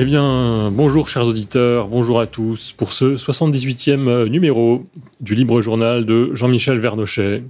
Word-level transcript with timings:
Eh 0.00 0.04
bien, 0.04 0.70
bonjour 0.72 1.08
chers 1.08 1.26
auditeurs, 1.26 1.88
bonjour 1.88 2.20
à 2.20 2.28
tous 2.28 2.70
pour 2.70 2.92
ce 2.92 3.16
78e 3.16 4.06
euh, 4.06 4.28
numéro 4.28 4.86
du 5.20 5.34
Libre 5.34 5.60
Journal 5.60 6.06
de 6.06 6.32
Jean-Michel 6.36 6.78
Vernochet. 6.78 7.42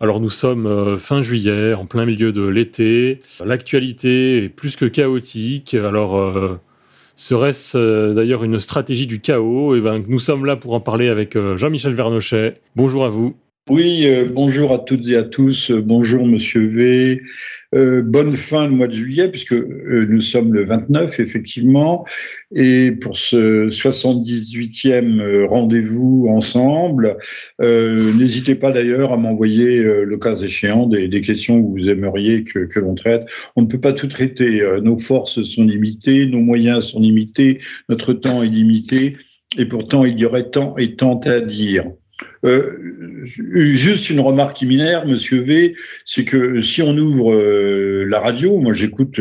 Alors 0.00 0.18
nous 0.18 0.30
sommes 0.30 0.64
euh, 0.64 0.96
fin 0.96 1.20
juillet, 1.20 1.74
en 1.74 1.84
plein 1.84 2.06
milieu 2.06 2.32
de 2.32 2.46
l'été. 2.46 3.20
L'actualité 3.44 4.44
est 4.44 4.48
plus 4.48 4.74
que 4.74 4.86
chaotique. 4.86 5.74
Alors 5.74 6.16
euh, 6.16 6.58
serait-ce 7.14 8.14
d'ailleurs 8.14 8.42
une 8.42 8.58
stratégie 8.58 9.06
du 9.06 9.20
chaos? 9.20 9.76
Eh 9.76 9.82
bien, 9.82 10.02
nous 10.08 10.18
sommes 10.18 10.46
là 10.46 10.56
pour 10.56 10.72
en 10.72 10.80
parler 10.80 11.10
avec 11.10 11.36
Jean-Michel 11.56 11.92
Vernochet. 11.92 12.54
Bonjour 12.74 13.04
à 13.04 13.10
vous. 13.10 13.36
Oui, 13.68 14.08
bonjour 14.32 14.72
à 14.72 14.78
toutes 14.78 15.06
et 15.08 15.16
à 15.16 15.24
tous. 15.24 15.70
bonjour 15.72 16.26
Monsieur 16.26 16.68
V. 16.68 17.20
Euh, 17.74 18.02
bonne 18.02 18.34
fin 18.34 18.64
de 18.66 18.70
mois 18.70 18.86
de 18.86 18.92
juillet, 18.92 19.28
puisque 19.28 19.52
euh, 19.52 20.06
nous 20.08 20.20
sommes 20.20 20.52
le 20.54 20.64
29, 20.64 21.18
effectivement, 21.18 22.06
et 22.54 22.92
pour 22.92 23.16
ce 23.16 23.68
78e 23.70 25.20
euh, 25.20 25.46
rendez-vous 25.46 26.28
ensemble, 26.28 27.16
n'hésitez 27.60 28.54
pas 28.54 28.70
d'ailleurs 28.70 29.12
à 29.12 29.16
m'envoyer, 29.16 29.82
le 29.82 30.16
cas 30.18 30.36
échéant, 30.36 30.86
des, 30.86 31.20
questions 31.20 31.62
que 31.62 31.68
vous 31.68 31.88
aimeriez 31.88 32.44
que, 32.44 32.60
que 32.60 32.78
l'on 32.78 32.94
traite. 32.94 33.26
On 33.56 33.62
ne 33.62 33.66
peut 33.66 33.80
pas 33.80 33.92
tout 33.92 34.06
traiter. 34.06 34.62
nos 34.82 34.98
forces 34.98 35.42
sont 35.42 35.64
limitées, 35.64 36.26
nos 36.26 36.40
moyens 36.40 36.86
sont 36.86 37.00
limités, 37.00 37.58
notre 37.88 38.12
temps 38.12 38.42
est 38.42 38.48
limité, 38.48 39.16
et 39.58 39.66
pourtant 39.66 40.04
il 40.04 40.18
y 40.18 40.24
aurait 40.24 40.50
tant 40.50 40.76
et 40.76 40.94
tant 40.94 41.18
à 41.20 41.40
dire. 41.40 41.84
Euh, 42.44 43.26
juste 43.26 44.08
une 44.08 44.20
remarque 44.20 44.56
qui 44.56 44.66
minère, 44.66 45.06
Monsieur 45.06 45.42
V, 45.42 45.74
c'est 46.04 46.24
que 46.24 46.62
si 46.62 46.80
on 46.80 46.96
ouvre 46.96 47.34
euh, 47.34 48.04
la 48.08 48.20
radio, 48.20 48.58
moi 48.58 48.72
j'écoute 48.72 49.18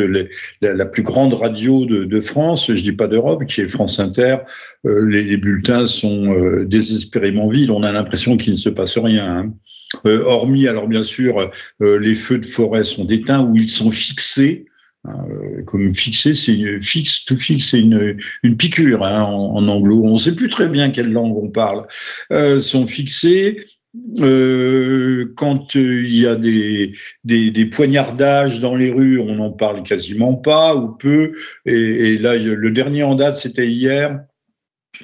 la, 0.61 0.85
plus 0.85 1.03
grande 1.03 1.33
radio 1.33 1.85
de, 1.85 2.21
France, 2.21 2.73
je 2.73 2.81
dis 2.81 2.93
pas 2.93 3.07
d'Europe, 3.07 3.45
qui 3.45 3.61
est 3.61 3.67
France 3.67 3.99
Inter. 3.99 4.37
Euh, 4.85 5.05
les, 5.09 5.37
bulletins 5.37 5.87
sont 5.87 6.33
désespérément 6.63 7.49
vides. 7.49 7.69
On 7.69 7.83
a 7.83 7.91
l'impression 7.91 8.37
qu'il 8.37 8.53
ne 8.53 8.57
se 8.57 8.69
passe 8.69 8.97
rien. 8.97 9.25
Hein. 9.27 9.53
hormis, 10.05 10.67
alors 10.67 10.87
bien 10.87 11.03
sûr, 11.03 11.51
les 11.81 12.15
feux 12.15 12.37
de 12.37 12.45
forêt 12.45 12.83
sont 12.83 13.07
éteints 13.07 13.41
ou 13.41 13.55
ils 13.55 13.69
sont 13.69 13.91
fixés. 13.91 14.65
Euh, 15.07 15.63
comme 15.63 15.93
fixé, 15.93 16.33
c'est 16.33 16.79
fixe, 16.79 17.25
tout 17.25 17.37
fixe, 17.37 17.69
c'est 17.71 17.79
une, 17.79 18.17
une 18.43 18.57
piqûre 18.57 19.03
hein, 19.03 19.23
en, 19.23 19.67
anglo. 19.67 20.03
On 20.03 20.13
ne 20.13 20.19
sait 20.19 20.35
plus 20.35 20.49
très 20.49 20.67
bien 20.67 20.89
quelle 20.89 21.11
langue 21.11 21.37
on 21.37 21.49
parle. 21.49 21.87
Euh, 22.31 22.59
sont 22.59 22.87
fixés. 22.87 23.65
Euh, 24.19 25.33
quand 25.37 25.77
euh, 25.77 26.03
il 26.03 26.17
y 26.17 26.27
a 26.27 26.35
des, 26.35 26.93
des, 27.23 27.49
des, 27.51 27.65
poignardages 27.65 28.59
dans 28.59 28.75
les 28.75 28.91
rues, 28.91 29.19
on 29.19 29.35
n'en 29.35 29.51
parle 29.51 29.83
quasiment 29.83 30.33
pas 30.33 30.75
ou 30.75 30.89
peu. 30.89 31.33
Et 31.65 32.17
là, 32.17 32.35
le 32.35 32.71
dernier 32.71 33.03
en 33.03 33.15
date, 33.15 33.37
c'était 33.37 33.67
hier. 33.67 34.19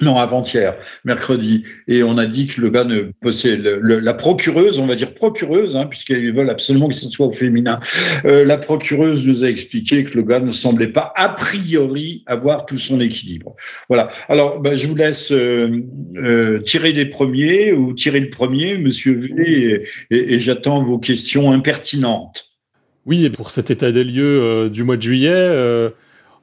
Non, 0.00 0.16
avant-hier, 0.16 0.76
mercredi. 1.04 1.64
Et 1.86 2.02
on 2.02 2.18
a 2.18 2.26
dit 2.26 2.46
que 2.46 2.60
le 2.60 2.70
gars 2.70 2.84
ne 2.84 3.12
possédait 3.20 3.78
la 3.82 4.14
procureuse, 4.14 4.78
on 4.78 4.86
va 4.86 4.94
dire 4.94 5.14
procureuse, 5.14 5.76
hein, 5.76 5.86
puisqu'ils 5.86 6.32
veulent 6.32 6.50
absolument 6.50 6.88
que 6.88 6.94
ce 6.94 7.08
soit 7.08 7.26
au 7.26 7.32
féminin. 7.32 7.80
Euh, 8.24 8.44
la 8.44 8.58
procureuse 8.58 9.24
nous 9.24 9.44
a 9.44 9.48
expliqué 9.48 10.04
que 10.04 10.16
le 10.16 10.22
gars 10.22 10.40
ne 10.40 10.50
semblait 10.50 10.88
pas 10.88 11.12
a 11.16 11.28
priori 11.28 12.22
avoir 12.26 12.66
tout 12.66 12.78
son 12.78 13.00
équilibre. 13.00 13.54
Voilà. 13.88 14.10
Alors, 14.28 14.60
ben, 14.60 14.76
je 14.76 14.86
vous 14.86 14.94
laisse 14.94 15.30
euh, 15.32 15.82
euh, 16.16 16.60
tirer 16.60 16.92
des 16.92 17.06
premiers 17.06 17.72
ou 17.72 17.92
tirer 17.92 18.20
le 18.20 18.30
premier, 18.30 18.78
Monsieur 18.78 19.14
V, 19.14 19.84
et, 20.10 20.34
et 20.34 20.40
j'attends 20.40 20.82
vos 20.82 20.98
questions 20.98 21.52
impertinentes. 21.52 22.50
Oui, 23.04 23.24
et 23.24 23.30
pour 23.30 23.50
cet 23.50 23.70
état 23.70 23.90
des 23.90 24.04
lieux 24.04 24.70
du 24.70 24.84
mois 24.84 24.96
de 24.96 25.02
juillet. 25.02 25.90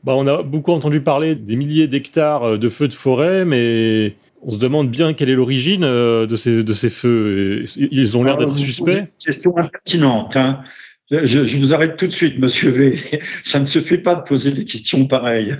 Bah, 0.04 0.14
on 0.16 0.28
a 0.28 0.44
beaucoup 0.44 0.72
entendu 0.72 1.02
parler 1.02 1.36
des 1.36 1.56
milliers 1.56 1.88
d'hectares 1.88 2.44
euh, 2.44 2.58
de 2.58 2.70
feux 2.70 2.88
de 2.88 2.94
forêt, 2.94 3.44
mais 3.44 4.16
on 4.42 4.50
se 4.50 4.58
demande 4.58 4.90
bien 4.90 5.14
quelle 5.14 5.30
est 5.30 5.36
l'origine 5.36 5.84
euh, 5.84 6.26
de 6.26 6.36
ces, 6.36 6.64
de 6.64 6.74
ces 6.74 6.90
feux. 6.90 7.66
Ils 7.76 8.18
ont 8.18 8.24
l'air 8.24 8.38
d'être 8.38 8.56
suspects. 8.56 9.04
Question 9.24 9.58
impertinente. 9.58 10.38
Hein. 10.38 10.62
Je, 11.12 11.58
vous 11.58 11.74
arrête 11.74 11.98
tout 11.98 12.08
de 12.08 12.12
suite, 12.12 12.40
monsieur 12.40 12.70
V. 12.70 12.98
Ça 13.44 13.60
ne 13.60 13.66
se 13.66 13.80
fait 13.82 13.98
pas 13.98 14.16
de 14.16 14.22
poser 14.22 14.52
des 14.52 14.64
questions 14.64 15.06
pareilles. 15.06 15.58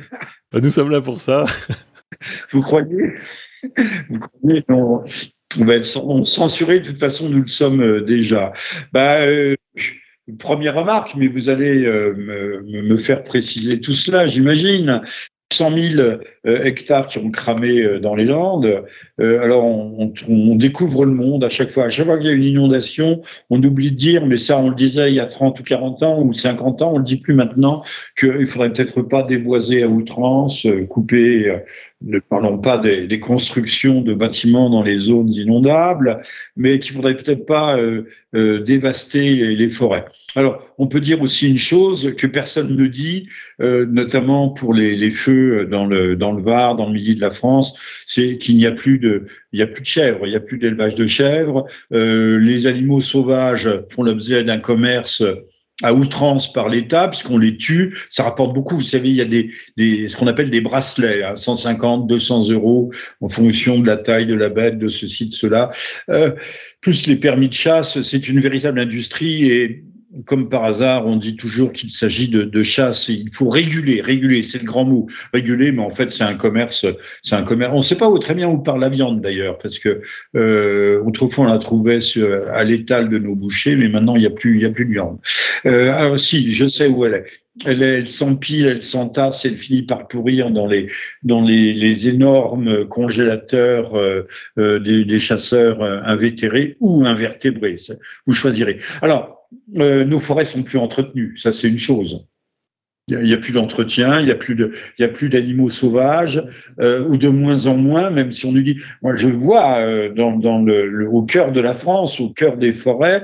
Bah, 0.52 0.60
nous 0.62 0.70
sommes 0.70 0.90
là 0.90 1.02
pour 1.02 1.20
ça. 1.20 1.46
Vous 2.52 2.62
croyez? 2.62 3.14
Vous 4.10 4.20
croyez? 4.20 4.64
On, 4.70 5.04
va 5.66 5.76
être 5.76 5.86
censuré, 6.26 6.80
de 6.80 6.88
toute 6.88 6.98
façon, 6.98 7.30
nous 7.30 7.40
le 7.40 7.46
sommes 7.46 7.82
euh, 7.82 8.02
déjà. 8.02 8.52
Bah, 8.92 9.26
première 10.38 10.76
remarque, 10.76 11.16
mais 11.16 11.28
vous 11.28 11.50
allez 11.50 11.86
euh, 11.86 12.14
me, 12.66 12.98
faire 12.98 13.24
préciser 13.24 13.80
tout 13.80 13.96
cela, 13.96 14.28
j'imagine. 14.28 15.02
100 15.52 15.72
000 15.96 16.00
euh, 16.00 16.20
hectares 16.46 17.08
qui 17.08 17.18
ont 17.18 17.32
cramé 17.32 17.82
euh, 17.82 18.00
dans 18.00 18.14
les 18.14 18.26
Landes. 18.26 18.84
alors, 19.18 19.66
on, 19.66 20.14
on, 20.28 20.56
découvre 20.56 21.06
le 21.06 21.12
monde 21.12 21.44
à 21.44 21.50
chaque 21.50 21.72
fois. 21.72 21.86
À 21.86 21.90
chaque 21.90 22.06
fois 22.06 22.18
qu'il 22.20 22.28
y 22.28 22.30
a 22.30 22.34
une 22.34 22.44
inondation, 22.44 23.22
on 23.50 23.62
oublie 23.64 23.90
de 23.90 23.96
dire, 23.96 24.28
mais 24.28 24.38
ça, 24.38 24.60
on 24.60 24.70
le 24.70 24.76
disait 24.76 25.10
il 25.10 25.16
y 25.16 25.20
a 25.20 25.26
30 25.26 25.60
ou 25.60 25.64
40 25.64 26.04
ans 26.04 26.22
ou 26.22 26.34
50 26.34 26.84
ans, 26.84 26.92
on 26.94 26.98
le 27.00 27.04
dit 27.04 27.18
plus 27.18 27.34
maintenant, 27.34 27.82
qu'il 28.18 28.46
faudrait 28.46 28.72
peut-être 28.72 29.02
pas 29.02 29.24
déboiser 29.24 29.82
à 29.82 29.88
outrance, 29.88 30.68
couper 30.88 31.52
ne 32.02 32.20
parlons 32.20 32.58
pas 32.58 32.78
des, 32.78 33.08
des, 33.08 33.20
constructions 33.20 34.02
de 34.02 34.14
bâtiments 34.14 34.70
dans 34.70 34.84
les 34.84 34.98
zones 34.98 35.30
inondables, 35.30 36.22
mais 36.56 36.80
qu'il 36.80 36.94
faudrait 36.96 37.18
peut-être 37.18 37.46
pas 37.46 37.78
euh, 37.78 38.04
euh, 38.36 38.64
dévaster 38.64 39.56
les, 39.56 39.70
forêts. 39.70 40.06
Alors, 40.36 40.64
on 40.78 40.88
peut 40.88 41.02
dire 41.02 41.22
aussi 41.22 41.50
une 41.50 41.58
chose 41.58 42.16
que 42.16 42.28
personne 42.28 42.76
ne 42.76 42.88
dit, 42.88 43.28
euh, 43.62 43.86
notamment 43.86 44.50
pour 44.50 44.74
les, 44.74 44.96
les, 44.96 45.12
feux 45.12 45.66
dans 45.66 45.86
le 45.86 46.16
dans 46.16 46.32
le 46.32 46.42
Var, 46.42 46.76
dans 46.76 46.86
le 46.86 46.94
midi 46.94 47.16
de 47.16 47.22
la 47.22 47.32
France, 47.32 47.78
c'est 48.06 48.38
qu'il 48.38 48.56
n'y 48.56 48.66
a 48.66 48.72
plus 48.72 48.98
de 49.00 49.26
il 49.52 49.60
y 49.60 49.64
a 49.64 49.68
plus 49.68 49.82
de 49.82 49.88
chèvres, 49.88 50.26
il 50.26 50.32
y 50.32 50.38
a 50.38 50.40
plus 50.40 50.58
d'élevage 50.58 50.96
de 50.96 51.08
chèvres. 51.08 51.66
les 51.92 52.68
animaux 52.68 53.02
sauvages 53.02 53.70
font 53.90 54.04
l'objet 54.04 54.44
d'un 54.44 54.60
commerce 54.60 55.24
à 55.84 55.94
outrance 55.94 56.52
par 56.52 56.70
l'État, 56.70 57.08
puisqu'on 57.08 57.38
les 57.38 57.58
tue. 57.58 57.98
Ça 58.10 58.24
rapporte 58.24 58.54
beaucoup. 58.54 58.76
Vous 58.76 58.84
savez, 58.84 59.10
il 59.10 59.16
y 59.16 59.22
a 59.22 59.26
des, 59.26 59.52
des 59.78 60.10
ce 60.10 60.16
qu'on 60.16 60.28
appelle 60.28 60.50
des 60.50 60.62
bracelets, 60.62 61.24
hein, 61.24 61.36
150, 61.36 62.08
200 62.08 62.50
euros 62.50 62.92
en 63.22 63.30
fonction 63.30 63.80
de 63.80 63.88
la 63.88 63.98
taille 63.98 64.26
de 64.26 64.36
la 64.36 64.50
bête, 64.50 64.78
de 64.78 64.90
ceci, 64.90 65.28
de 65.28 65.34
cela. 65.34 65.70
Euh, 66.10 66.32
plus 66.82 67.08
les 67.08 67.16
permis 67.16 67.50
de 67.50 67.54
chasse, 67.54 68.02
c'est 68.02 68.28
une 68.28 68.40
véritable 68.40 68.80
industrie 68.80 69.46
et 69.46 69.84
comme 70.26 70.50
par 70.50 70.64
hasard, 70.64 71.06
on 71.06 71.16
dit 71.16 71.36
toujours 71.36 71.72
qu'il 71.72 71.92
s'agit 71.92 72.30
de, 72.30 72.44
de, 72.44 72.64
chasse. 72.64 73.10
Il 73.10 73.30
faut 73.32 73.50
réguler, 73.50 74.02
réguler, 74.02 74.42
c'est 74.44 74.58
le 74.58 74.66
grand 74.66 74.86
mot. 74.86 75.08
Réguler, 75.34 75.72
mais 75.72 75.84
en 75.84 75.92
fait, 75.92 76.12
c'est 76.12 76.24
un 76.24 76.34
commerce. 76.34 76.86
C'est 77.22 77.36
un 77.36 77.44
commerce. 77.44 77.72
On 77.74 77.80
ne 77.80 77.84
sait 77.84 77.96
pas 77.96 78.10
où 78.10 78.18
très 78.18 78.34
bien 78.34 78.48
où 78.48 78.58
part 78.58 78.78
la 78.78 78.90
viande 78.90 79.22
d'ailleurs, 79.22 79.58
parce 79.60 79.78
que 79.78 80.02
euh, 80.36 81.02
autrefois 81.04 81.46
on 81.46 81.48
la 81.48 81.60
trouvait 81.60 82.02
sur, 82.02 82.28
à 82.52 82.64
l'étal 82.64 83.10
de 83.10 83.20
nos 83.20 83.36
bouchers, 83.36 83.76
mais 83.76 83.88
maintenant 83.88 84.16
il 84.16 84.22
n'y 84.22 84.28
a 84.28 84.32
plus, 84.32 84.56
il 84.56 84.62
y 84.62 84.66
a 84.66 84.72
plus 84.72 84.86
de 84.86 84.92
viande. 84.92 85.20
Euh, 85.66 85.92
alors 85.94 86.20
si, 86.20 86.52
je 86.54 86.68
sais 86.68 86.88
où 86.88 87.06
elle 87.06 87.14
est. 87.14 87.26
Elle, 87.66 87.84
elle 87.84 88.08
s'empile, 88.08 88.68
elle 88.68 88.82
s'entasse, 88.82 89.44
elle 89.44 89.58
finit 89.58 89.82
par 89.82 90.08
pourrir 90.08 90.50
dans 90.50 90.66
les 90.66 90.88
dans 91.24 91.42
les, 91.42 91.74
les 91.74 92.08
énormes 92.08 92.88
congélateurs 92.88 93.96
euh, 93.96 94.28
euh 94.58 94.80
des, 94.80 95.04
des, 95.04 95.20
chasseurs 95.20 95.82
euh, 95.82 96.00
invétérés 96.04 96.78
ou 96.80 97.06
invertébrés. 97.06 97.76
Vous 98.26 98.34
choisirez. 98.34 98.78
Alors 99.02 99.39
euh, 99.78 100.06
nos 100.06 100.20
forêts 100.20 100.46
sont 100.46 100.64
plus 100.64 100.78
entretenues. 100.78 101.38
Ça, 101.38 101.54
c'est 101.54 101.68
une 101.68 101.78
chose. 101.78 102.26
Il 103.08 103.22
n'y 103.22 103.34
a, 103.34 103.38
plus 103.38 103.54
d'entretien, 103.54 104.20
il 104.20 104.26
n'y 104.26 104.32
a 104.32 105.08
plus 105.08 105.30
d'animaux 105.30 105.72
sauvages 105.72 106.44
euh, 106.80 107.08
ou 107.08 107.18
de 107.18 107.28
moins 107.28 107.66
en 107.66 107.76
moins. 107.76 108.12
Même 108.12 108.32
si 108.32 108.46
on 108.46 108.52
nous 108.52 108.62
dit, 108.62 108.78
moi, 109.02 109.16
je 109.16 109.28
vois 109.28 109.80
euh, 109.80 110.14
dans, 110.14 110.60
le, 110.60 111.10
au 111.10 111.24
cœur 111.24 111.52
de 111.52 111.60
la 111.60 111.74
France, 111.74 112.20
au 112.20 112.30
cœur 112.30 112.58
des 112.58 112.72
forêts, 112.72 113.24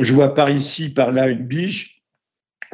je 0.00 0.12
vois 0.12 0.34
par 0.34 0.50
ici, 0.50 0.88
par 0.88 1.12
là, 1.12 1.28
une 1.28 1.46
biche 1.46 1.96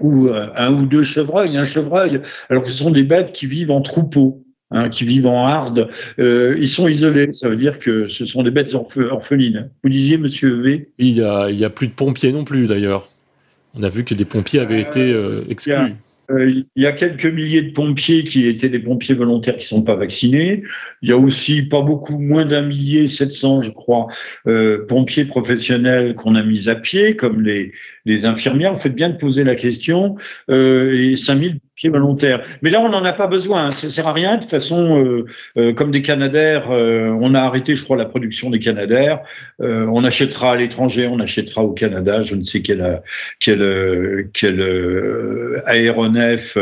ou 0.00 0.30
un 0.30 0.72
ou 0.72 0.86
deux 0.86 1.02
chevreuils, 1.02 1.58
un 1.58 1.66
chevreuil. 1.66 2.22
Alors 2.48 2.62
que 2.62 2.70
ce 2.70 2.78
sont 2.78 2.90
des 2.90 3.04
bêtes 3.04 3.32
qui 3.32 3.46
vivent 3.46 3.70
en 3.70 3.82
troupeau. 3.82 4.42
Hein, 4.72 4.88
qui 4.88 5.04
vivent 5.04 5.26
en 5.26 5.48
harde, 5.48 5.88
euh, 6.20 6.56
ils 6.60 6.68
sont 6.68 6.86
isolés. 6.86 7.30
Ça 7.32 7.48
veut 7.48 7.56
dire 7.56 7.80
que 7.80 8.08
ce 8.08 8.24
sont 8.24 8.44
des 8.44 8.52
bêtes 8.52 8.72
orphelines. 8.74 9.68
Vous 9.82 9.90
disiez, 9.90 10.16
Monsieur 10.16 10.54
V? 10.60 10.90
Il 10.98 11.10
y 11.10 11.22
a, 11.22 11.48
a 11.48 11.70
plus 11.70 11.88
de 11.88 11.92
pompiers 11.92 12.30
non 12.30 12.44
plus, 12.44 12.68
d'ailleurs. 12.68 13.08
On 13.74 13.82
a 13.82 13.88
vu 13.88 14.04
que 14.04 14.14
des 14.14 14.24
pompiers 14.24 14.60
avaient 14.60 14.80
été 14.80 15.12
euh, 15.12 15.42
exclus. 15.48 15.96
Euh, 16.30 16.62
il 16.76 16.82
y 16.82 16.86
a 16.86 16.92
quelques 16.92 17.26
milliers 17.26 17.62
de 17.62 17.72
pompiers 17.72 18.22
qui 18.24 18.46
étaient 18.46 18.68
des 18.68 18.78
pompiers 18.78 19.14
volontaires 19.14 19.56
qui 19.56 19.64
ne 19.64 19.78
sont 19.78 19.82
pas 19.82 19.96
vaccinés. 19.96 20.62
Il 21.02 21.08
y 21.08 21.12
a 21.12 21.16
aussi 21.16 21.62
pas 21.62 21.82
beaucoup, 21.82 22.18
moins 22.18 22.44
d'un 22.44 22.62
millier, 22.62 23.08
700 23.08 23.62
je 23.62 23.70
crois, 23.70 24.06
euh, 24.46 24.86
pompiers 24.86 25.24
professionnels 25.24 26.14
qu'on 26.14 26.34
a 26.34 26.42
mis 26.42 26.68
à 26.68 26.76
pied, 26.76 27.16
comme 27.16 27.42
les, 27.42 27.72
les 28.04 28.24
infirmières. 28.24 28.74
Vous 28.74 28.80
faites 28.80 28.94
bien 28.94 29.10
de 29.10 29.16
poser 29.16 29.44
la 29.44 29.54
question. 29.54 30.16
Euh, 30.50 30.94
et 30.94 31.16
5000 31.16 31.60
volontaire. 31.88 32.42
Mais 32.62 32.70
là, 32.70 32.80
on 32.80 32.90
n'en 32.90 33.04
a 33.04 33.12
pas 33.12 33.26
besoin. 33.26 33.66
Hein. 33.66 33.70
Ça 33.70 33.88
sert 33.88 34.06
à 34.06 34.12
rien. 34.12 34.36
De 34.36 34.42
toute 34.42 34.50
façon, 34.50 34.98
euh, 34.98 35.24
euh, 35.56 35.72
comme 35.72 35.90
des 35.90 36.02
Canadaires, 36.02 36.70
euh, 36.70 37.16
on 37.20 37.34
a 37.34 37.40
arrêté, 37.40 37.74
je 37.74 37.84
crois, 37.84 37.96
la 37.96 38.04
production 38.04 38.50
des 38.50 38.58
Canadaires. 38.58 39.20
on 39.58 40.04
achètera 40.04 40.52
à 40.52 40.56
l'étranger, 40.56 41.06
on 41.06 41.20
achètera 41.20 41.62
au 41.62 41.72
Canada, 41.72 42.22
je 42.22 42.34
ne 42.34 42.44
sais 42.44 42.60
quel, 42.60 43.02
quel, 43.38 43.62
aéronef 45.66 46.58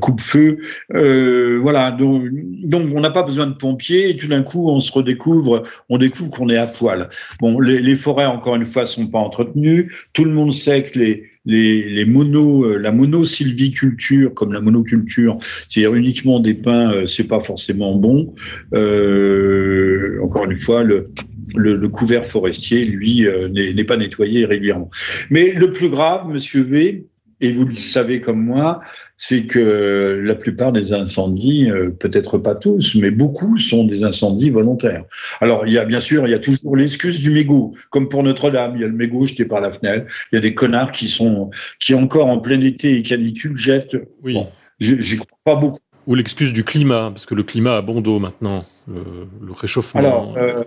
coupe-feu. 0.00 0.58
voilà. 0.90 1.90
Donc, 1.90 2.92
on 2.94 3.00
n'a 3.00 3.10
pas 3.10 3.22
besoin 3.22 3.46
de 3.46 3.54
pompiers. 3.54 4.10
Et 4.10 4.16
tout 4.16 4.28
d'un 4.28 4.42
coup, 4.42 4.68
on 4.68 4.80
se 4.80 4.92
redécouvre, 4.92 5.62
on 5.88 5.98
découvre 5.98 6.30
qu'on 6.30 6.48
est 6.48 6.58
à 6.58 6.66
poil. 6.66 7.08
Bon, 7.40 7.58
les, 7.60 7.96
forêts, 7.96 8.26
encore 8.26 8.56
une 8.56 8.66
fois, 8.66 8.86
sont 8.86 9.06
pas 9.06 9.18
entretenues. 9.18 9.94
Tout 10.12 10.24
le 10.24 10.32
sait 10.50 10.82
que 10.82 10.98
les 10.98 11.32
les, 11.44 11.88
les 11.88 12.04
mono, 12.04 12.64
euh, 12.64 12.76
la 12.76 12.92
monosylviculture 12.92 14.34
comme 14.34 14.52
la 14.52 14.60
monoculture, 14.60 15.38
c'est-à-dire 15.68 15.94
uniquement 15.94 16.40
des 16.40 16.54
pins, 16.54 16.92
euh, 16.92 17.06
c'est 17.06 17.24
pas 17.24 17.40
forcément 17.40 17.96
bon. 17.96 18.34
Euh, 18.74 20.18
encore 20.22 20.44
une 20.44 20.56
fois, 20.56 20.82
le, 20.82 21.10
le, 21.54 21.88
couvert 21.88 22.26
forestier, 22.26 22.84
lui, 22.84 23.26
n'est 23.50 23.84
pas 23.84 23.96
nettoyé 23.96 24.44
régulièrement. 24.44 24.90
Mais 25.30 25.52
le 25.52 25.70
plus 25.72 25.88
grave, 25.88 26.28
Monsieur 26.28 26.62
V, 26.62 27.06
et 27.42 27.52
vous 27.52 27.66
le 27.66 27.74
savez 27.74 28.20
comme 28.20 28.40
moi, 28.40 28.80
c'est 29.18 29.46
que 29.46 30.20
la 30.24 30.34
plupart 30.34 30.72
des 30.72 30.92
incendies, 30.92 31.68
euh, 31.68 31.90
peut-être 31.90 32.38
pas 32.38 32.54
tous, 32.54 32.94
mais 32.94 33.10
beaucoup 33.10 33.58
sont 33.58 33.84
des 33.84 34.04
incendies 34.04 34.50
volontaires. 34.50 35.04
Alors, 35.40 35.66
il 35.66 35.72
y 35.72 35.78
a 35.78 35.84
bien 35.84 36.00
sûr, 36.00 36.26
il 36.26 36.30
y 36.30 36.34
a 36.34 36.38
toujours 36.38 36.76
l'excuse 36.76 37.20
du 37.20 37.30
mégot, 37.30 37.74
comme 37.90 38.08
pour 38.08 38.22
Notre-Dame, 38.22 38.72
il 38.76 38.80
y 38.80 38.84
a 38.84 38.86
le 38.86 38.94
mégot 38.94 39.26
jeté 39.26 39.44
par 39.44 39.60
la 39.60 39.70
fenêtre, 39.70 40.06
il 40.30 40.36
y 40.36 40.38
a 40.38 40.40
des 40.40 40.54
connards 40.54 40.92
qui 40.92 41.08
sont, 41.08 41.50
qui 41.80 41.94
encore 41.94 42.28
en 42.28 42.38
plein 42.38 42.60
été 42.60 42.96
et 42.96 43.02
canicule 43.02 43.56
jettent. 43.56 43.96
Oui. 44.22 44.34
Bon, 44.34 44.48
j'y 44.78 45.16
crois 45.16 45.38
pas 45.44 45.56
beaucoup. 45.56 45.80
Ou 46.06 46.14
l'excuse 46.14 46.52
du 46.52 46.64
climat, 46.64 47.10
parce 47.12 47.26
que 47.26 47.34
le 47.34 47.44
climat 47.44 47.76
a 47.76 47.82
bon 47.82 48.00
dos 48.00 48.18
maintenant, 48.18 48.64
le, 48.88 49.52
réchauffement. 49.52 50.00
Alors, 50.00 50.36
euh, 50.36 50.64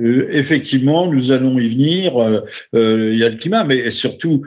euh, 0.00 0.26
effectivement, 0.30 1.06
nous 1.10 1.30
allons 1.30 1.58
y 1.58 1.68
venir. 1.68 2.20
Euh, 2.20 2.40
euh, 2.74 3.10
il 3.12 3.18
y 3.18 3.24
a 3.24 3.28
le 3.28 3.36
climat, 3.36 3.64
mais 3.64 3.90
surtout, 3.90 4.42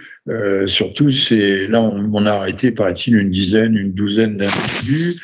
surtout, 0.67 1.09
c'est 1.09 1.67
là 1.67 1.81
on, 1.81 2.25
a 2.25 2.33
arrêté, 2.33 2.71
paraît-il, 2.71 3.15
une 3.15 3.29
dizaine, 3.29 3.77
une 3.77 3.93
douzaine 3.93 4.35
d'individus 4.35 5.21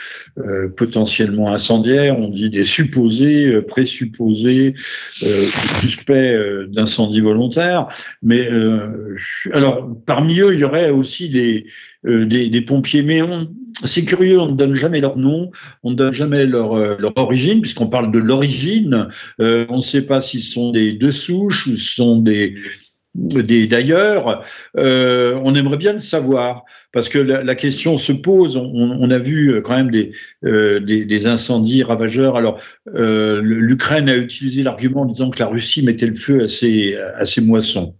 potentiellement 0.78 1.54
incendiaires. 1.54 2.18
On 2.18 2.30
dit 2.30 2.50
des 2.50 2.64
supposés, 2.64 3.62
présupposés, 3.64 4.75
suspects 5.81 6.68
d'incendie 6.70 7.20
volontaire. 7.20 7.90
Mais 8.22 8.48
alors, 9.52 9.94
parmi 10.06 10.40
eux, 10.40 10.54
il 10.54 10.60
y 10.62 10.64
aurait 10.64 10.90
aussi 10.90 11.28
des 11.28 11.66
des, 12.06 12.50
des 12.50 12.62
pompiers, 12.62 13.04
mais 13.04 13.22
c'est 13.84 14.06
curieux, 14.06 14.40
on 14.40 14.48
ne 14.48 14.56
donne 14.56 14.76
jamais 14.76 15.02
leur 15.02 15.18
nom, 15.18 15.52
on 15.84 15.92
ne 15.92 15.96
donne 15.96 16.14
jamais 16.14 16.46
leur, 16.46 16.78
euh, 16.78 16.96
leur 17.00 17.14
origine, 17.18 17.62
puisqu'on 17.62 17.88
parle 17.88 18.12
de 18.12 18.20
l'origine. 18.20 19.08
Euh, 19.42 19.66
on 19.70 19.78
ne 19.78 19.82
sait 19.82 20.04
pas 20.04 20.22
s'ils 20.22 20.44
sont 20.44 20.72
des 20.72 20.94
deux 20.94 21.12
souches 21.12 21.68
ou 21.68 21.76
sont 21.76 22.20
des, 22.20 22.56
d'ailleurs. 23.16 24.44
Euh, 24.78 25.40
on 25.44 25.56
aimerait 25.56 25.78
bien 25.78 25.94
le 25.94 26.00
savoir, 26.00 26.64
parce 26.92 27.10
que 27.10 27.20
la, 27.20 27.56
question 27.56 27.98
se 27.98 28.12
pose. 28.12 28.58
On, 28.58 28.64
on, 28.64 29.12
a 29.12 29.20
vu 29.20 29.62
quand 29.64 29.76
même 29.76 29.92
des, 29.92 30.12
des, 30.44 31.06
des, 31.06 31.28
incendies 31.28 31.84
ravageurs. 31.84 32.38
Alors, 32.38 32.60
l'Ukraine 32.94 34.10
a 34.10 34.16
utilisé 34.16 34.64
l'argument 34.64 35.02
en 35.02 35.06
disant 35.06 35.30
que 35.30 35.40
la 35.40 35.48
Russie 35.48 35.84
mettait 35.84 36.08
le 36.08 36.16
feu 36.16 36.44
à 36.44 36.48
ses, 36.48 36.96
à 36.96 37.26
ses 37.26 37.42
moissons. 37.42 37.96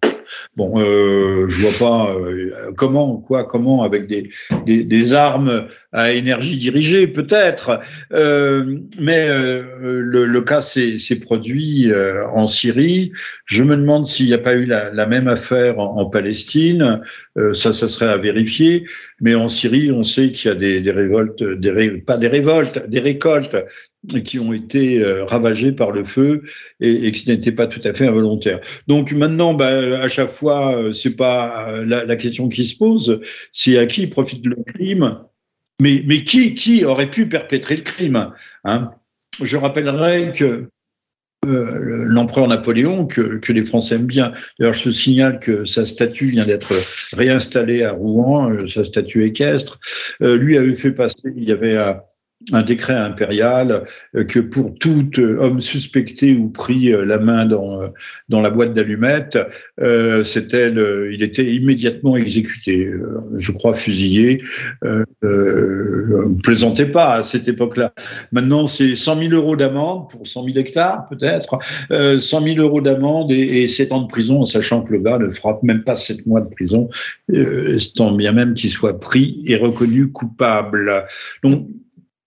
Bon, 0.56 0.80
euh, 0.80 1.48
je 1.50 1.68
vois 1.68 1.78
pas 1.78 2.14
euh, 2.14 2.72
comment, 2.78 3.18
quoi, 3.18 3.44
comment 3.46 3.84
avec 3.84 4.08
des, 4.08 4.30
des, 4.66 4.84
des, 4.84 5.14
armes 5.14 5.68
à 5.94 6.12
énergie 6.12 6.58
dirigée, 6.58 7.08
peut-être. 7.08 7.80
Euh, 8.12 8.80
mais 9.00 9.28
euh, 9.30 10.02
le, 10.02 10.26
le, 10.26 10.42
cas 10.42 10.62
s'est 10.62 11.20
produit 11.22 11.92
euh, 11.92 12.28
en 12.30 12.48
Syrie. 12.48 13.12
Je 13.46 13.64
me 13.64 13.78
demande 13.78 14.06
s'il 14.06 14.26
n'y 14.26 14.34
a 14.34 14.40
pas 14.40 14.54
eu 14.54 14.66
la, 14.66 14.92
la 14.92 15.06
même 15.06 15.28
affaire 15.28 15.80
en, 15.80 16.06
Palestine. 16.06 17.02
ça, 17.54 17.74
ça 17.74 17.88
serait 17.88 18.10
à 18.10 18.18
vérifier. 18.18 18.86
Mais 19.22 19.36
en 19.36 19.48
Syrie, 19.48 19.92
on 19.92 20.04
sait 20.04 20.32
qu'il 20.32 20.50
y 20.50 20.52
a 20.52 20.56
des, 20.56 20.82
des 20.82 20.92
révoltes, 20.92 21.44
des, 21.44 22.02
pas 22.02 22.18
des 22.18 22.28
révoltes, 22.28 22.90
des 22.90 23.00
récoltes 23.00 23.56
qui 24.24 24.40
ont 24.40 24.54
été 24.54 25.00
euh, 25.00 25.26
ravagés 25.26 25.72
par 25.72 25.92
le 25.92 26.04
feu 26.04 26.44
et, 26.80 27.08
et 27.08 27.12
qui 27.12 27.30
n'étaient 27.30 27.52
pas 27.52 27.68
tout 27.68 27.82
à 27.84 27.94
fait 27.94 28.08
involontaires. 28.08 28.60
Donc 28.88 29.12
maintenant, 29.14 29.54
bah, 29.54 29.70
à 30.02 30.08
chaque 30.08 30.32
fois, 30.32 30.76
euh, 30.76 30.92
c'est 30.92 31.16
pas 31.16 31.70
euh, 31.70 31.86
la, 31.86 32.06
la, 32.06 32.16
question 32.16 32.50
qui 32.50 32.66
se 32.66 32.76
pose, 32.76 33.22
c'est 33.52 33.78
à 33.78 33.86
qui 33.86 34.08
profite 34.08 34.46
le 34.46 34.58
crime, 34.74 35.20
mais, 36.06 36.24
qui, 36.24 36.86
aurait 36.86 37.10
pu 37.10 37.28
perpétrer 37.28 37.76
le 37.76 37.82
crime 37.82 38.32
hein? 38.64 38.92
Je 39.42 39.58
rappellerai 39.58 40.32
que 40.34 40.70
euh, 41.46 42.06
l'empereur 42.06 42.48
Napoléon, 42.48 43.06
que, 43.06 43.52
les 43.52 43.64
Français 43.64 43.96
aiment 43.96 44.06
bien. 44.06 44.34
D'ailleurs, 44.60 44.74
je 44.74 44.92
signale 44.92 45.40
que 45.40 45.66
sa 45.66 45.86
statue 45.86 46.28
vient 46.28 46.46
d'être 46.46 46.74
réinstallée 47.14 47.84
à 47.84 47.92
Rouen, 47.92 48.68
sa 48.68 48.84
statue 48.84 49.26
équestre. 49.26 49.80
Euh, 50.22 50.38
lui 50.38 50.56
avait 50.56 50.76
fait 50.76 50.92
passer, 50.92 51.34
il 51.36 51.44
y 51.44 51.52
avait 51.52 51.76
un, 51.76 52.00
un 52.52 52.62
décret 52.62 52.94
impérial 52.94 53.86
euh, 54.16 54.24
que 54.24 54.40
pour 54.40 54.74
tout 54.78 55.10
euh, 55.18 55.38
homme 55.40 55.62
suspecté 55.62 56.36
ou 56.36 56.50
pris 56.50 56.92
euh, 56.92 57.06
la 57.06 57.18
main 57.18 57.46
dans, 57.46 57.90
dans 58.30 58.42
la 58.42 58.50
boîte 58.50 58.74
d'allumettes, 58.74 59.38
c'était 60.26 60.72
il 60.72 61.24
était 61.24 61.46
immédiatement 61.46 62.18
exécuté, 62.18 62.92
je 63.38 63.52
crois 63.52 63.74
fusillé. 63.74 64.42
Euh, 64.84 65.06
euh, 65.24 66.36
plaisantez 66.44 66.86
pas 66.86 67.16
à 67.16 67.24
cette 67.24 67.48
époque-là. 67.48 67.94
Maintenant, 68.32 68.68
c'est 68.68 68.96
100 68.96 69.20
000 69.20 69.34
euros 69.34 69.56
d'amende 69.56 70.10
pour 70.10 70.28
100 70.28 70.46
000 70.46 70.58
hectares, 70.58 71.08
peut-être, 71.10 71.58
euh, 71.92 72.20
100 72.20 72.44
000 72.44 72.58
euros 72.58 72.82
d'amende 72.82 73.32
et, 73.32 73.64
et 73.64 73.68
7 73.68 73.92
ans 73.92 74.02
de 74.02 74.08
prison, 74.08 74.42
en 74.42 74.46
sachant 74.46 74.82
que 74.82 74.92
le 74.92 75.00
gars 75.00 75.18
ne 75.18 75.30
frappe 75.30 75.64
même 75.64 75.84
pas 75.84 75.96
7 75.96 76.26
mois 76.26 76.42
de 76.42 76.50
prison, 76.50 76.90
euh, 77.32 77.78
tant 77.96 78.12
bien 78.12 78.32
même 78.32 78.54
qu'il 78.54 78.70
soit 78.70 79.00
pris 79.00 79.42
et 79.46 79.56
reconnu 79.56 80.12
coupable. 80.12 81.06
Donc, 81.44 81.68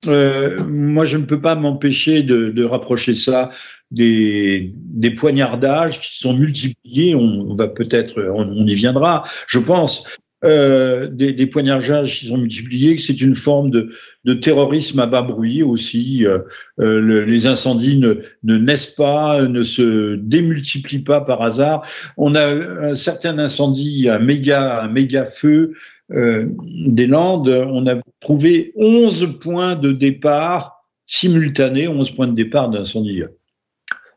euh, 0.08 0.64
moi, 0.64 1.04
je 1.04 1.16
ne 1.16 1.24
peux 1.24 1.40
pas 1.40 1.54
m'empêcher 1.54 2.22
de, 2.22 2.64
rapprocher 2.64 3.14
ça 3.14 3.50
des, 3.90 4.72
poignardages 5.16 6.00
qui 6.00 6.18
sont 6.18 6.34
multipliés. 6.34 7.14
On, 7.14 7.54
va 7.54 7.68
peut-être, 7.68 8.22
on, 8.34 8.66
y 8.66 8.74
viendra, 8.74 9.24
je 9.46 9.58
pense. 9.58 10.04
Euh, 10.44 11.08
des, 11.08 11.46
poignardages 11.46 12.20
qui 12.20 12.26
sont 12.26 12.36
multipliés, 12.36 12.98
c'est 12.98 13.20
une 13.20 13.34
forme 13.34 13.70
de, 13.70 14.34
terrorisme 14.34 15.00
à 15.00 15.06
bas 15.06 15.22
bruit 15.22 15.62
aussi. 15.62 16.26
Euh, 16.26 16.40
le, 16.78 17.24
les 17.24 17.46
incendies 17.46 17.98
ne, 17.98 18.22
ne, 18.42 18.56
naissent 18.56 18.94
pas, 18.94 19.42
ne 19.42 19.62
se 19.62 20.16
démultiplient 20.16 21.04
pas 21.04 21.22
par 21.22 21.42
hasard. 21.42 21.86
On 22.16 22.34
a 22.34 22.46
un 22.46 22.94
certain 22.94 23.38
incendie, 23.38 24.08
un 24.08 24.18
méga, 24.18 24.82
un 24.82 24.88
méga 24.88 25.24
feu 25.24 25.74
euh, 26.12 26.46
des 26.86 27.06
Landes, 27.06 27.48
on 27.48 27.86
a 27.86 28.00
trouvé 28.20 28.72
11 28.76 29.38
points 29.40 29.74
de 29.74 29.92
départ 29.92 30.84
simultanés, 31.06 31.88
11 31.88 32.12
points 32.12 32.28
de 32.28 32.34
départ 32.34 32.70
d'incendie. 32.70 33.22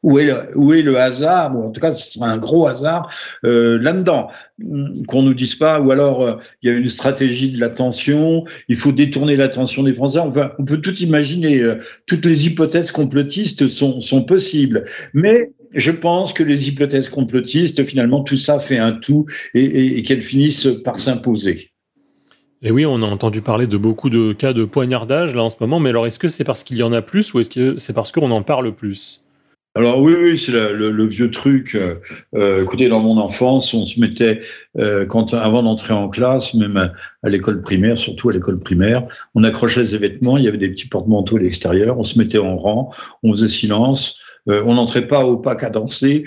Où 0.02 0.18
est, 0.18 0.26
le, 0.28 0.58
où 0.58 0.74
est 0.74 0.82
le 0.82 0.98
hasard? 0.98 1.58
En 1.58 1.72
tout 1.72 1.82
cas, 1.82 1.94
ce 1.94 2.14
sera 2.14 2.28
un 2.28 2.38
gros 2.38 2.68
hasard 2.68 3.12
euh, 3.44 3.78
là-dedans. 3.80 4.30
Qu'on 5.08 5.24
nous 5.24 5.34
dise 5.34 5.56
pas, 5.56 5.82
ou 5.82 5.92
alors 5.92 6.22
euh, 6.22 6.36
il 6.62 6.70
y 6.70 6.74
a 6.74 6.78
une 6.78 6.88
stratégie 6.88 7.52
de 7.52 7.60
l'attention, 7.60 8.46
il 8.70 8.78
faut 8.78 8.94
détourner 8.94 9.36
l'attention 9.36 9.84
des 9.84 9.94
Français. 9.94 10.20
On 10.20 10.64
peut 10.64 10.80
tout 10.80 10.96
imaginer. 11.00 11.62
Toutes 12.06 12.26
les 12.26 12.46
hypothèses 12.46 12.92
complotistes 12.92 13.68
sont, 13.68 14.24
possibles. 14.24 14.86
Mais 15.14 15.52
je 15.74 15.92
pense 15.92 16.32
que 16.32 16.44
les 16.44 16.70
hypothèses 16.70 17.10
complotistes, 17.10 17.84
finalement, 17.86 18.24
tout 18.24 18.38
ça 18.38 18.60
fait 18.60 18.78
un 18.78 18.94
tout 18.94 19.26
et 19.54 20.02
qu'elles 20.04 20.22
finissent 20.22 20.70
par 20.86 20.98
s'imposer. 20.98 21.72
Et 22.62 22.72
oui, 22.72 22.86
on 22.86 23.02
a 23.02 23.06
entendu 23.06 23.42
parler 23.42 23.68
de 23.68 23.78
beaucoup 23.78 24.10
de 24.10 24.34
cas 24.34 24.52
de 24.52 24.66
poignardage 24.66 25.34
là 25.34 25.44
en 25.44 25.50
ce 25.50 25.56
moment, 25.62 25.80
mais 25.80 25.90
alors 25.90 26.08
est-ce 26.08 26.20
que 26.20 26.28
c'est 26.28 26.44
parce 26.44 26.66
qu'il 26.66 26.76
y 26.76 26.84
en 26.84 26.92
a 26.92 27.02
plus 27.02 27.34
ou 27.34 27.40
est-ce 27.40 27.50
que 27.50 27.78
c'est 27.78 27.94
parce 27.94 28.12
qu'on 28.12 28.32
en 28.32 28.42
parle 28.42 28.74
plus? 28.74 29.22
Alors 29.76 30.02
oui, 30.02 30.14
oui, 30.20 30.38
c'est 30.38 30.52
le, 30.52 31.06
vieux 31.06 31.32
truc. 31.32 31.78
Euh, 32.36 32.62
écoutez, 32.62 32.90
dans 32.90 33.02
mon 33.02 33.18
enfance, 33.18 33.74
on 33.74 33.86
se 33.86 33.98
mettait, 33.98 34.42
euh, 34.78 35.08
avant 35.32 35.64
d'entrer 35.64 35.94
en 35.94 36.10
classe, 36.10 36.54
même 36.54 36.92
à, 37.24 37.30
l'école 37.30 37.62
primaire, 37.62 37.98
surtout 37.98 38.30
à 38.30 38.34
l'école 38.34 38.60
primaire, 38.60 39.08
on 39.36 39.44
accrochait 39.46 39.86
ses 39.86 39.98
vêtements, 39.98 40.38
il 40.38 40.44
y 40.44 40.50
avait 40.50 40.58
des 40.58 40.70
petits 40.70 40.90
porte-manteaux 40.90 41.38
à 41.38 41.40
l'extérieur, 41.40 41.98
on 41.98 42.04
se 42.04 42.18
mettait 42.18 42.40
en 42.40 42.58
rang, 42.58 42.90
on 43.24 43.32
faisait 43.32 43.48
silence, 43.48 44.18
euh, 44.50 44.64
on 44.66 44.74
n'entrait 44.74 45.08
pas 45.08 45.24
au 45.24 45.38
pas 45.38 45.56
cadencé, 45.56 46.26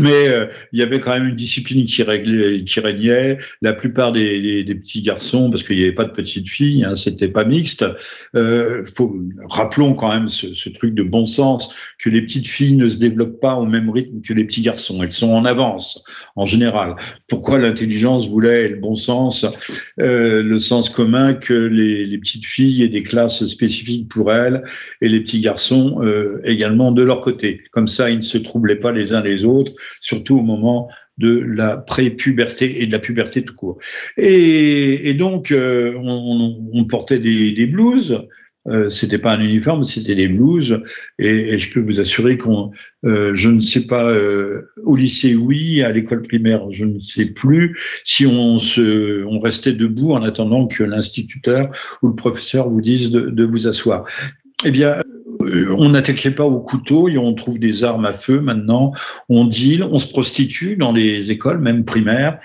mais 0.00 0.28
euh, 0.28 0.46
il 0.72 0.80
y 0.80 0.82
avait 0.82 1.00
quand 1.00 1.12
même 1.12 1.28
une 1.28 1.36
discipline 1.36 1.84
qui, 1.84 2.02
réglait, 2.02 2.64
qui 2.64 2.80
régnait. 2.80 3.38
La 3.62 3.72
plupart 3.72 4.12
des, 4.12 4.64
des, 4.64 4.74
petits 4.74 5.02
garçons, 5.02 5.50
parce 5.50 5.62
qu'il 5.62 5.76
n'y 5.76 5.82
avait 5.82 5.92
pas 5.92 6.04
de 6.04 6.12
petites 6.12 6.48
filles, 6.48 6.84
hein, 6.84 6.94
c'était 6.94 7.28
pas 7.28 7.44
mixte. 7.44 7.84
Euh, 8.34 8.84
faut, 8.84 9.16
rappelons 9.48 9.94
quand 9.94 10.08
même 10.08 10.28
ce, 10.28 10.54
ce, 10.54 10.68
truc 10.68 10.94
de 10.94 11.02
bon 11.02 11.26
sens 11.26 11.72
que 11.98 12.08
les 12.08 12.22
petites 12.22 12.48
filles 12.48 12.76
ne 12.76 12.88
se 12.88 12.96
développent 12.96 13.40
pas 13.40 13.54
au 13.54 13.66
même 13.66 13.90
rythme 13.90 14.20
que 14.22 14.32
les 14.32 14.44
petits 14.44 14.62
garçons. 14.62 15.02
Elles 15.02 15.12
sont 15.12 15.30
en 15.30 15.44
avance 15.44 16.02
en 16.36 16.46
général. 16.46 16.96
Pourquoi 17.28 17.58
l'intelligence 17.58 18.28
voulait 18.28 18.68
le 18.68 18.76
bon 18.76 18.96
sens, 18.96 19.46
euh, 20.00 20.42
le 20.42 20.58
sens 20.58 20.88
commun 20.88 21.34
que 21.34 21.54
les, 21.54 22.06
les, 22.06 22.18
petites 22.18 22.46
filles 22.46 22.82
aient 22.82 22.88
des 22.88 23.02
classes 23.02 23.44
spécifiques 23.46 24.08
pour 24.08 24.32
elles 24.32 24.62
et 25.00 25.08
les 25.08 25.20
petits 25.20 25.40
garçons 25.40 26.02
euh, 26.02 26.40
également 26.44 26.92
de 26.92 27.02
leur 27.02 27.20
côté? 27.20 27.62
Comme 27.70 27.88
ça, 27.88 28.10
ils 28.10 28.18
ne 28.18 28.22
se 28.22 28.38
troublaient 28.38 28.76
pas 28.76 28.92
les 28.92 29.12
uns 29.12 29.22
les 29.22 29.44
autres 29.44 29.73
surtout 30.00 30.38
au 30.38 30.42
moment 30.42 30.88
de 31.18 31.38
la 31.38 31.76
pré-puberté 31.76 32.82
et 32.82 32.86
de 32.86 32.92
la 32.92 32.98
puberté 32.98 33.44
tout 33.44 33.54
court. 33.54 33.78
Et, 34.16 35.14
donc, 35.14 35.52
euh, 35.52 35.94
on, 35.96 36.84
portait 36.86 37.18
des, 37.18 37.66
blouses. 37.66 38.20
Euh, 38.66 38.88
c'était 38.88 39.18
pas 39.18 39.32
un 39.32 39.40
uniforme, 39.40 39.84
c'était 39.84 40.14
des 40.14 40.26
blouses. 40.26 40.82
Et, 41.18 41.58
je 41.58 41.70
peux 41.70 41.80
vous 41.80 42.00
assurer 42.00 42.36
qu'on, 42.36 42.72
euh, 43.04 43.32
je 43.34 43.48
ne 43.48 43.60
sais 43.60 43.82
pas, 43.82 44.12
au 44.82 44.96
lycée 44.96 45.36
oui, 45.36 45.82
à 45.82 45.90
l'école 45.90 46.22
primaire 46.22 46.70
je 46.70 46.84
ne 46.84 46.98
sais 46.98 47.26
plus, 47.26 47.78
si 48.02 48.26
on 48.26 48.58
se, 48.58 49.24
on 49.24 49.38
restait 49.38 49.72
debout 49.72 50.12
en 50.12 50.22
attendant 50.22 50.66
que 50.66 50.82
l'instituteur 50.82 51.70
ou 52.02 52.08
le 52.08 52.14
professeur 52.14 52.68
vous 52.68 52.80
dise 52.80 53.10
de, 53.10 53.20
de 53.30 53.44
vous 53.44 53.68
asseoir. 53.68 54.04
Eh 54.64 54.70
bien, 54.70 54.92
euh, 54.92 55.02
on 55.78 55.88
n'attaquait 55.90 56.30
pas 56.30 56.44
au 56.44 56.60
couteau 56.60 57.08
et 57.08 57.18
on 57.18 57.34
trouve 57.34 57.58
des 57.58 57.84
armes 57.84 58.06
à 58.06 58.12
feu 58.12 58.40
maintenant. 58.40 58.92
On 59.28 59.44
deal, 59.44 59.82
on 59.84 59.98
se 59.98 60.08
prostitue 60.08 60.76
dans 60.76 60.92
les 60.92 61.30
écoles, 61.30 61.58
même 61.58 61.84
primaires. 61.84 62.38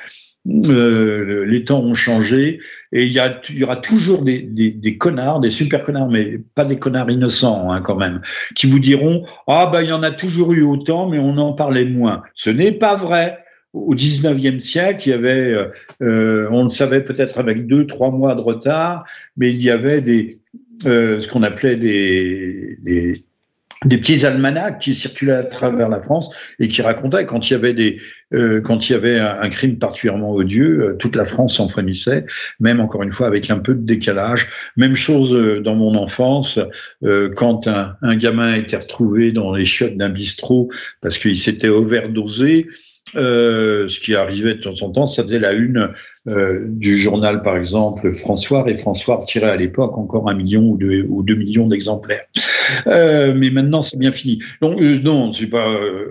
Euh, 0.47 1.45
les 1.45 1.65
temps 1.65 1.81
ont 1.81 1.93
changé 1.93 2.59
et 2.93 3.03
il 3.03 3.11
y, 3.11 3.63
aura 3.63 3.75
toujours 3.75 4.23
des, 4.23 4.97
connards, 4.97 5.41
des 5.41 5.49
super 5.49 5.83
connards, 5.83 6.09
mais 6.09 6.39
pas 6.55 6.63
des 6.63 6.79
connards 6.79 7.11
innocents 7.11 7.71
hein, 7.71 7.81
quand 7.81 7.97
même, 7.97 8.21
qui 8.55 8.65
vous 8.65 8.79
diront 8.79 9.25
ah 9.47 9.69
ben 9.71 9.81
il 9.81 9.89
y 9.89 9.91
en 9.91 10.01
a 10.01 10.11
toujours 10.11 10.53
eu 10.53 10.63
autant, 10.63 11.09
mais 11.09 11.19
on 11.19 11.37
en 11.37 11.53
parlait 11.53 11.85
moins. 11.85 12.23
Ce 12.35 12.49
n'est 12.49 12.71
pas 12.71 12.95
vrai. 12.95 13.39
Au 13.73 13.93
19e 13.93 14.57
siècle, 14.57 15.07
il 15.07 15.09
y 15.11 15.13
avait, 15.13 15.55
euh, 16.01 16.47
on 16.49 16.63
le 16.63 16.69
savait 16.71 17.01
peut-être 17.01 17.37
avec 17.37 17.67
deux, 17.67 17.85
trois 17.85 18.09
mois 18.09 18.33
de 18.33 18.41
retard, 18.41 19.05
mais 19.37 19.51
il 19.51 19.61
y 19.61 19.69
avait 19.69 20.01
des, 20.01 20.39
euh, 20.55 20.59
ce 20.83 21.27
qu'on 21.27 21.43
appelait 21.43 21.75
des, 21.75 22.77
des, 22.81 23.25
des, 23.85 23.97
petits 23.97 24.25
almanachs 24.25 24.79
qui 24.79 24.95
circulaient 24.95 25.33
à 25.33 25.43
travers 25.43 25.89
la 25.89 26.01
France 26.01 26.29
et 26.59 26.67
qui 26.67 26.81
racontaient 26.81 27.25
quand 27.25 27.49
il 27.49 27.53
y 27.53 27.55
avait 27.55 27.73
des 27.73 27.99
euh, 28.33 28.61
quand 28.61 28.89
il 28.89 28.93
y 28.93 28.95
avait 28.95 29.19
un, 29.19 29.49
crime 29.49 29.79
particulièrement 29.79 30.31
odieux, 30.33 30.81
euh, 30.81 30.95
toute 30.97 31.15
la 31.15 31.25
France 31.25 31.55
s'en 31.55 31.67
frémissait, 31.67 32.25
même 32.59 32.79
encore 32.79 33.01
une 33.01 33.11
fois 33.11 33.25
avec 33.25 33.49
un 33.49 33.57
peu 33.57 33.73
de 33.73 33.83
décalage. 33.83 34.47
Même 34.77 34.95
chose 34.95 35.33
euh, 35.33 35.61
dans 35.61 35.75
mon 35.75 35.95
enfance, 35.95 36.59
quand 37.35 37.67
un, 37.67 37.95
un 38.01 38.15
gamin 38.15 38.53
était 38.53 38.77
retrouvé 38.77 39.31
dans 39.31 39.53
les 39.53 39.65
chiottes 39.65 39.97
d'un 39.97 40.09
bistrot 40.09 40.69
parce 41.01 41.17
qu'il 41.17 41.39
s'était 41.39 41.69
overdosé. 41.69 42.67
Euh, 43.15 43.87
ce 43.87 43.99
qui 43.99 44.15
arrivait 44.15 44.55
de 44.55 44.61
temps 44.61 44.81
en 44.81 44.91
temps, 44.91 45.05
ça 45.05 45.23
faisait 45.23 45.39
la 45.39 45.53
une 45.53 45.91
euh, 46.27 46.63
du 46.65 46.97
journal, 46.97 47.41
par 47.41 47.57
exemple, 47.57 48.13
François, 48.13 48.69
et 48.69 48.77
François 48.77 49.23
tirait 49.25 49.49
à 49.49 49.55
l'époque 49.55 49.97
encore 49.97 50.29
un 50.29 50.35
million 50.35 50.63
ou 50.63 51.23
deux, 51.23 51.35
millions 51.35 51.67
d'exemplaires. 51.67 52.25
Euh, 52.87 53.33
mais 53.35 53.49
maintenant, 53.49 53.81
c'est 53.81 53.97
bien 53.97 54.11
fini. 54.11 54.39
Donc, 54.61 54.79
non, 54.79 55.33
c'est 55.33 55.47
pas. 55.47 55.67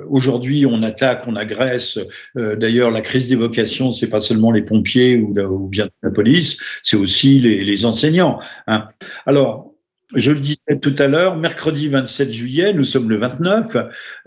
Aujourd'hui, 0.09 0.67
on 0.67 0.83
attaque, 0.83 1.23
on 1.27 1.37
agresse. 1.37 1.99
D'ailleurs, 2.35 2.91
la 2.91 3.01
crise 3.01 3.29
des 3.29 3.37
vocations, 3.37 3.93
c'est 3.93 4.09
pas 4.09 4.21
seulement 4.21 4.51
les 4.51 4.63
pompiers 4.63 5.17
ou, 5.19 5.69
bien 5.69 5.89
la 6.03 6.11
police, 6.11 6.59
c'est 6.83 6.97
aussi 6.97 7.39
les, 7.39 7.65
les 7.65 7.85
enseignants. 7.87 8.41
Hein. 8.67 8.89
Alors, 9.27 9.73
je 10.15 10.33
le 10.33 10.41
disais 10.41 10.79
tout 10.81 10.95
à 10.99 11.07
l'heure, 11.07 11.37
mercredi 11.37 11.89
27 11.89 12.31
juillet, 12.31 12.73
nous 12.73 12.85
sommes 12.85 13.11
le 13.11 13.17
29, 13.17 13.77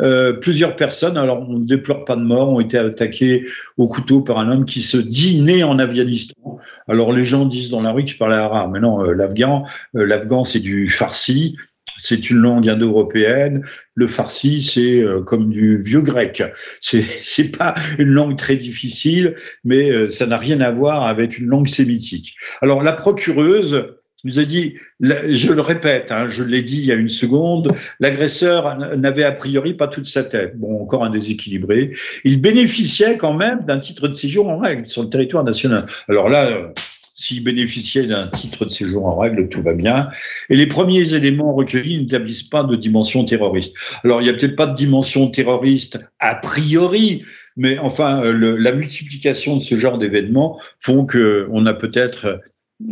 euh, 0.02 0.34
plusieurs 0.34 0.76
personnes, 0.76 1.18
alors 1.18 1.50
on 1.50 1.58
ne 1.58 1.66
déplore 1.66 2.06
pas 2.06 2.16
de 2.16 2.22
mort, 2.22 2.50
ont 2.50 2.60
été 2.60 2.78
attaquées 2.78 3.48
au 3.78 3.88
couteau 3.88 4.22
par 4.22 4.38
un 4.38 4.52
homme 4.52 4.66
qui 4.66 4.82
se 4.82 4.98
dit 4.98 5.42
né 5.42 5.64
en 5.64 5.80
Afghanistan. 5.80 6.60
Alors 6.88 7.14
les 7.14 7.26
gens 7.26 7.46
disent 7.46 7.72
dans 7.72 7.82
la 7.82 7.92
rue 7.92 8.04
qu'il 8.04 8.18
parlait 8.18 8.36
arabe, 8.36 8.72
mais 8.74 8.80
non, 8.80 9.04
euh, 9.04 9.14
l'afghan, 9.14 9.64
euh, 9.96 10.06
l'afghan 10.06 10.44
c'est 10.44 10.60
du 10.60 10.88
farsi, 10.88 11.56
c'est 11.98 12.30
une 12.30 12.38
langue 12.38 12.70
indo-européenne. 12.70 13.64
Le 13.96 14.08
farsi, 14.08 14.62
c'est 14.62 15.02
euh, 15.02 15.22
comme 15.22 15.50
du 15.50 15.82
vieux 15.82 16.02
grec. 16.02 16.44
C'est 16.80 17.02
c'est 17.24 17.50
pas 17.50 17.74
une 17.98 18.10
langue 18.10 18.38
très 18.38 18.56
difficile, 18.56 19.36
mais 19.64 20.10
ça 20.12 20.28
n'a 20.28 20.38
rien 20.38 20.62
à 20.62 20.70
voir 20.70 21.08
avec 21.08 21.40
une 21.40 21.48
langue 21.48 21.68
sémitique. 21.68 22.36
Alors 22.62 22.84
la 22.84 22.94
procureuse 22.94 23.96
nous 24.24 24.40
a 24.40 24.44
dit, 24.44 24.76
je 25.00 25.52
le 25.52 25.62
répète, 25.62 26.12
hein, 26.12 26.28
je 26.30 26.44
l'ai 26.44 26.62
dit 26.62 26.78
il 26.78 26.86
y 26.86 26.92
a 26.92 26.96
une 26.96 27.10
seconde, 27.10 27.74
l'agresseur 28.00 28.78
n'avait 28.98 29.24
a 29.24 29.32
priori 29.32 29.74
pas 29.74 29.88
toute 29.88 30.06
sa 30.06 30.24
tête. 30.24 30.58
Bon, 30.58 30.82
encore 30.82 31.04
un 31.04 31.10
déséquilibré. 31.10 31.92
Il 32.24 32.42
bénéficiait 32.42 33.18
quand 33.18 33.34
même 33.34 33.64
d'un 33.66 33.80
titre 33.80 34.08
de 34.08 34.14
séjour 34.14 34.50
en 34.50 34.60
règle 34.60 34.88
sur 34.88 35.04
le 35.04 35.10
territoire 35.10 35.44
national. 35.44 35.86
Alors 36.08 36.30
là, 36.30 36.72
s'il 37.16 37.44
bénéficiait 37.44 38.08
d'un 38.08 38.28
titre 38.28 38.66
de 38.66 38.70
séjour 38.70 39.06
en 39.06 39.18
règle, 39.18 39.50
tout 39.50 39.62
va 39.62 39.74
bien. 39.74 40.10
Et 40.50 40.56
les 40.56 40.68
premiers 40.68 41.14
éléments 41.14 41.54
recueillis 41.54 42.00
n'établissent 42.00 42.44
pas 42.44 42.64
de 42.64 42.76
dimension 42.76 43.26
terroriste. 43.26 43.74
Alors, 44.04 44.22
il 44.22 44.26
n'y 44.26 44.30
a 44.30 44.34
peut-être 44.34 44.56
pas 44.56 44.66
de 44.66 44.76
dimension 44.76 45.30
terroriste 45.30 46.00
a 46.20 46.36
priori, 46.36 47.24
mais 47.58 47.78
enfin, 47.78 48.22
la 48.24 48.72
multiplication 48.72 49.58
de 49.58 49.62
ce 49.62 49.76
genre 49.76 49.98
d'événements 49.98 50.60
font 50.80 51.06
qu'on 51.06 51.66
a 51.66 51.74
peut-être 51.74 52.40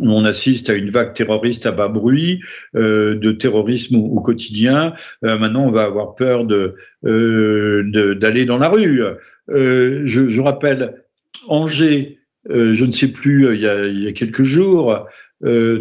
on 0.01 0.25
assiste 0.25 0.69
à 0.69 0.73
une 0.73 0.89
vague 0.89 1.13
terroriste 1.13 1.65
à 1.65 1.71
bas 1.71 1.87
bruit, 1.87 2.41
euh, 2.75 3.15
de 3.15 3.31
terrorisme 3.31 3.95
au, 3.95 4.19
quotidien. 4.21 4.93
Euh, 5.23 5.37
maintenant, 5.37 5.65
on 5.65 5.71
va 5.71 5.83
avoir 5.83 6.15
peur 6.15 6.45
de 6.45 6.75
euh, 7.05 8.15
d'aller 8.15 8.45
dans 8.45 8.57
la 8.57 8.69
rue. 8.69 9.01
Je, 9.47 10.03
je, 10.05 10.41
rappelle 10.41 11.03
Angers, 11.47 12.19
je 12.49 12.85
ne 12.85 12.91
sais 12.91 13.07
plus, 13.07 13.53
il 13.55 13.61
y 13.61 14.07
a, 14.07 14.11
quelques 14.11 14.43
jours, 14.43 15.07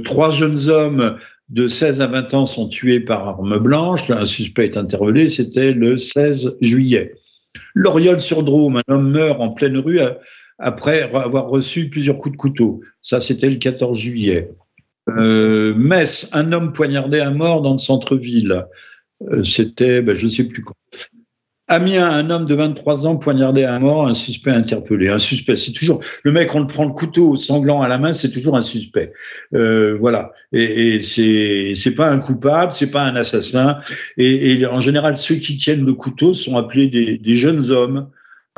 trois 0.05 0.31
jeunes 0.31 0.69
hommes 0.69 1.19
de 1.51 1.67
16 1.67 2.01
à 2.01 2.07
20 2.07 2.35
ans 2.35 2.47
sont 2.47 2.69
tués 2.69 3.01
par 3.01 3.29
arme 3.29 3.59
blanche. 3.59 4.11
Un 4.11 4.27
suspect 4.27 4.67
est 4.67 4.77
interpellé, 4.77 5.29
c'était 5.29 5.73
le 5.73 5.99
16 5.99 6.57
juillet. 6.61 7.15
L'Oriole-sur-Drôme, 7.75 8.81
un 8.89 8.95
homme 8.95 9.11
meurt 9.11 9.41
en 9.41 9.51
pleine 9.51 9.79
rue 9.79 10.01
après 10.59 11.03
avoir 11.03 11.49
reçu 11.49 11.89
plusieurs 11.89 12.19
coups 12.19 12.33
de 12.33 12.39
couteau. 12.39 12.81
Ça, 13.03 13.21
c'était 13.21 13.49
le 13.49 13.57
14 13.57 13.97
juillet. 13.97 14.51
Euh, 15.09 15.75
Metz, 15.75 16.29
un 16.33 16.53
homme 16.53 16.73
poignardé 16.73 17.21
à 17.21 17.31
mort 17.31 17.63
dans 17.63 17.73
le 17.73 17.79
centre-ville. 17.79 18.67
Euh, 19.31 19.43
c'était, 19.45 20.03
ben, 20.03 20.15
je 20.15 20.25
ne 20.25 20.31
sais 20.31 20.45
plus 20.45 20.63
quoi. 20.63 20.75
Amiens, 21.71 22.09
un 22.09 22.31
homme 22.31 22.47
de 22.47 22.55
23 22.55 23.07
ans 23.07 23.17
poignardé 23.17 23.65
à 23.65 23.79
mort, 23.79 24.09
un 24.09 24.15
suspect 24.15 24.51
interpellé. 24.51 25.11
Un 25.11 25.19
suspect, 25.19 25.57
c'est 25.57 25.73
toujours 25.73 26.01
le 26.23 26.33
mec, 26.33 26.55
on 26.55 26.61
le 26.61 26.67
prend 26.67 26.87
le 26.87 26.95
couteau 26.95 27.37
sanglant 27.37 27.83
à 27.83 27.89
la 27.89 27.99
main, 27.99 28.15
c'est 28.15 28.31
toujours 28.31 28.57
un 28.57 28.63
suspect. 28.63 29.13
Euh, 29.53 29.95
voilà. 29.99 30.33
Et, 30.53 30.95
et 30.95 31.03
c'est 31.03 31.75
c'est 31.77 31.91
pas 31.91 32.11
un 32.11 32.21
coupable, 32.21 32.73
c'est 32.73 32.91
pas 32.91 33.03
un 33.03 33.17
assassin. 33.17 33.79
Et, 34.17 34.65
en 34.65 34.81
général, 34.81 35.19
ceux 35.19 35.35
qui 35.35 35.59
tiennent 35.59 35.85
le 35.85 35.93
couteau 35.93 36.33
sont 36.33 36.57
appelés 36.57 36.87
des 36.87 37.37
jeunes 37.37 37.71
hommes 37.71 38.09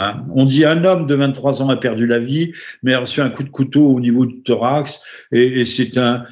Hein. 0.00 0.24
On 0.34 0.46
dit 0.46 0.64
un 0.64 0.82
homme 0.84 1.06
de 1.06 1.14
23 1.14 1.60
ans 1.60 1.68
a 1.68 1.76
perdu 1.76 2.06
la 2.06 2.18
vie, 2.18 2.52
mais 2.82 2.94
a 2.94 3.00
reçu 3.00 3.20
un 3.20 3.28
coup 3.28 3.42
de 3.42 3.50
couteau 3.50 3.86
au 3.86 4.00
niveau 4.00 4.24
du 4.24 4.40
thorax, 4.40 5.02
et, 5.30 5.66
c'est 5.66 5.98
un, 5.98 6.24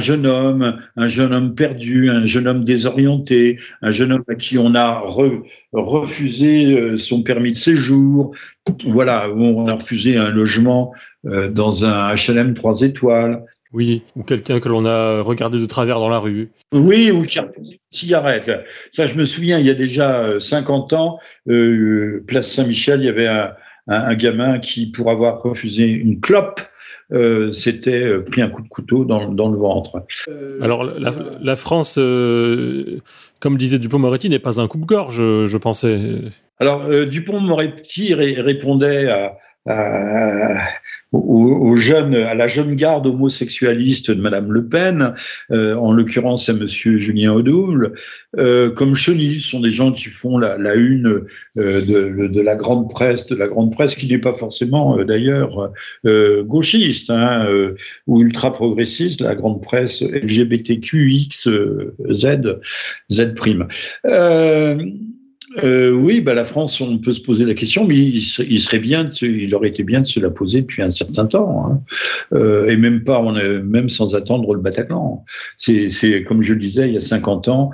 jeune 0.00 0.26
homme, 0.26 0.80
un 0.96 1.06
jeune 1.06 1.34
homme 1.34 1.54
perdu, 1.54 2.10
un 2.10 2.24
jeune 2.24 2.48
homme 2.48 2.64
désorienté, 2.64 3.58
un 3.82 3.90
jeune 3.90 4.12
homme 4.12 4.24
à 4.26 4.36
qui 4.36 4.56
on 4.56 4.74
a 4.74 5.02
refusé 5.72 6.72
euh, 6.72 6.96
son 6.96 7.22
permis 7.22 7.50
de 7.50 7.56
séjour, 7.56 8.34
voilà, 8.86 9.28
on 9.28 9.68
a 9.68 9.74
refusé 9.74 10.16
un 10.16 10.30
logement 10.30 10.94
euh, 11.26 11.48
dans 11.48 11.84
un 11.84 12.14
HLM 12.14 12.54
3 12.54 12.80
étoiles. 12.80 13.44
Oui, 13.72 14.02
ou 14.16 14.24
quelqu'un 14.24 14.58
que 14.58 14.68
l'on 14.68 14.84
a 14.84 15.22
regardé 15.22 15.58
de 15.58 15.66
travers 15.66 16.00
dans 16.00 16.08
la 16.08 16.18
rue. 16.18 16.50
Oui, 16.72 17.12
ou 17.12 17.22
qui 17.22 17.38
a 17.38 17.48
une 17.56 17.76
cigarette. 17.88 18.50
Ça, 18.92 19.06
je 19.06 19.14
me 19.14 19.24
souviens, 19.24 19.58
il 19.58 19.66
y 19.66 19.70
a 19.70 19.74
déjà 19.74 20.40
50 20.40 20.92
euh, 20.92 20.96
ans, 20.96 21.18
euh, 21.48 22.24
place 22.26 22.50
Saint-Michel, 22.50 23.00
il 23.00 23.06
y 23.06 23.08
avait 23.08 23.28
un, 23.86 24.14
gamin 24.14 24.58
qui, 24.58 24.90
pour 24.90 25.10
avoir 25.10 25.42
refusé 25.42 25.86
une 25.86 26.20
clope, 26.20 26.60
euh, 27.12 27.52
s'était 27.52 28.04
euh, 28.04 28.24
pris 28.24 28.42
un 28.42 28.48
coup 28.48 28.62
de 28.62 28.68
couteau 28.68 29.04
dans, 29.04 29.26
le 29.26 29.56
ventre. 29.58 30.04
Alors, 30.60 30.84
la, 30.84 31.56
France, 31.56 31.94
comme 31.94 33.56
disait 33.56 33.78
Dupont-Moretti, 33.78 34.30
n'est 34.30 34.40
pas 34.40 34.60
un 34.60 34.66
coupe-gorge, 34.66 35.16
je, 35.16 35.56
pensais. 35.58 35.98
Alors, 36.58 36.88
Dupont-Moretti 37.06 38.14
répondait 38.14 39.08
à 39.08 39.36
aux, 41.12 41.76
jeunes, 41.76 42.14
à 42.14 42.34
la 42.34 42.46
jeune 42.46 42.74
garde 42.76 43.06
homosexualiste 43.06 44.10
de 44.10 44.20
Madame 44.20 44.52
Le 44.52 44.66
Pen, 44.66 45.14
euh, 45.50 45.74
en 45.74 45.92
l'occurrence 45.92 46.48
à 46.48 46.52
Monsieur 46.52 46.98
Julien 46.98 47.32
Audouble, 47.32 47.94
euh, 48.38 48.70
comme 48.70 48.94
Chenil, 48.94 49.40
sont 49.40 49.60
des 49.60 49.72
gens 49.72 49.92
qui 49.92 50.04
font 50.04 50.38
la, 50.38 50.74
une 50.74 51.26
euh, 51.58 51.80
de, 51.82 52.40
la 52.40 52.56
grande 52.56 52.90
presse, 52.90 53.26
de 53.26 53.34
la 53.34 53.48
grande 53.48 53.72
presse 53.72 53.94
qui 53.94 54.06
n'est 54.06 54.18
pas 54.18 54.34
forcément 54.34 54.98
euh, 54.98 55.04
d'ailleurs 55.04 55.72
euh, 56.06 56.42
gauchiste 56.44 57.10
hein, 57.10 57.46
ou 58.06 58.22
ultra 58.22 58.52
progressiste, 58.52 59.20
la 59.20 59.34
grande 59.34 59.62
presse 59.62 60.02
LGBTQX 60.02 61.48
Z 62.10 62.60
Z 63.10 63.34
prime. 63.34 63.66
Euh, 65.58 65.90
oui, 65.90 66.20
bah, 66.20 66.32
la 66.32 66.44
France, 66.44 66.80
on 66.80 66.98
peut 66.98 67.12
se 67.12 67.20
poser 67.20 67.44
la 67.44 67.54
question, 67.54 67.84
mais 67.84 67.96
il, 67.96 68.20
serait 68.22 68.78
bien, 68.78 69.10
il 69.20 69.52
aurait 69.54 69.68
été 69.68 69.82
bien 69.82 70.00
de 70.00 70.06
se 70.06 70.20
la 70.20 70.30
poser 70.30 70.60
depuis 70.60 70.80
un 70.80 70.92
certain 70.92 71.26
temps, 71.26 71.66
hein. 71.66 71.82
euh, 72.32 72.68
et 72.68 72.76
même 72.76 73.02
pas, 73.02 73.18
on 73.18 73.32
même 73.32 73.88
sans 73.88 74.14
attendre 74.14 74.54
le 74.54 74.60
Bataclan. 74.60 75.24
C'est 75.56 76.22
comme 76.22 76.42
je 76.42 76.54
le 76.54 76.60
disais, 76.60 76.88
il 76.88 76.94
y 76.94 76.96
a 76.96 77.00
50 77.00 77.48
ans, 77.48 77.72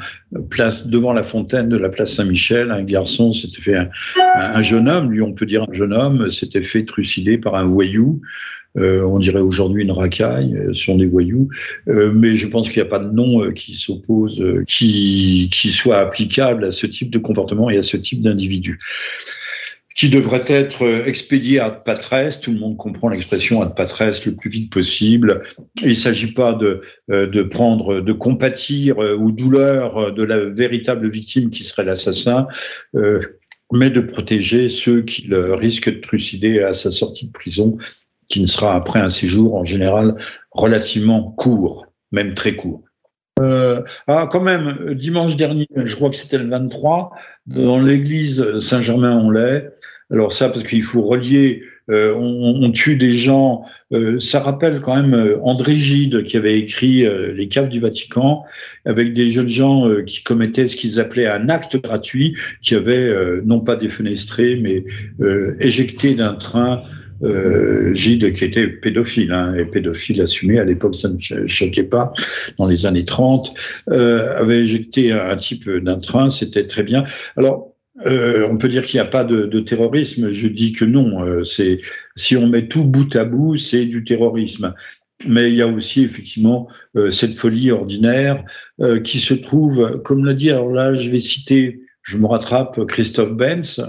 place 0.48 0.86
devant 0.86 1.12
la 1.12 1.22
fontaine 1.22 1.68
de 1.68 1.76
la 1.76 1.90
place 1.90 2.14
Saint-Michel, 2.14 2.70
un 2.70 2.82
garçon 2.82 3.32
s'était 3.32 3.60
fait 3.60 3.76
un, 3.76 3.90
un, 4.34 4.62
jeune 4.62 4.88
homme, 4.88 5.10
lui 5.10 5.20
on 5.20 5.34
peut 5.34 5.46
dire 5.46 5.66
un 5.68 5.72
jeune 5.74 5.92
homme, 5.92 6.30
s'était 6.30 6.62
fait 6.62 6.84
trucider 6.86 7.36
par 7.36 7.56
un 7.56 7.66
voyou. 7.66 8.22
Euh, 8.76 9.02
on 9.04 9.18
dirait 9.18 9.40
aujourd'hui 9.40 9.82
une 9.82 9.92
racaille, 9.92 10.54
euh, 10.54 10.74
sont 10.74 10.96
des 10.96 11.06
voyous, 11.06 11.48
euh, 11.88 12.12
mais 12.12 12.36
je 12.36 12.46
pense 12.46 12.68
qu'il 12.68 12.82
n'y 12.82 12.86
a 12.86 12.90
pas 12.90 12.98
de 12.98 13.10
nom 13.10 13.50
qui 13.52 13.76
s'oppose, 13.76 14.42
qui, 14.68 15.48
soit 15.50 15.98
applicable 15.98 16.64
à 16.64 16.70
ce 16.70 16.86
type 16.86 17.10
de 17.10 17.18
comportement 17.18 17.70
et 17.70 17.78
à 17.78 17.82
ce 17.82 17.96
type 17.96 18.22
d'individu 18.22 18.78
qui 19.94 20.10
devrait 20.10 20.44
être 20.48 20.84
expédié 21.06 21.58
à 21.58 21.70
patresse. 21.70 22.38
Tout 22.38 22.52
le 22.52 22.58
monde 22.58 22.76
comprend 22.76 23.08
l'expression 23.08 23.62
à 23.62 23.66
patresse 23.66 24.26
le 24.26 24.34
plus 24.34 24.50
vite 24.50 24.70
possible. 24.70 25.42
Il 25.82 25.88
ne 25.88 25.94
s'agit 25.94 26.32
pas 26.32 26.52
de, 26.52 26.82
de 27.08 27.42
prendre, 27.42 28.00
de 28.00 28.12
compatir 28.12 28.98
aux 28.98 29.32
douleurs 29.32 30.12
de 30.12 30.22
la 30.22 30.38
véritable 30.38 31.08
victime 31.08 31.48
qui 31.48 31.64
serait 31.64 31.84
l'assassin, 31.84 32.46
mais 33.72 33.88
de 33.88 34.00
protéger 34.00 34.68
ceux 34.68 35.00
qui 35.00 35.22
le 35.22 35.54
risquent 35.54 35.94
de 35.94 36.00
trucider 36.00 36.60
à 36.60 36.74
sa 36.74 36.92
sortie 36.92 37.28
de 37.28 37.32
prison 37.32 37.78
qui 38.28 38.40
ne 38.40 38.46
sera 38.46 38.74
après 38.74 39.00
un 39.00 39.08
séjour 39.08 39.54
en 39.54 39.64
général 39.64 40.16
relativement 40.50 41.32
court, 41.32 41.86
même 42.12 42.34
très 42.34 42.56
court. 42.56 42.82
Euh, 43.40 43.82
ah, 44.06 44.28
quand 44.30 44.40
même, 44.40 44.94
dimanche 44.94 45.36
dernier, 45.36 45.66
je 45.74 45.94
crois 45.94 46.10
que 46.10 46.16
c'était 46.16 46.38
le 46.38 46.48
23, 46.48 47.10
dans 47.46 47.78
l'église 47.78 48.58
Saint-Germain-en-Laye. 48.60 49.68
Alors 50.10 50.32
ça, 50.32 50.48
parce 50.48 50.62
qu'il 50.62 50.84
faut 50.84 51.02
relier, 51.02 51.62
euh, 51.88 52.14
on, 52.16 52.70
tue 52.72 52.96
des 52.96 53.16
gens. 53.16 53.64
Euh, 53.92 54.18
ça 54.18 54.40
rappelle 54.40 54.80
quand 54.80 54.96
même 54.96 55.14
euh, 55.14 55.38
André 55.42 55.74
Gide 55.74 56.24
qui 56.24 56.36
avait 56.36 56.58
écrit 56.58 57.04
euh, 57.04 57.32
Les 57.32 57.48
caves 57.48 57.68
du 57.68 57.78
Vatican, 57.78 58.42
avec 58.84 59.12
des 59.12 59.30
jeunes 59.30 59.48
gens 59.48 59.88
euh, 59.88 60.02
qui 60.02 60.22
commettaient 60.22 60.66
ce 60.66 60.76
qu'ils 60.76 60.98
appelaient 60.98 61.28
un 61.28 61.48
acte 61.48 61.76
gratuit, 61.76 62.36
qui 62.60 62.74
avaient 62.74 63.14
non 63.44 63.60
pas 63.60 63.76
défenestré, 63.76 64.56
mais 64.56 64.84
éjecté 65.60 66.14
d'un 66.14 66.34
train 66.34 66.82
euh, 67.22 67.94
Gide 67.94 68.32
qui 68.32 68.44
était 68.44 68.68
pédophile, 68.68 69.32
hein, 69.32 69.54
et 69.54 69.64
pédophile 69.64 70.20
assumé, 70.20 70.58
à 70.58 70.64
l'époque 70.64 70.94
ça 70.94 71.08
ne 71.08 71.46
choquait 71.46 71.84
pas, 71.84 72.12
dans 72.58 72.66
les 72.66 72.86
années 72.86 73.04
30, 73.04 73.54
euh, 73.88 74.36
avait 74.36 74.62
éjecté 74.62 75.12
un 75.12 75.36
type 75.36 75.68
d'un 75.68 75.98
train, 75.98 76.30
c'était 76.30 76.66
très 76.66 76.82
bien. 76.82 77.04
Alors, 77.36 77.74
euh, 78.04 78.46
on 78.50 78.58
peut 78.58 78.68
dire 78.68 78.84
qu'il 78.84 78.98
n'y 78.98 79.06
a 79.06 79.10
pas 79.10 79.24
de, 79.24 79.60
terrorisme, 79.60 80.30
je 80.30 80.48
dis 80.48 80.72
que 80.72 80.84
non, 80.84 81.44
c'est 81.44 81.80
si 82.14 82.36
on 82.36 82.46
met 82.46 82.68
tout 82.68 82.84
bout 82.84 83.14
à 83.16 83.24
bout, 83.24 83.56
c'est 83.56 83.86
du 83.86 84.04
terrorisme. 84.04 84.74
Mais 85.26 85.48
il 85.48 85.56
y 85.56 85.62
a 85.62 85.66
aussi 85.66 86.04
effectivement 86.04 86.68
cette 87.10 87.32
folie 87.32 87.70
ordinaire 87.70 88.44
qui 89.02 89.18
se 89.18 89.32
trouve, 89.32 90.02
comme 90.04 90.26
l'a 90.26 90.34
dit, 90.34 90.50
alors 90.50 90.70
là 90.70 90.94
je 90.94 91.10
vais 91.10 91.20
citer 91.20 91.80
je 92.06 92.18
me 92.18 92.26
rattrape 92.26 92.86
Christophe 92.86 93.32
Benz, 93.32 93.84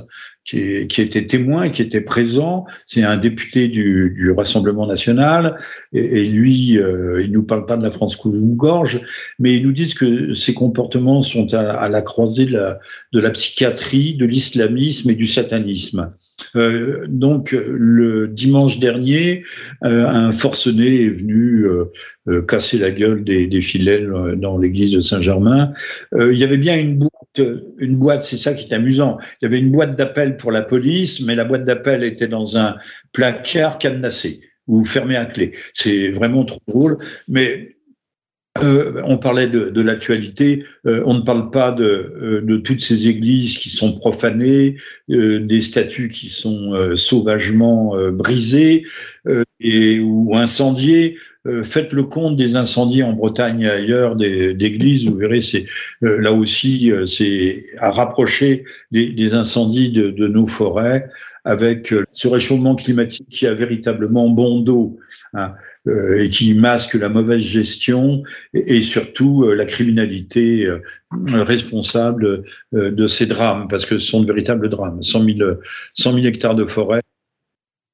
qui, 0.48 1.01
était 1.01 1.25
témoin, 1.27 1.70
qui 1.70 1.82
était 1.82 2.01
présent. 2.01 2.66
C'est 2.86 3.04
un 3.04 3.18
député 3.18 3.68
du, 3.68 4.16
du 4.18 4.32
Rassemblement 4.32 4.88
national. 4.88 5.58
Et, 5.92 6.25
lui, 6.25 6.77
euh, 6.77 7.22
il 7.22 7.32
nous 7.32 7.44
parle 7.44 7.66
pas 7.66 7.75
de 7.75 7.84
la 7.84 7.92
France 7.92 8.18
gorge, 8.18 9.01
mais 9.39 9.56
il 9.56 9.63
nous 9.63 9.74
dit 9.74 9.94
que 9.94 10.34
ses 10.34 10.54
comportements 10.54 11.22
sont 11.22 11.54
à, 11.54 11.89
la 11.89 12.01
croisée 12.01 12.46
de 12.46 12.54
la, 12.54 12.80
de 13.12 13.20
la 13.20 13.30
psychiatrie, 13.32 14.16
de 14.16 14.25
l'islamisme 14.25 15.10
et 15.10 15.16
du 15.16 15.27
satanisme. 15.27 16.10
Euh, 16.56 17.06
donc 17.10 17.51
le 17.51 18.27
dimanche 18.27 18.80
dernier, 18.80 19.44
euh, 19.84 20.08
un 20.08 20.32
forcené 20.32 21.04
est 21.06 21.10
venu 21.10 21.66
casser 22.48 22.78
la 22.78 22.91
gueule 22.91 23.24
des, 23.24 23.48
des 23.48 23.62
fidèles 23.62 24.36
dans 24.38 24.58
l'église 24.58 24.93
de 24.93 25.02
Saint-Germain. 25.02 25.71
Il 26.13 26.38
y 26.38 26.43
avait 26.43 26.58
bien 26.58 26.78
une 26.78 27.00
boîte, 27.00 27.16
une 27.78 27.95
boîte, 27.97 28.23
c'est 28.23 28.38
ça 28.38 28.54
qui 28.54 28.69
est 28.69 28.73
amusant. 28.73 29.17
Il 29.41 29.45
y 29.45 29.47
avait 29.47 29.60
une 29.60 29.71
boîte 29.71 29.97
d'appel 29.97 30.38
pour 30.38 30.52
la 30.52 30.62
police, 30.62 31.21
mais 31.21 31.36
la 31.36 31.45
boîte 31.45 31.65
d'appel 31.65 32.04
était 32.04 32.28
dans 32.28 32.58
un 32.58 32.76
placard 33.12 33.78
cadenassé 33.78 34.41
ou 34.67 34.84
fermé 34.84 35.15
à 35.15 35.26
clé. 35.26 35.54
C'est 35.73 36.10
vraiment 36.10 36.45
trop 36.45 36.62
drôle, 36.67 36.97
mais 37.28 37.78
euh, 38.63 39.02
on 39.06 39.17
parlait 39.17 39.47
de, 39.47 39.82
l'actualité, 39.82 40.63
euh, 40.86 41.04
on 41.06 41.15
ne 41.15 41.21
parle 41.21 41.50
pas 41.52 41.71
de, 41.71 41.84
euh, 41.86 42.41
de, 42.41 42.58
toutes 42.58 42.82
ces 42.82 43.08
églises 43.08 43.58
qui 43.58 43.69
sont 43.69 43.97
profanées, 43.97 44.78
des 45.08 45.62
statues 45.62 46.10
qui 46.10 46.30
sont 46.30 46.73
sauvagement 46.95 47.93
brisées 48.12 48.86
et, 49.60 50.00
ou 50.00 50.36
incendiées. 50.36 51.17
Faites 51.63 51.93
le 51.93 52.03
compte 52.03 52.36
des 52.36 52.55
incendies 52.55 53.03
en 53.03 53.13
Bretagne 53.13 53.62
et 53.62 53.69
ailleurs 53.69 54.15
d'églises, 54.15 55.07
vous 55.07 55.15
verrez, 55.15 55.41
c'est 55.41 55.65
là 56.01 56.31
aussi 56.31 56.91
c'est 57.05 57.63
à 57.79 57.91
rapprocher 57.91 58.65
des, 58.91 59.12
des 59.12 59.33
incendies 59.33 59.91
de, 59.91 60.10
de, 60.10 60.27
nos 60.27 60.47
forêts 60.47 61.10
avec 61.45 61.93
ce 62.13 62.27
réchauffement 62.27 62.75
climatique 62.75 63.27
qui 63.29 63.47
a 63.47 63.53
véritablement 63.53 64.29
bon 64.29 64.60
dos. 64.60 64.97
Hein. 65.33 65.53
Euh, 65.88 66.23
et 66.23 66.29
qui 66.29 66.53
masque 66.53 66.95
la 66.95 67.07
mauvaise 67.07 67.41
gestion 67.41 68.23
et, 68.53 68.81
surtout 68.81 69.43
euh, 69.43 69.53
la 69.53 69.65
criminalité 69.65 70.65
euh, 70.65 70.81
responsable 71.43 72.43
de 72.73 73.07
ces 73.07 73.25
drames, 73.25 73.67
parce 73.69 73.86
que 73.86 73.97
ce 73.97 74.07
sont 74.07 74.21
de 74.21 74.27
véritables 74.27 74.67
drames. 74.69 75.01
100 75.01 75.23
000, 75.23 75.38
100 75.93 76.13
000 76.13 76.25
hectares 76.25 76.55
de 76.55 76.65
forêt, 76.65 77.01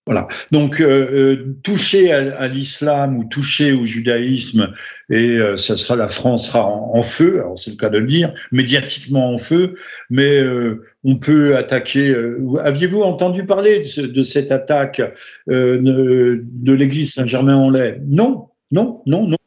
voilà. 0.06 0.28
Donc 0.52 0.82
euh, 0.82 0.86
euh, 1.14 1.56
toucher 1.64 2.12
à, 2.12 2.38
à 2.38 2.48
l'islam 2.50 3.18
ou 3.18 3.24
toucher 3.24 3.72
au 3.72 3.86
judaïsme, 3.86 4.74
et 5.10 5.38
euh, 5.38 5.56
ça 5.56 5.78
sera 5.78 5.96
la 5.96 6.10
France 6.10 6.48
sera 6.48 6.66
en, 6.68 7.02
feu. 7.02 7.40
Alors 7.40 7.58
c'est 7.58 7.72
le 7.72 7.78
cas 7.78 7.88
de 7.88 8.00
le 8.00 8.08
dire, 8.08 8.34
médiatiquement 8.52 9.32
en 9.32 9.38
feu, 9.38 9.76
mais 10.10 10.40
euh, 10.40 10.84
on 11.06 11.16
peut 11.16 11.56
attaquer. 11.56 12.10
Euh, 12.10 12.58
aviez-vous 12.62 13.02
entendu 13.02 13.46
parler 13.46 13.80
de, 13.80 14.08
de 14.08 14.24
cette 14.24 14.52
attaque 14.52 15.02
de, 15.48 16.44
de 16.44 16.74
l'Église 16.74 17.14
Saint-Germain-en-Laye? 17.14 18.02
Non, 18.06 18.50
non, 18.72 19.02
non, 19.06 19.28
non. 19.28 19.38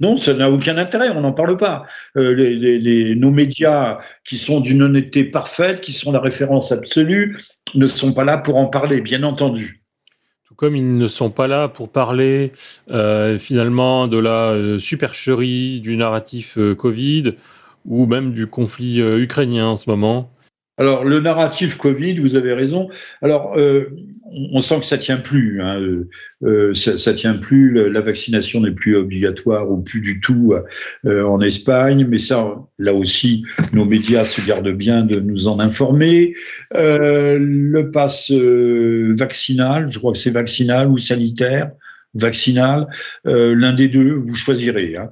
Non, 0.00 0.16
ça 0.16 0.34
n'a 0.34 0.50
aucun 0.50 0.78
intérêt, 0.78 1.10
on 1.10 1.20
n'en 1.20 1.32
parle 1.32 1.56
pas. 1.56 1.86
Euh, 2.16 2.34
les, 2.34 2.56
les, 2.56 3.14
nos 3.14 3.30
médias, 3.30 3.98
qui 4.24 4.36
sont 4.36 4.58
d'une 4.58 4.82
honnêteté 4.82 5.22
parfaite, 5.22 5.80
qui 5.80 5.92
sont 5.92 6.10
la 6.10 6.18
référence 6.18 6.72
absolue, 6.72 7.38
ne 7.76 7.86
sont 7.86 8.12
pas 8.12 8.24
là 8.24 8.36
pour 8.36 8.56
en 8.56 8.66
parler, 8.66 9.00
bien 9.00 9.22
entendu 9.22 9.81
comme 10.56 10.76
ils 10.76 10.96
ne 10.96 11.08
sont 11.08 11.30
pas 11.30 11.46
là 11.46 11.68
pour 11.68 11.90
parler 11.90 12.52
euh, 12.90 13.38
finalement 13.38 14.08
de 14.08 14.18
la 14.18 14.50
euh, 14.50 14.78
supercherie 14.78 15.80
du 15.80 15.96
narratif 15.96 16.58
euh, 16.58 16.74
Covid 16.74 17.34
ou 17.84 18.06
même 18.06 18.32
du 18.32 18.46
conflit 18.46 19.00
ukrainien 19.00 19.66
en 19.66 19.76
ce 19.76 19.90
moment. 19.90 20.30
Alors, 20.78 21.04
le 21.04 21.20
narratif 21.20 21.76
Covid, 21.76 22.18
vous 22.20 22.36
avez 22.36 22.52
raison. 22.52 22.88
Alors, 23.22 23.56
on 24.32 24.60
sent 24.60 24.80
que 24.80 24.86
ça 24.86 24.98
tient 24.98 25.18
plus. 25.18 25.60
Hein. 25.60 25.80
Euh, 26.42 26.74
ça, 26.74 26.96
ça 26.96 27.12
tient 27.14 27.34
plus. 27.34 27.90
La 27.90 28.00
vaccination 28.00 28.60
n'est 28.60 28.72
plus 28.72 28.96
obligatoire 28.96 29.70
ou 29.70 29.80
plus 29.80 30.00
du 30.00 30.20
tout 30.20 30.54
euh, 31.04 31.24
en 31.24 31.40
Espagne. 31.40 32.06
Mais 32.08 32.18
ça, 32.18 32.44
là 32.78 32.94
aussi, 32.94 33.44
nos 33.72 33.84
médias 33.84 34.24
se 34.24 34.40
gardent 34.46 34.72
bien 34.72 35.04
de 35.04 35.20
nous 35.20 35.48
en 35.48 35.60
informer. 35.60 36.34
Euh, 36.74 37.38
le 37.40 37.90
pass 37.90 38.30
euh, 38.30 39.14
vaccinal, 39.16 39.90
je 39.90 39.98
crois 39.98 40.12
que 40.12 40.18
c'est 40.18 40.30
vaccinal 40.30 40.88
ou 40.88 40.98
sanitaire 40.98 41.72
vaccinal, 42.14 42.88
euh, 43.26 43.54
l'un 43.54 43.72
des 43.72 43.88
deux, 43.88 44.14
vous 44.14 44.34
choisirez. 44.34 44.96
Hein. 44.96 45.08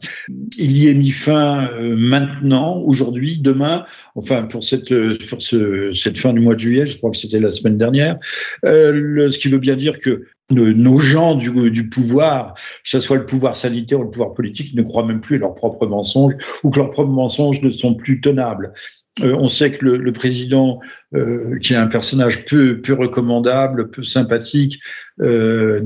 Il 0.59 0.73
y 0.73 0.89
est 0.89 0.95
mis 0.95 1.11
fin 1.11 1.69
euh, 1.73 1.97
maintenant, 1.97 2.79
aujourd'hui, 2.79 3.39
demain, 3.39 3.85
enfin 4.15 4.43
pour 4.45 4.65
cette 4.65 4.93
pour 5.29 5.41
ce, 5.41 5.93
cette 5.95 6.19
fin 6.19 6.33
du 6.33 6.41
mois 6.41 6.55
de 6.55 6.61
juillet, 6.61 6.87
je 6.87 6.99
crois 6.99 7.11
que 7.11 7.17
c'était 7.17 7.41
la 7.41 7.51
semaine 7.51 7.79
dernière, 7.79 8.19
euh, 8.65 8.93
le, 8.93 9.31
ce 9.31 9.39
qui 9.39 9.49
veut 9.49 9.59
bien 9.59 9.77
dire 9.77 9.99
que 9.99 10.27
nos 10.51 10.99
gens 10.99 11.37
du, 11.37 11.71
du, 11.71 11.89
pouvoir, 11.89 12.55
que 12.55 12.61
ce 12.85 12.99
soit 12.99 13.17
le 13.17 13.25
pouvoir 13.25 13.55
sanitaire 13.55 14.01
ou 14.01 14.05
le 14.05 14.11
pouvoir 14.11 14.35
politique, 14.35 14.75
ne 14.75 14.83
croient 14.83 15.07
même 15.07 15.21
plus 15.21 15.37
à 15.37 15.39
leurs 15.39 15.55
propres 15.55 15.87
mensonges 15.87 16.35
ou 16.65 16.71
que 16.71 16.79
leurs 16.81 16.91
propres 16.91 17.13
mensonges 17.13 17.63
ne 17.63 17.71
sont 17.71 17.95
plus 17.95 18.21
tenables. 18.21 18.73
Euh, 19.23 19.35
on 19.35 19.49
sait 19.49 19.73
que 19.73 19.85
le, 19.85 20.13
président, 20.13 20.81
euh, 21.15 21.59
qui 21.59 21.73
est 21.73 21.77
un 21.77 21.89
personnage 21.89 22.45
peu, 22.45 22.81
peu 22.81 22.95
recommandable, 22.95 23.91
peu 23.91 24.05
sympathique, 24.05 24.79
euh, 25.21 25.81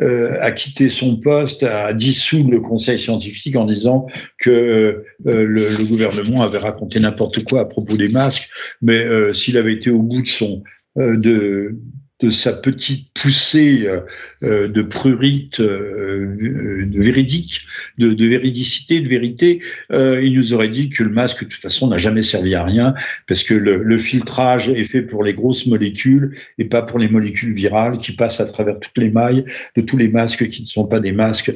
euh, 0.00 0.38
a 0.40 0.52
quitté 0.52 0.88
son 0.88 1.16
poste, 1.18 1.62
a 1.62 1.92
dissous 1.92 2.48
le 2.48 2.60
conseil 2.60 2.98
scientifique 2.98 3.56
en 3.56 3.66
disant 3.66 4.06
que 4.38 5.04
le, 5.24 5.44
le, 5.44 5.84
gouvernement 5.84 6.42
avait 6.42 6.58
raconté 6.58 6.98
n'importe 6.98 7.44
quoi 7.44 7.60
à 7.60 7.64
propos 7.66 7.96
des 7.96 8.08
masques, 8.08 8.48
mais 8.80 9.06
s'il 9.34 9.58
avait 9.58 9.74
été 9.74 9.90
au 9.90 10.00
bout 10.00 10.22
de 10.22 10.26
son 10.26 10.62
de, 10.96 11.76
de 12.22 12.30
sa 12.30 12.52
petite 12.52 13.08
poussée 13.14 13.82
euh, 13.84 14.00
euh, 14.44 14.68
de 14.68 14.82
prurite 14.82 15.60
euh, 15.60 16.84
de 16.86 17.02
véridique, 17.02 17.62
de, 17.98 18.12
de, 18.12 18.26
véridicité, 18.26 19.00
de 19.00 19.08
vérité, 19.08 19.60
il 19.90 20.32
nous 20.34 20.54
aurait 20.54 20.68
dit 20.68 20.88
que 20.88 21.02
le 21.02 21.10
masque, 21.10 21.44
de 21.44 21.48
toute 21.48 21.60
façon, 21.60 21.88
n'a 21.88 21.98
jamais 21.98 22.22
servi 22.22 22.54
à 22.54 22.64
rien, 22.64 22.94
parce 23.26 23.42
que 23.42 23.54
le, 23.54 23.82
le, 23.82 23.98
filtrage 23.98 24.68
est 24.68 24.84
fait 24.84 25.02
pour 25.02 25.24
les 25.24 25.34
grosses 25.34 25.66
molécules 25.66 26.30
et 26.58 26.64
pas 26.64 26.82
pour 26.82 26.98
les 26.98 27.08
molécules 27.08 27.52
virales 27.52 27.98
qui 27.98 28.12
passent 28.12 28.40
à 28.40 28.46
travers 28.46 28.78
toutes 28.78 28.96
les 28.98 29.10
mailles 29.10 29.44
de 29.76 29.82
tous 29.82 29.96
les 29.96 30.08
masques 30.08 30.48
qui 30.48 30.62
ne 30.62 30.66
sont 30.66 30.86
pas 30.86 31.00
des 31.00 31.12
masques 31.12 31.52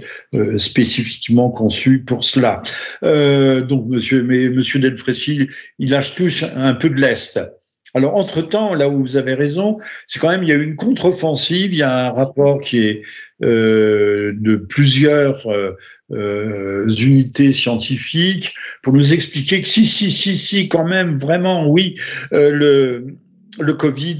spécifiquement 0.57 1.51
conçus 1.51 2.01
pour 2.01 2.25
cela. 2.25 2.63
donc, 3.03 3.87
monsieur, 3.89 4.23
mais 4.23 4.49
monsieur 4.49 4.81
Delfrécy, 4.81 5.49
il 5.79 5.91
lâche 5.91 6.15
tous 6.15 6.45
un 6.55 6.75
peu 6.75 6.91
de 6.91 7.01
l'Est. 7.01 7.39
Alors, 7.97 8.15
entre-temps, 8.17 8.75
là 8.75 8.91
où 8.91 9.01
vous 9.01 9.17
avez 9.17 9.33
raison, 9.33 9.79
c'est 10.07 10.19
quand 10.19 10.29
même, 10.29 10.43
il 10.43 10.51
y 10.51 10.53
a 10.53 10.57
eu 10.57 10.65
une 10.65 10.77
contre-offensive, 10.77 11.73
il 11.73 11.79
y 11.79 11.83
a 11.83 12.09
un 12.09 12.11
rapport 12.11 12.61
qui 12.61 12.87
est 12.87 13.03
euh, 13.43 14.35
de 14.37 14.57
plusieurs 14.57 15.47
euh, 15.47 15.73
euh, 16.13 16.87
unités 16.89 17.55
scientifiques 17.55 18.55
pour 18.83 18.93
nous 18.93 19.15
expliquer 19.15 19.63
que 19.63 19.69
si, 19.69 19.87
si, 19.87 20.11
si, 20.11 20.37
si, 20.37 20.69
quand 20.69 20.85
même, 20.85 21.17
vraiment, 21.17 21.71
oui, 21.71 21.97
le, 22.33 23.17
Covid 23.79 24.19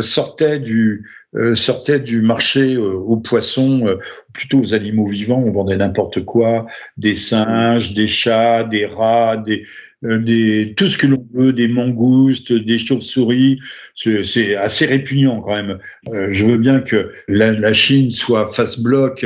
sortait 0.00 0.58
du, 0.58 1.08
sortait 1.54 2.00
du 2.00 2.22
marché 2.22 2.76
aux 2.76 3.18
poissons, 3.18 3.96
plutôt 4.32 4.58
aux 4.58 4.74
animaux 4.74 5.06
vivants. 5.06 5.44
On 5.46 5.52
vendait 5.52 5.76
n'importe 5.76 6.24
quoi, 6.24 6.66
des 6.96 7.14
singes, 7.14 7.94
des 7.94 8.08
chats, 8.08 8.64
des 8.64 8.86
rats, 8.86 9.36
des, 9.36 9.64
des, 10.02 10.74
tout 10.76 10.88
ce 10.88 10.98
que 10.98 11.06
l'on 11.06 11.26
veut, 11.34 11.52
des 11.52 11.68
mangoustes, 11.68 12.52
des 12.52 12.78
chauves-souris. 12.78 13.58
C'est 13.94 14.56
assez 14.56 14.86
répugnant 14.86 15.40
quand 15.40 15.54
même. 15.54 15.78
Euh, 16.08 16.28
je 16.30 16.44
veux 16.44 16.58
bien 16.58 16.80
que 16.80 17.12
la, 17.28 17.52
la 17.52 17.72
Chine 17.72 18.10
soit 18.10 18.48
face 18.52 18.78
bloc 18.78 19.24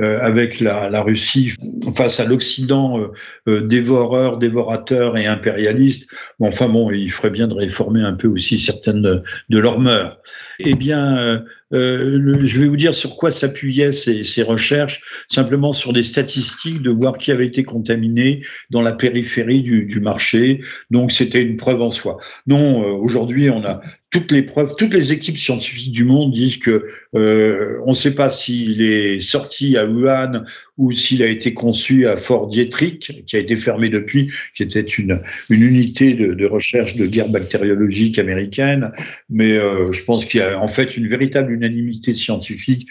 euh, 0.00 0.18
avec 0.22 0.60
la, 0.60 0.88
la, 0.88 1.02
Russie 1.02 1.52
face 1.94 2.18
à 2.18 2.24
l'Occident 2.24 2.98
euh, 2.98 3.12
euh, 3.46 3.60
dévoreur, 3.60 4.38
dévorateur 4.38 5.18
et 5.18 5.26
impérialiste. 5.26 6.08
Bon, 6.38 6.48
enfin 6.48 6.66
bon, 6.66 6.90
il 6.90 7.10
ferait 7.10 7.28
bien 7.28 7.46
de 7.46 7.52
réformer 7.52 8.00
un 8.00 8.14
peu 8.14 8.26
aussi 8.28 8.58
certaines 8.58 9.02
de, 9.02 9.22
de 9.50 9.58
leurs 9.58 9.78
mœurs. 9.78 10.18
Eh 10.60 10.76
bien, 10.76 11.44
euh, 11.72 12.40
je 12.44 12.60
vais 12.60 12.66
vous 12.66 12.76
dire 12.76 12.94
sur 12.94 13.16
quoi 13.16 13.30
s'appuyaient 13.30 13.92
ces, 13.92 14.24
ces, 14.24 14.42
recherches, 14.42 15.00
simplement 15.28 15.72
sur 15.72 15.92
des 15.92 16.02
statistiques 16.02 16.82
de 16.82 16.90
voir 16.90 17.18
qui 17.18 17.32
avait 17.32 17.46
été 17.46 17.64
contaminé 17.64 18.44
dans 18.70 18.82
la 18.82 18.92
périphérie 18.92 19.62
du, 19.62 19.84
du 19.84 20.00
marché. 20.00 20.62
Donc 20.90 21.12
c'était 21.12 21.42
une 21.42 21.56
preuve 21.56 21.82
en 21.82 21.90
soi. 21.90 22.18
Non, 22.46 22.84
aujourd'hui 22.96 23.50
on 23.50 23.64
a 23.64 23.80
toutes 24.12 24.30
les 24.30 24.42
preuves, 24.42 24.74
toutes 24.76 24.92
les 24.92 25.12
équipes 25.12 25.38
scientifiques 25.38 25.90
du 25.90 26.04
monde 26.04 26.32
disent 26.32 26.58
que 26.58 26.84
euh, 27.16 27.80
on 27.86 27.90
ne 27.90 27.96
sait 27.96 28.14
pas 28.14 28.28
s'il 28.28 28.82
est 28.82 29.20
sorti 29.20 29.76
à 29.78 29.86
Wuhan 29.86 30.44
ou 30.76 30.92
s'il 30.92 31.22
a 31.22 31.26
été 31.26 31.54
conçu 31.54 32.06
à 32.06 32.18
Fort 32.18 32.48
Dietrich, 32.48 33.24
qui 33.26 33.36
a 33.36 33.38
été 33.38 33.56
fermé 33.56 33.88
depuis, 33.88 34.30
qui 34.54 34.62
était 34.62 34.80
une, 34.82 35.20
une 35.48 35.62
unité 35.62 36.12
de, 36.12 36.46
recherche 36.46 36.94
de 36.94 37.06
guerre 37.06 37.30
bactériologique 37.30 38.18
américaine. 38.18 38.92
Mais 39.30 39.52
euh, 39.52 39.90
je 39.92 40.04
pense 40.04 40.26
qu'il 40.26 40.40
y 40.40 40.42
a 40.42 40.60
en 40.60 40.68
fait 40.68 40.96
une 40.96 41.08
véritable 41.08 41.50
unanimité 41.50 42.12
scientifique 42.12 42.86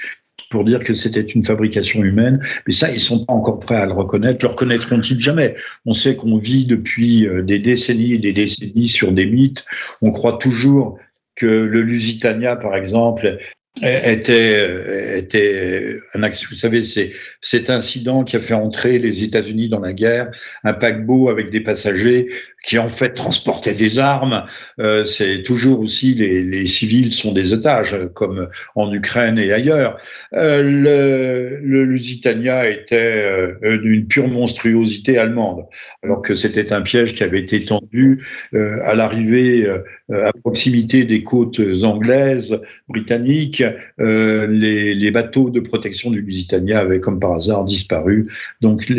pour 0.50 0.66
dire 0.66 0.80
que 0.80 0.96
c'était 0.96 1.22
une 1.22 1.46
fabrication 1.46 2.04
humaine. 2.04 2.42
Mais 2.66 2.74
ça, 2.74 2.92
ils 2.92 3.00
sont 3.00 3.26
pas 3.26 3.34
encore 3.34 3.60
prêts 3.60 3.76
à 3.76 3.86
le 3.86 3.94
reconnaître. 3.94 4.44
Le 4.44 4.50
reconnaîtront-ils 4.50 5.20
jamais? 5.20 5.56
On 5.86 5.94
sait 5.94 6.16
qu'on 6.16 6.38
vit 6.38 6.66
depuis 6.66 7.28
euh, 7.28 7.44
des 7.44 7.60
décennies 7.60 8.14
et 8.14 8.18
des 8.18 8.34
décennies 8.34 8.90
sur 8.90 9.12
des 9.12 9.28
mythes. 9.28 9.64
On 10.02 10.12
croit 10.12 10.40
toujours 10.40 10.98
que 11.36 11.46
le 11.46 11.82
Lusitania, 11.82 12.56
par 12.56 12.76
exemple, 12.76 13.40
était, 13.82 15.18
était 15.18 15.98
un 16.14 16.24
axe. 16.24 16.46
Vous 16.50 16.56
savez, 16.56 16.84
c'est 16.84 17.12
cet 17.40 17.70
incident 17.70 18.24
qui 18.24 18.36
a 18.36 18.40
fait 18.40 18.54
entrer 18.54 19.00
les 19.00 19.24
États-Unis 19.24 19.70
dans 19.70 19.80
la 19.80 19.94
guerre, 19.94 20.30
un 20.64 20.74
paquebot 20.74 21.30
avec 21.30 21.52
des 21.52 21.62
passagers 21.62 22.28
qui 22.64 22.78
en 22.78 22.90
fait 22.90 23.14
transportaient 23.14 23.74
des 23.74 23.98
armes. 23.98 24.46
Euh, 24.80 25.06
c'est 25.06 25.42
toujours 25.42 25.80
aussi 25.80 26.14
les, 26.14 26.44
les, 26.44 26.68
civils 26.68 27.12
sont 27.12 27.32
des 27.32 27.54
otages, 27.54 27.98
comme 28.14 28.50
en 28.76 28.94
Ukraine 28.94 29.40
et 29.40 29.52
ailleurs. 29.52 29.98
Euh, 30.34 30.62
le, 30.62 31.60
le, 31.62 31.86
Lusitania 31.86 32.70
était 32.70 33.58
euh, 33.64 33.78
d'une 33.78 34.08
pure 34.08 34.28
monstruosité 34.28 35.18
allemande, 35.18 35.66
alors 36.04 36.22
que 36.22 36.36
c'était 36.36 36.72
un 36.72 36.82
piège 36.82 37.14
qui 37.14 37.24
avait 37.24 37.40
été 37.40 37.66
tendu 37.66 38.24
euh, 38.54 38.80
à 38.86 38.94
l'arrivée 38.94 39.66
euh, 39.66 40.28
à 40.28 40.32
proximité 40.34 41.06
des 41.06 41.24
côtes 41.24 41.62
anglaises, 41.84 42.60
britanniques. 42.88 43.61
Les, 43.98 44.96
les, 44.96 45.12
bateaux 45.12 45.50
de 45.50 45.60
protection 45.60 46.12
du 46.12 46.22
Lusitania 46.22 46.80
avaient, 46.80 47.00
comme 47.00 47.20
par 47.20 47.34
hasard, 47.34 47.66
disparu. 47.66 48.28
Donc 48.62 48.90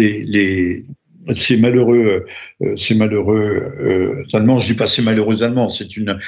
c'est 1.30 1.56
malheureux, 1.56 2.26
euh, 2.62 2.76
euh, 3.30 4.24
allemands. 4.32 4.58
Je 4.58 4.72
dis 4.72 4.74
pas 4.74 4.86
c'est 4.86 5.02
malheureux 5.02 5.42
allemands, 5.42 5.68
c'est 5.68 5.96
une, 5.96 6.18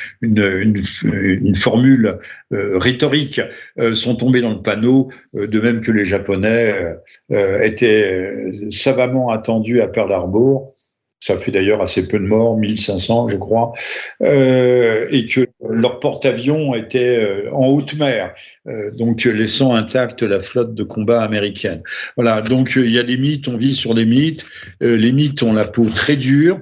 formule 1.55 2.19
euh, 2.53 2.79
rhétorique. 2.79 3.41
Euh, 3.79 3.95
sont 3.95 4.17
tombés 4.17 4.41
dans 4.41 4.53
le 4.53 4.63
panneau, 4.63 5.11
euh, 5.35 5.47
de 5.47 5.61
même 5.61 5.81
que 5.81 5.91
les 5.91 6.05
Japonais 6.05 6.75
étaient 7.31 8.33
savamment 8.71 9.31
attendus 9.31 9.81
à 9.81 9.89
Pearl 9.89 10.13
Harbor 10.13 10.74
ça 11.25 11.39
fait 11.39 11.51
d'ailleurs 11.51 11.81
assez 11.81 12.07
peu 12.07 12.19
de 12.19 12.25
morts, 12.25 12.57
1500 12.59 13.29
je 13.29 13.37
crois, 13.37 13.73
euh, 14.23 15.07
et 15.11 15.25
que 15.25 15.47
leur 15.69 15.99
porte-avions 16.01 16.75
était 16.75 17.19
euh, 17.19 17.51
en 17.53 17.69
haute 17.69 17.95
mer, 17.95 18.35
euh, 18.67 18.91
donc 18.91 19.25
laissant 19.25 19.75
intacte 19.75 20.23
la 20.23 20.43
flotte 20.43 20.75
de 20.75 20.83
combat 20.83 21.23
américaine. 21.23 21.83
Voilà, 22.17 22.43
donc 22.43 22.75
il 22.77 22.91
y 22.91 22.99
a 22.99 23.03
des 23.03 23.17
mythes, 23.17 23.49
on 23.49 23.57
vit 23.57 23.75
sur 23.75 23.95
des 23.95 24.05
mythes, 24.05 24.45
les 24.81 25.13
mythes 25.13 25.43
ont 25.43 25.53
la 25.53 25.65
peau 25.67 25.87
très 25.89 26.17
dure, 26.17 26.61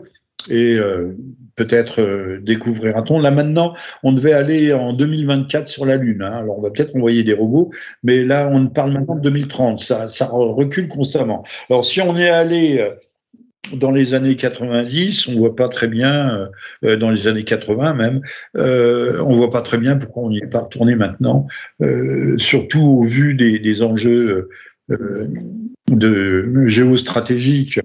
et 0.48 0.76
peut-être 1.54 2.38
découvrira-t-on. 2.42 3.20
Là 3.20 3.30
maintenant, 3.30 3.74
on 4.02 4.12
devait 4.12 4.32
aller 4.32 4.72
en 4.72 4.92
2024 4.92 5.68
sur 5.68 5.86
la 5.86 5.96
Lune. 5.96 6.22
Hein. 6.22 6.38
Alors 6.38 6.58
on 6.58 6.62
va 6.62 6.70
peut-être 6.70 6.96
envoyer 6.96 7.22
des 7.22 7.32
robots, 7.32 7.70
mais 8.02 8.24
là 8.24 8.50
on 8.52 8.66
parle 8.66 8.92
maintenant 8.92 9.14
de 9.14 9.20
2030. 9.20 9.78
Ça, 9.78 10.08
ça 10.08 10.26
recule 10.26 10.88
constamment. 10.88 11.44
Alors 11.70 11.86
si 11.86 12.00
on 12.00 12.16
est 12.16 12.28
allé 12.28 12.84
dans 13.70 13.92
les 13.92 14.14
années 14.14 14.36
90, 14.36 15.28
on 15.28 15.38
voit 15.38 15.54
pas 15.54 15.68
très 15.68 15.86
bien, 15.86 16.36
euh, 16.36 16.46
euh, 16.84 16.96
dans 16.96 17.10
les 17.10 17.26
années 17.26 17.44
80 17.44 17.94
même, 17.94 18.20
euh, 18.56 19.22
on 19.22 19.36
voit 19.36 19.50
pas 19.50 19.62
très 19.62 19.78
bien 19.78 19.96
pourquoi 19.96 20.24
on 20.24 20.30
n'y 20.30 20.38
est 20.38 20.50
pas 20.50 20.60
retourné 20.60 20.96
maintenant, 20.96 21.46
euh, 21.80 22.36
surtout 22.38 22.80
au 22.80 23.04
vu 23.04 23.34
des, 23.34 23.82
enjeux 23.82 24.48
géostratégiques, 26.66 27.80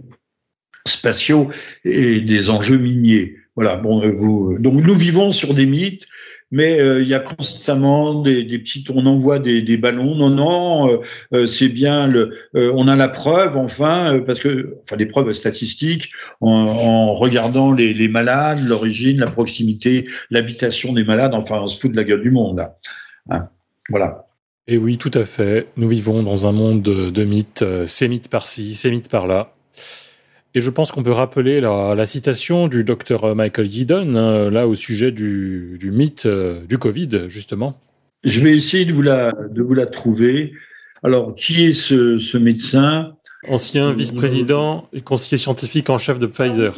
spatiaux 0.88 1.50
et 1.84 2.22
des 2.22 2.50
enjeux 2.50 2.78
miniers. 2.78 3.36
Voilà. 3.56 3.76
Bon, 3.76 4.08
vous, 4.16 4.58
donc 4.60 4.84
nous 4.84 4.96
vivons 4.96 5.32
sur 5.32 5.54
des 5.54 5.66
mythes 5.66 6.08
mais 6.52 6.80
euh, 6.80 7.02
il 7.02 7.08
y 7.08 7.14
a 7.14 7.20
constamment 7.20 8.22
des, 8.22 8.44
des 8.44 8.60
petites, 8.60 8.90
on 8.90 9.06
envoie 9.06 9.40
des, 9.40 9.62
des 9.62 9.78
ballons. 9.78 10.16
Non, 10.16 10.30
non, 10.30 10.90
euh, 10.90 10.98
euh, 11.34 11.48
c'est 11.48 11.68
bien. 11.68 12.08
Le, 12.08 12.34
on 12.54 12.88
a 12.88 12.96
la 12.96 13.10
preuve, 13.10 13.58
enfin, 13.58 14.22
parce 14.26 14.40
que, 14.40 14.78
enfin, 14.84 14.96
des 14.96 15.06
preuves 15.06 15.32
statistiques 15.34 16.12
en, 16.42 17.14
regardant 17.14 17.72
les, 17.72 17.94
les 17.94 18.08
malades, 18.08 18.66
l'origine, 18.66 19.20
la 19.20 19.28
proximité, 19.28 20.08
l'habitation 20.30 20.94
des 20.94 21.04
malades. 21.04 21.34
Enfin, 21.34 21.60
on 21.62 21.68
se 21.68 21.80
fout 21.80 21.92
de 21.92 21.98
la 21.98 22.04
gueule 22.04 22.22
du 22.22 22.32
monde. 22.32 22.66
Hein, 23.30 23.50
voilà. 23.90 24.26
Et 24.68 24.78
oui, 24.78 24.98
tout 24.98 25.12
à 25.14 25.26
fait. 25.26 25.68
Nous 25.78 25.88
vivons 25.88 26.24
dans 26.24 26.46
un 26.46 26.52
monde 26.52 26.82
de, 26.82 27.10
de 27.10 27.24
mythes, 27.24 27.64
ces 27.86 28.08
mythes 28.08 28.30
par-ci, 28.30 28.74
ces 28.74 28.92
mythes 28.92 29.10
par-là. 29.10 29.54
Et 30.56 30.62
je 30.62 30.70
pense 30.70 30.92
qu'on 30.92 31.04
peut 31.04 31.12
rappeler 31.12 31.62
la, 31.62 31.94
la, 31.96 32.06
citation 32.06 32.68
du 32.68 32.84
docteur 32.84 33.36
Michael 33.36 33.68
Yeadon, 33.68 34.16
hein, 34.16 34.50
là 34.50 34.68
au 34.68 34.76
sujet 34.76 35.12
du, 35.12 35.78
du 35.80 35.92
mythe 35.92 36.26
euh, 36.26 36.66
du 36.66 36.78
Covid, 36.78 37.26
justement. 37.28 37.80
Je 38.24 38.42
vais 38.42 38.56
essayer 38.56 38.86
de 38.86 38.94
vous 38.94 39.02
la, 39.02 39.34
de 39.52 39.62
vous 39.62 39.74
la 39.74 39.86
trouver. 39.86 40.54
Alors, 41.04 41.36
qui 41.36 41.66
est 41.66 41.74
ce, 41.74 42.18
ce 42.18 42.38
médecin? 42.38 43.14
Ancien 43.48 43.94
vice-président 43.94 44.90
et 44.94 45.02
conseiller 45.02 45.38
scientifique 45.38 45.90
en 45.90 45.98
chef 45.98 46.18
de 46.20 46.26
Pfizer. 46.26 46.74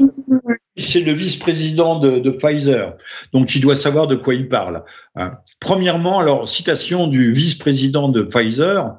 C'est 0.77 1.01
le 1.01 1.13
vice-président 1.13 1.99
de, 1.99 2.19
de, 2.19 2.29
Pfizer, 2.29 2.95
donc 3.33 3.55
il 3.55 3.61
doit 3.61 3.75
savoir 3.75 4.07
de 4.07 4.15
quoi 4.15 4.33
il 4.33 4.47
parle. 4.47 4.83
Hein. 5.15 5.33
Premièrement, 5.59 6.19
alors, 6.19 6.47
citation 6.47 7.07
du 7.07 7.31
vice-président 7.31 8.07
de 8.09 8.21
Pfizer, 8.21 8.95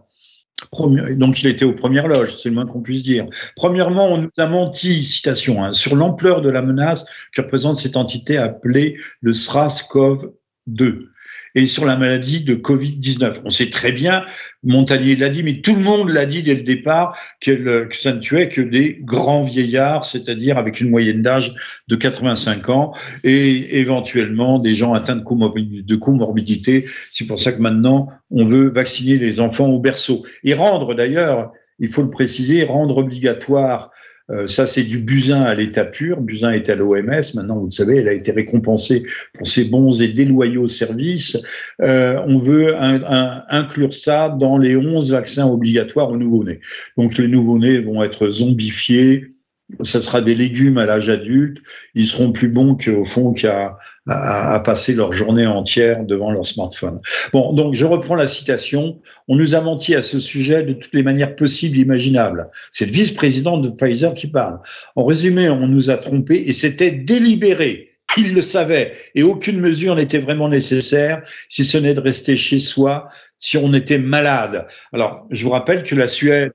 Donc 1.16 1.42
il 1.42 1.48
était 1.48 1.64
aux 1.64 1.72
premières 1.72 2.08
loges, 2.08 2.36
c'est 2.36 2.48
le 2.48 2.54
moins 2.54 2.66
qu'on 2.66 2.80
puisse 2.80 3.02
dire. 3.02 3.26
Premièrement, 3.56 4.06
on 4.06 4.18
nous 4.18 4.30
a 4.38 4.46
menti, 4.46 5.04
citation, 5.04 5.64
hein, 5.64 5.72
sur 5.72 5.96
l'ampleur 5.96 6.40
de 6.40 6.50
la 6.50 6.62
menace 6.62 7.04
que 7.32 7.42
représente 7.42 7.76
cette 7.76 7.96
entité 7.96 8.36
appelée 8.36 8.96
le 9.20 9.32
SRAS-CoV-2 9.32 11.06
et 11.54 11.66
sur 11.66 11.84
la 11.84 11.96
maladie 11.96 12.42
de 12.42 12.54
Covid-19. 12.54 13.40
On 13.44 13.50
sait 13.50 13.70
très 13.70 13.92
bien, 13.92 14.24
Montagnier 14.62 15.16
l'a 15.16 15.28
dit, 15.28 15.42
mais 15.42 15.60
tout 15.60 15.74
le 15.74 15.82
monde 15.82 16.10
l'a 16.10 16.26
dit 16.26 16.42
dès 16.42 16.54
le 16.54 16.62
départ, 16.62 17.18
que 17.40 17.88
ça 17.92 18.12
ne 18.12 18.20
tuait 18.20 18.48
que 18.48 18.60
des 18.60 18.98
grands 19.00 19.42
vieillards, 19.42 20.04
c'est-à-dire 20.04 20.58
avec 20.58 20.80
une 20.80 20.90
moyenne 20.90 21.22
d'âge 21.22 21.54
de 21.88 21.96
85 21.96 22.68
ans, 22.68 22.92
et 23.24 23.80
éventuellement 23.80 24.58
des 24.58 24.74
gens 24.74 24.94
atteints 24.94 25.16
de, 25.16 25.82
de 25.82 25.96
comorbidité. 25.96 26.86
C'est 27.10 27.26
pour 27.26 27.40
ça 27.40 27.52
que 27.52 27.60
maintenant, 27.60 28.08
on 28.30 28.46
veut 28.46 28.70
vacciner 28.70 29.16
les 29.16 29.40
enfants 29.40 29.68
au 29.68 29.78
berceau. 29.78 30.24
Et 30.44 30.54
rendre 30.54 30.94
d'ailleurs, 30.94 31.52
il 31.78 31.88
faut 31.88 32.02
le 32.02 32.10
préciser, 32.10 32.62
rendre 32.64 32.98
obligatoire 32.98 33.90
euh, 34.30 34.46
ça, 34.46 34.66
c'est 34.66 34.82
du 34.82 34.98
Buzyn 34.98 35.42
à 35.42 35.54
l'état 35.54 35.84
pur. 35.84 36.20
Buzyn 36.20 36.52
est 36.52 36.68
à 36.68 36.74
l'OMS. 36.74 37.22
Maintenant, 37.34 37.58
vous 37.58 37.66
le 37.66 37.70
savez, 37.70 37.98
elle 37.98 38.08
a 38.08 38.12
été 38.12 38.32
récompensée 38.32 39.02
pour 39.34 39.46
ses 39.46 39.64
bons 39.64 40.00
et 40.00 40.08
déloyaux 40.08 40.68
services. 40.68 41.36
Euh, 41.82 42.20
on 42.26 42.38
veut 42.38 42.74
inclure 42.78 43.94
ça 43.94 44.28
dans 44.28 44.58
les 44.58 44.76
11 44.76 45.12
vaccins 45.12 45.46
obligatoires 45.46 46.10
aux 46.10 46.16
nouveau-nés. 46.16 46.60
Donc, 46.96 47.18
les 47.18 47.28
nouveau-nés 47.28 47.80
vont 47.80 48.02
être 48.02 48.30
zombifiés 48.30 49.34
ça 49.82 50.00
sera 50.00 50.20
des 50.20 50.34
légumes 50.34 50.78
à 50.78 50.86
l'âge 50.86 51.08
adulte, 51.08 51.58
ils 51.94 52.06
seront 52.06 52.32
plus 52.32 52.48
bons 52.48 52.76
qu'au 52.76 53.04
fond 53.04 53.32
qu'à 53.32 53.78
à, 54.08 54.60
passer 54.60 54.92
leur 54.94 55.12
journée 55.12 55.46
entière 55.46 56.04
devant 56.04 56.30
leur 56.30 56.46
smartphone. 56.46 57.00
Bon, 57.32 57.52
donc 57.52 57.74
je 57.74 57.84
reprends 57.84 58.14
la 58.14 58.26
citation. 58.26 59.00
On 59.28 59.36
nous 59.36 59.54
a 59.54 59.60
menti 59.60 59.94
à 59.94 60.02
ce 60.02 60.18
sujet 60.18 60.62
de 60.62 60.72
toutes 60.72 60.94
les 60.94 61.02
manières 61.02 61.36
possibles 61.36 61.78
et 61.78 61.82
imaginables. 61.82 62.50
C'est 62.72 62.86
le 62.86 62.92
vice-président 62.92 63.58
de 63.58 63.68
Pfizer 63.68 64.14
qui 64.14 64.26
parle. 64.26 64.60
En 64.96 65.04
résumé, 65.04 65.48
on 65.48 65.66
nous 65.66 65.90
a 65.90 65.96
trompés 65.96 66.42
et 66.46 66.52
c'était 66.52 66.90
délibéré. 66.90 67.90
Il 68.16 68.34
le 68.34 68.42
savait 68.42 68.92
et 69.14 69.22
aucune 69.22 69.60
mesure 69.60 69.94
n'était 69.94 70.18
vraiment 70.18 70.48
nécessaire 70.48 71.22
si 71.48 71.64
ce 71.64 71.78
n'est 71.78 71.94
de 71.94 72.00
rester 72.00 72.36
chez 72.36 72.58
soi 72.58 73.04
si 73.38 73.56
on 73.56 73.72
était 73.72 73.98
malade. 73.98 74.66
Alors, 74.92 75.26
je 75.30 75.44
vous 75.44 75.50
rappelle 75.50 75.84
que 75.84 75.94
la 75.94 76.08
Suède, 76.08 76.52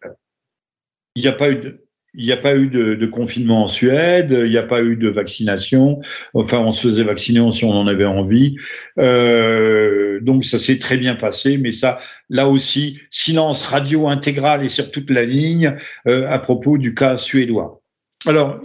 il 1.15 1.21
n'y 1.21 1.29
a 1.29 1.33
pas 1.33 1.49
eu 1.49 1.55
de, 1.55 1.84
il 2.17 2.25
n'y 2.25 2.31
a 2.31 2.37
pas 2.37 2.55
eu 2.55 2.69
de, 2.69 3.05
confinement 3.05 3.63
en 3.65 3.67
Suède, 3.67 4.31
il 4.31 4.49
n'y 4.49 4.57
a 4.57 4.63
pas 4.63 4.81
eu 4.81 4.95
de 4.95 5.09
vaccination. 5.09 5.99
Enfin, 6.33 6.59
on 6.59 6.73
se 6.73 6.87
faisait 6.87 7.03
vacciner 7.03 7.51
si 7.51 7.65
on 7.65 7.71
en 7.71 7.87
avait 7.87 8.05
envie. 8.05 8.55
Euh, 8.99 10.19
donc, 10.21 10.45
ça 10.45 10.59
s'est 10.59 10.79
très 10.79 10.97
bien 10.97 11.15
passé. 11.15 11.57
Mais 11.57 11.71
ça, 11.71 11.99
là 12.29 12.47
aussi, 12.47 12.99
silence 13.09 13.63
radio 13.63 14.07
intégral 14.07 14.63
et 14.63 14.69
sur 14.69 14.91
toute 14.91 15.09
la 15.09 15.25
ligne 15.25 15.75
euh, 16.07 16.29
à 16.29 16.39
propos 16.39 16.77
du 16.77 16.93
cas 16.93 17.17
suédois. 17.17 17.81
Alors, 18.27 18.59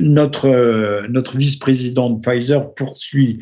notre, 0.00 1.08
notre 1.08 1.36
vice-président 1.36 2.10
de 2.10 2.20
Pfizer 2.20 2.74
poursuit. 2.74 3.40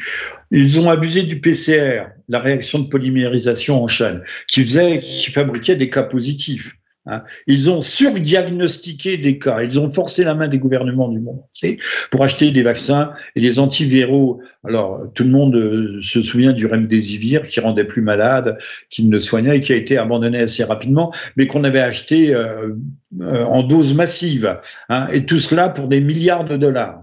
Ils 0.51 0.81
ont 0.81 0.89
abusé 0.89 1.25
du 1.25 1.41
PCR, 1.41 2.07
la 2.29 2.39
réaction 2.39 2.79
de 2.79 2.89
polymérisation 2.89 3.83
en 3.83 3.87
chaîne, 3.87 4.23
qui 4.49 4.65
faisait, 4.65 5.01
qui 5.01 5.31
fabriquait 5.31 5.77
des 5.77 5.91
cas 5.91 6.05
positifs. 6.05 6.75
Hein. 7.07 7.23
Ils 7.47 7.69
ont 7.69 7.83
surdiagnostiqué 7.83 9.19
des 9.19 9.39
cas, 9.39 9.63
ils 9.63 9.79
ont 9.79 9.91
forcé 9.91 10.25
la 10.25 10.35
main 10.35 10.49
des 10.49 10.59
gouvernements 10.59 11.09
du 11.09 11.21
monde 11.21 11.41
entier 11.51 11.79
pour 12.11 12.23
acheter 12.23 12.51
des 12.51 12.63
vaccins 12.63 13.13
et 13.37 13.43
des 13.43 13.59
antiviraux. 13.59 14.41
Alors, 14.65 15.13
tout 15.15 15.25
le 15.25 15.31
monde 15.31 15.55
euh, 15.55 16.01
se 16.01 16.23
souvient 16.23 16.53
du 16.53 16.67
remdesivir 16.67 17.43
qui 17.43 17.61
rendait 17.61 17.85
plus 17.85 18.01
malade, 18.01 18.57
qui 18.89 19.05
ne 19.05 19.21
soignait 19.21 19.59
et 19.59 19.61
qui 19.61 19.75
a 19.75 19.77
été 19.77 19.99
abandonné 19.99 20.41
assez 20.41 20.65
rapidement, 20.65 21.13
mais 21.37 21.47
qu'on 21.47 21.65
avait 21.65 21.81
acheté 21.81 22.35
euh, 22.35 22.71
euh, 23.21 23.45
en 23.45 23.63
dose 23.63 23.95
massive. 23.95 24.59
Hein, 24.89 25.09
et 25.13 25.27
tout 25.27 25.41
cela 25.41 25.69
pour 25.69 25.89
des 25.89 26.01
milliards 26.01 26.47
de 26.47 26.57
dollars. 26.57 27.03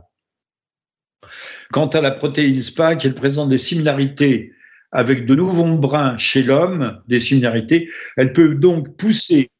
Quant 1.71 1.87
à 1.87 2.01
la 2.01 2.11
protéine 2.11 2.59
SPAC, 2.59 3.05
elle 3.05 3.13
présente 3.13 3.49
des 3.49 3.59
similarités 3.59 4.51
avec 4.91 5.25
de 5.25 5.35
nouveaux 5.35 5.77
brins 5.77 6.17
chez 6.17 6.41
l'homme, 6.41 6.99
des 7.07 7.19
similarités. 7.19 7.87
Elle 8.17 8.33
peut 8.33 8.55
donc 8.55 8.97
pousser 8.97 9.50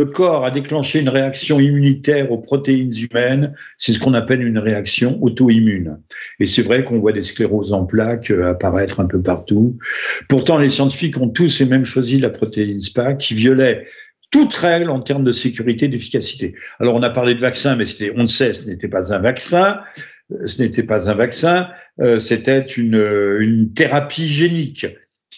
le 0.00 0.06
corps 0.06 0.46
a 0.46 0.50
déclenché 0.50 1.00
une 1.00 1.10
réaction 1.10 1.60
immunitaire 1.60 2.32
aux 2.32 2.38
protéines 2.38 2.94
humaines, 2.96 3.52
c'est 3.76 3.92
ce 3.92 3.98
qu'on 3.98 4.14
appelle 4.14 4.42
une 4.42 4.58
réaction 4.58 5.18
auto-immune. 5.22 5.98
Et 6.38 6.46
c'est 6.46 6.62
vrai 6.62 6.84
qu'on 6.84 7.00
voit 7.00 7.12
des 7.12 7.22
scléroses 7.22 7.74
en 7.74 7.84
plaques 7.84 8.30
euh, 8.30 8.48
apparaître 8.48 9.00
un 9.00 9.04
peu 9.04 9.20
partout. 9.20 9.76
Pourtant, 10.26 10.56
les 10.56 10.70
scientifiques 10.70 11.18
ont 11.18 11.28
tous 11.28 11.60
et 11.60 11.66
même 11.66 11.84
choisi 11.84 12.18
la 12.18 12.30
protéine 12.30 12.80
SPA 12.80 13.12
qui 13.12 13.34
violait 13.34 13.86
toute 14.30 14.54
règle 14.54 14.88
en 14.88 15.00
termes 15.00 15.24
de 15.24 15.32
sécurité 15.32 15.84
et 15.84 15.88
d'efficacité. 15.88 16.54
Alors, 16.78 16.94
on 16.94 17.02
a 17.02 17.10
parlé 17.10 17.34
de 17.34 17.40
vaccin, 17.40 17.76
mais 17.76 17.84
on 18.16 18.22
le 18.22 18.28
sait, 18.28 18.54
ce 18.54 18.66
n'était 18.66 18.88
pas 18.88 19.12
un 19.12 19.18
vaccin. 19.18 19.80
Ce 20.46 20.62
n'était 20.62 20.84
pas 20.84 21.10
un 21.10 21.14
vaccin, 21.14 21.68
euh, 22.00 22.20
c'était 22.20 22.60
une, 22.60 22.94
une 23.40 23.72
thérapie 23.72 24.28
génique. 24.28 24.86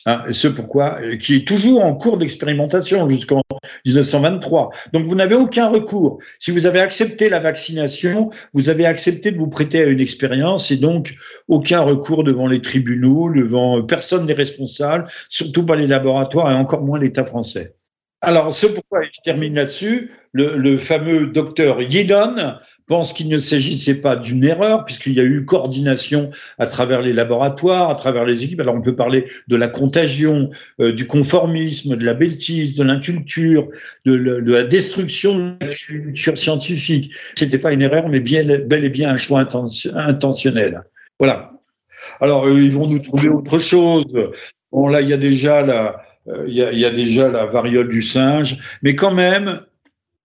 Hein, 0.04 0.24
ce 0.32 0.48
pourquoi, 0.48 0.98
euh, 1.00 1.16
qui 1.16 1.36
est 1.36 1.46
toujours 1.46 1.84
en 1.84 1.94
cours 1.94 2.18
d'expérimentation 2.18 3.08
jusqu'en 3.08 3.41
1923. 3.86 4.70
Donc 4.92 5.06
vous 5.06 5.14
n'avez 5.14 5.34
aucun 5.34 5.68
recours. 5.68 6.18
Si 6.38 6.50
vous 6.50 6.66
avez 6.66 6.80
accepté 6.80 7.28
la 7.28 7.38
vaccination, 7.38 8.30
vous 8.52 8.68
avez 8.68 8.86
accepté 8.86 9.30
de 9.30 9.38
vous 9.38 9.48
prêter 9.48 9.82
à 9.82 9.86
une 9.86 10.00
expérience 10.00 10.70
et 10.70 10.76
donc 10.76 11.14
aucun 11.48 11.80
recours 11.80 12.24
devant 12.24 12.46
les 12.46 12.60
tribunaux, 12.60 13.30
devant 13.32 13.78
euh, 13.78 13.82
personne 13.82 14.26
n'est 14.26 14.32
responsable, 14.32 15.06
surtout 15.28 15.64
pas 15.64 15.76
les 15.76 15.86
laboratoires 15.86 16.50
et 16.50 16.54
encore 16.54 16.82
moins 16.82 16.98
l'État 16.98 17.24
français. 17.24 17.74
Alors, 18.20 18.52
ce 18.52 18.66
pourquoi 18.66 19.02
je 19.02 19.20
termine 19.24 19.54
là-dessus, 19.54 20.12
le, 20.32 20.78
fameux 20.78 21.26
docteur 21.26 21.80
Yedon 21.82 22.54
pense 22.86 23.12
qu'il 23.12 23.28
ne 23.28 23.38
s'agissait 23.38 23.94
pas 23.94 24.16
d'une 24.16 24.44
erreur, 24.44 24.84
puisqu'il 24.84 25.14
y 25.14 25.20
a 25.20 25.24
eu 25.24 25.44
coordination 25.44 26.30
à 26.58 26.66
travers 26.66 27.00
les 27.00 27.12
laboratoires, 27.12 27.90
à 27.90 27.94
travers 27.94 28.24
les 28.24 28.44
équipes. 28.44 28.60
Alors, 28.60 28.74
on 28.74 28.82
peut 28.82 28.96
parler 28.96 29.26
de 29.48 29.56
la 29.56 29.68
contagion, 29.68 30.50
euh, 30.80 30.92
du 30.92 31.06
conformisme, 31.06 31.96
de 31.96 32.04
la 32.04 32.14
bêtise, 32.14 32.74
de 32.74 32.82
l'inculture, 32.82 33.68
de, 34.04 34.14
la 34.14 34.64
destruction 34.64 35.38
de 35.38 35.56
la 35.60 35.74
culture 35.74 36.38
scientifique. 36.38 37.12
C'était 37.34 37.58
pas 37.58 37.72
une 37.72 37.82
erreur, 37.82 38.08
mais 38.08 38.20
bien, 38.20 38.42
bel 38.42 38.84
et 38.84 38.90
bien 38.90 39.10
un 39.10 39.16
choix 39.16 39.46
intentionnel. 39.94 40.82
Voilà. 41.18 41.52
Alors, 42.20 42.46
euh, 42.46 42.60
ils 42.60 42.72
vont 42.72 42.88
nous 42.88 42.98
trouver 42.98 43.28
autre 43.28 43.58
chose. 43.58 44.06
Bon, 44.72 44.88
là, 44.88 45.02
il 45.02 45.08
y 45.08 45.12
a 45.12 45.18
déjà 45.18 45.62
la 45.62 46.02
euh, 46.28 46.44
il 46.46 46.54
y, 46.54 46.84
a 46.84 46.90
déjà 46.90 47.28
la 47.28 47.46
variole 47.46 47.88
du 47.88 48.02
singe, 48.02 48.56
mais 48.82 48.94
quand 48.94 49.12
même, 49.12 49.62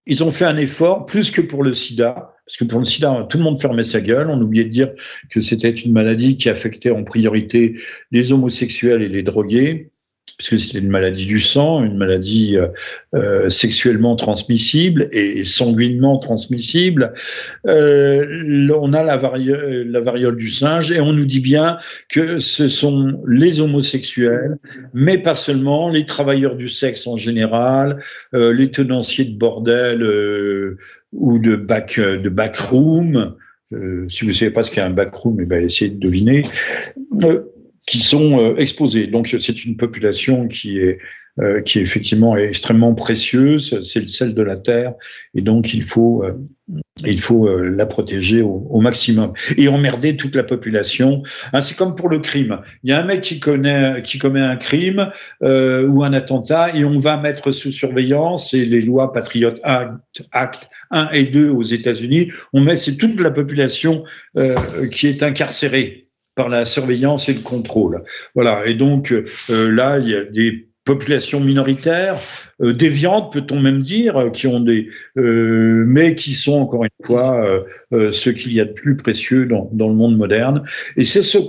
ils 0.08 0.24
ont 0.24 0.32
fait 0.32 0.46
un 0.46 0.58
effort 0.58 1.06
plus 1.06 1.32
que 1.32 1.42
pour 1.42 1.64
le 1.64 1.74
sida, 1.74 2.34
parce 2.46 2.58
que 2.58 2.64
pour 2.64 2.80
le 2.80 2.86
sida, 2.86 3.28
tout 3.30 3.38
le 3.38 3.44
monde 3.44 3.62
fermait 3.62 3.84
sa 3.84 4.00
gueule. 4.00 4.30
On 4.30 4.42
oubliait 4.42 4.64
de 4.64 4.70
dire 4.70 4.94
que 5.30 5.42
c'était 5.42 5.70
une 5.70 5.92
maladie 5.92 6.38
qui 6.38 6.50
affectait 6.50 6.92
en 6.92 7.04
priorité 7.04 7.80
les 8.12 8.32
homosexuels 8.32 9.02
et 9.02 9.10
les 9.10 9.22
drogués 9.22 9.92
puisque 10.38 10.60
c'était 10.60 10.80
une 10.80 10.90
maladie 10.90 11.26
du 11.26 11.42
sang, 11.42 11.84
une 11.84 11.98
maladie 11.98 12.58
euh, 12.58 12.68
euh, 13.16 13.50
sexuellement 13.50 14.16
transmissible 14.16 15.08
et 15.12 15.44
sanguinement 15.44 16.20
transmissible. 16.20 17.12
Euh, 17.66 18.70
on 18.80 18.94
a 18.94 19.04
la, 19.04 19.18
la, 19.18 20.00
variole 20.00 20.38
du 20.38 20.50
singe 20.50 20.92
et 20.92 21.02
on 21.02 21.14
nous 21.14 21.26
dit 21.26 21.40
bien 21.40 21.78
que 22.10 22.40
ce 22.40 22.68
sont 22.68 23.20
les 23.28 23.62
homosexuels, 23.62 24.58
mais 24.94 25.18
pas 25.18 25.36
seulement, 25.36 25.90
les 25.90 26.06
travailleurs 26.06 26.56
du 26.56 26.70
sexe 26.70 27.08
en 27.08 27.16
général, 27.16 27.98
les 28.34 28.70
tenanciers 28.70 29.26
de 29.26 29.38
bordel 29.38 30.04
ou 31.14 31.40
de 31.40 31.56
back, 31.56 32.00
de 32.00 32.30
backroom. 32.30 33.36
si 33.72 34.22
vous 34.22 34.32
ne 34.32 34.36
savez 34.36 34.52
pas 34.52 34.64
ce 34.64 34.72
qu'est 34.72 34.82
un 34.82 34.92
backroom, 34.92 35.40
eh 35.42 35.46
ben, 35.46 35.64
essayez 35.64 35.92
de 35.92 36.00
deviner 36.00 36.46
qui 37.88 38.00
sont 38.00 38.38
euh, 38.38 38.56
exposés. 38.58 39.08
Donc 39.08 39.36
c'est 39.40 39.66
une 39.66 39.78
population 39.78 40.48
qui 40.48 40.78
est 40.78 41.00
euh, 41.40 41.62
qui 41.62 41.78
est 41.78 41.84
effectivement 41.84 42.36
extrêmement 42.36 42.96
précieuse, 42.96 43.80
c'est 43.84 44.00
le 44.00 44.08
sel 44.08 44.34
de 44.34 44.42
la 44.42 44.58
terre, 44.58 44.94
et 45.36 45.42
donc 45.42 45.72
il 45.72 45.84
faut 45.84 46.24
euh, 46.24 46.34
il 47.06 47.20
faut 47.20 47.48
la 47.62 47.86
protéger 47.86 48.42
au, 48.42 48.82
maximum 48.82 49.34
et 49.56 49.68
emmerder 49.68 50.18
toute 50.18 50.36
la 50.36 50.44
population. 50.44 51.22
Hein, 51.54 51.62
c'est 51.62 51.78
comme 51.78 51.94
pour 51.96 52.10
le 52.10 52.18
crime. 52.18 52.60
Il 52.84 52.90
y 52.90 52.94
a 52.94 53.00
un 53.00 53.06
mec 53.06 53.22
qui 53.22 53.40
connaît 53.40 54.02
qui 54.02 54.18
commet 54.18 54.42
un 54.42 54.56
crime 54.56 55.12
ou 55.42 56.04
un 56.04 56.14
attentat 56.14 56.76
et 56.76 56.84
on 56.84 56.98
va 56.98 57.18
mettre 57.18 57.52
sous 57.52 57.72
surveillance 57.72 58.56
et 58.56 58.66
les 58.66 58.82
lois 58.82 59.14
Patriot 59.14 59.54
Act, 59.62 60.28
Act 60.32 60.70
1 60.90 61.12
et 61.12 61.26
2 61.26 61.52
aux 61.52 61.64
États-Unis, 61.64 62.32
on 62.52 62.62
met 62.62 62.76
c'est 62.76 62.98
toute 62.98 63.20
la 63.22 63.30
population 63.30 64.04
qui 64.92 65.08
est 65.08 65.22
incarcérée 65.22 66.07
par 66.38 66.48
la 66.48 66.64
surveillance 66.64 67.28
et 67.28 67.34
le 67.34 67.42
contrôle. 67.42 68.04
Voilà. 68.36 68.66
Et 68.68 68.76
donc 68.76 69.12
euh, 69.12 69.26
là, 69.50 69.98
il 69.98 70.08
y 70.08 70.16
a 70.16 70.24
des 70.24 70.70
populations 70.86 71.42
minoritaires, 71.42 72.16
euh, 72.62 72.72
déviantes, 72.72 73.34
peut-on 73.34 73.60
même 73.60 73.82
dire, 73.82 74.30
qui 74.32 74.48
ont 74.48 74.62
des, 74.62 74.88
euh, 75.18 75.84
mais 75.86 76.16
qui 76.16 76.32
sont 76.32 76.62
encore 76.62 76.86
une 76.86 77.06
fois 77.06 77.46
ce 77.92 78.30
qu'il 78.30 78.54
y 78.54 78.62
a 78.62 78.66
de 78.66 78.72
plus 78.72 78.96
précieux 78.96 79.46
dans, 79.46 79.70
dans 79.74 79.90
le 79.90 79.96
monde 79.96 80.16
moderne. 80.16 80.64
Et 80.96 81.04
c'est 81.04 81.24
ce, 81.24 81.40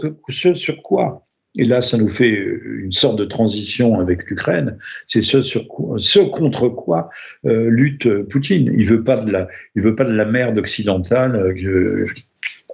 sur 0.55 0.83
quoi 0.83 1.29
et 1.59 1.65
là, 1.65 1.83
ça 1.83 1.99
nous 1.99 2.09
fait 2.09 2.31
une 2.31 2.93
sorte 2.93 3.19
de 3.19 3.25
transition 3.25 3.99
avec 3.99 4.31
l'Ukraine. 4.31 4.79
C'est 5.07 5.23
ce, 5.23 5.43
ce 5.43 6.19
contre 6.21 6.69
quoi 6.69 7.11
euh, 7.47 7.69
lutte 7.69 8.09
Poutine. 8.29 8.73
Il 8.79 8.87
veut 8.87 8.99
veut 8.99 9.95
pas 9.95 10.05
de 10.05 10.13
la 10.13 10.25
merde 10.25 10.59
occidentale. 10.59 11.35
Euh, 11.35 12.07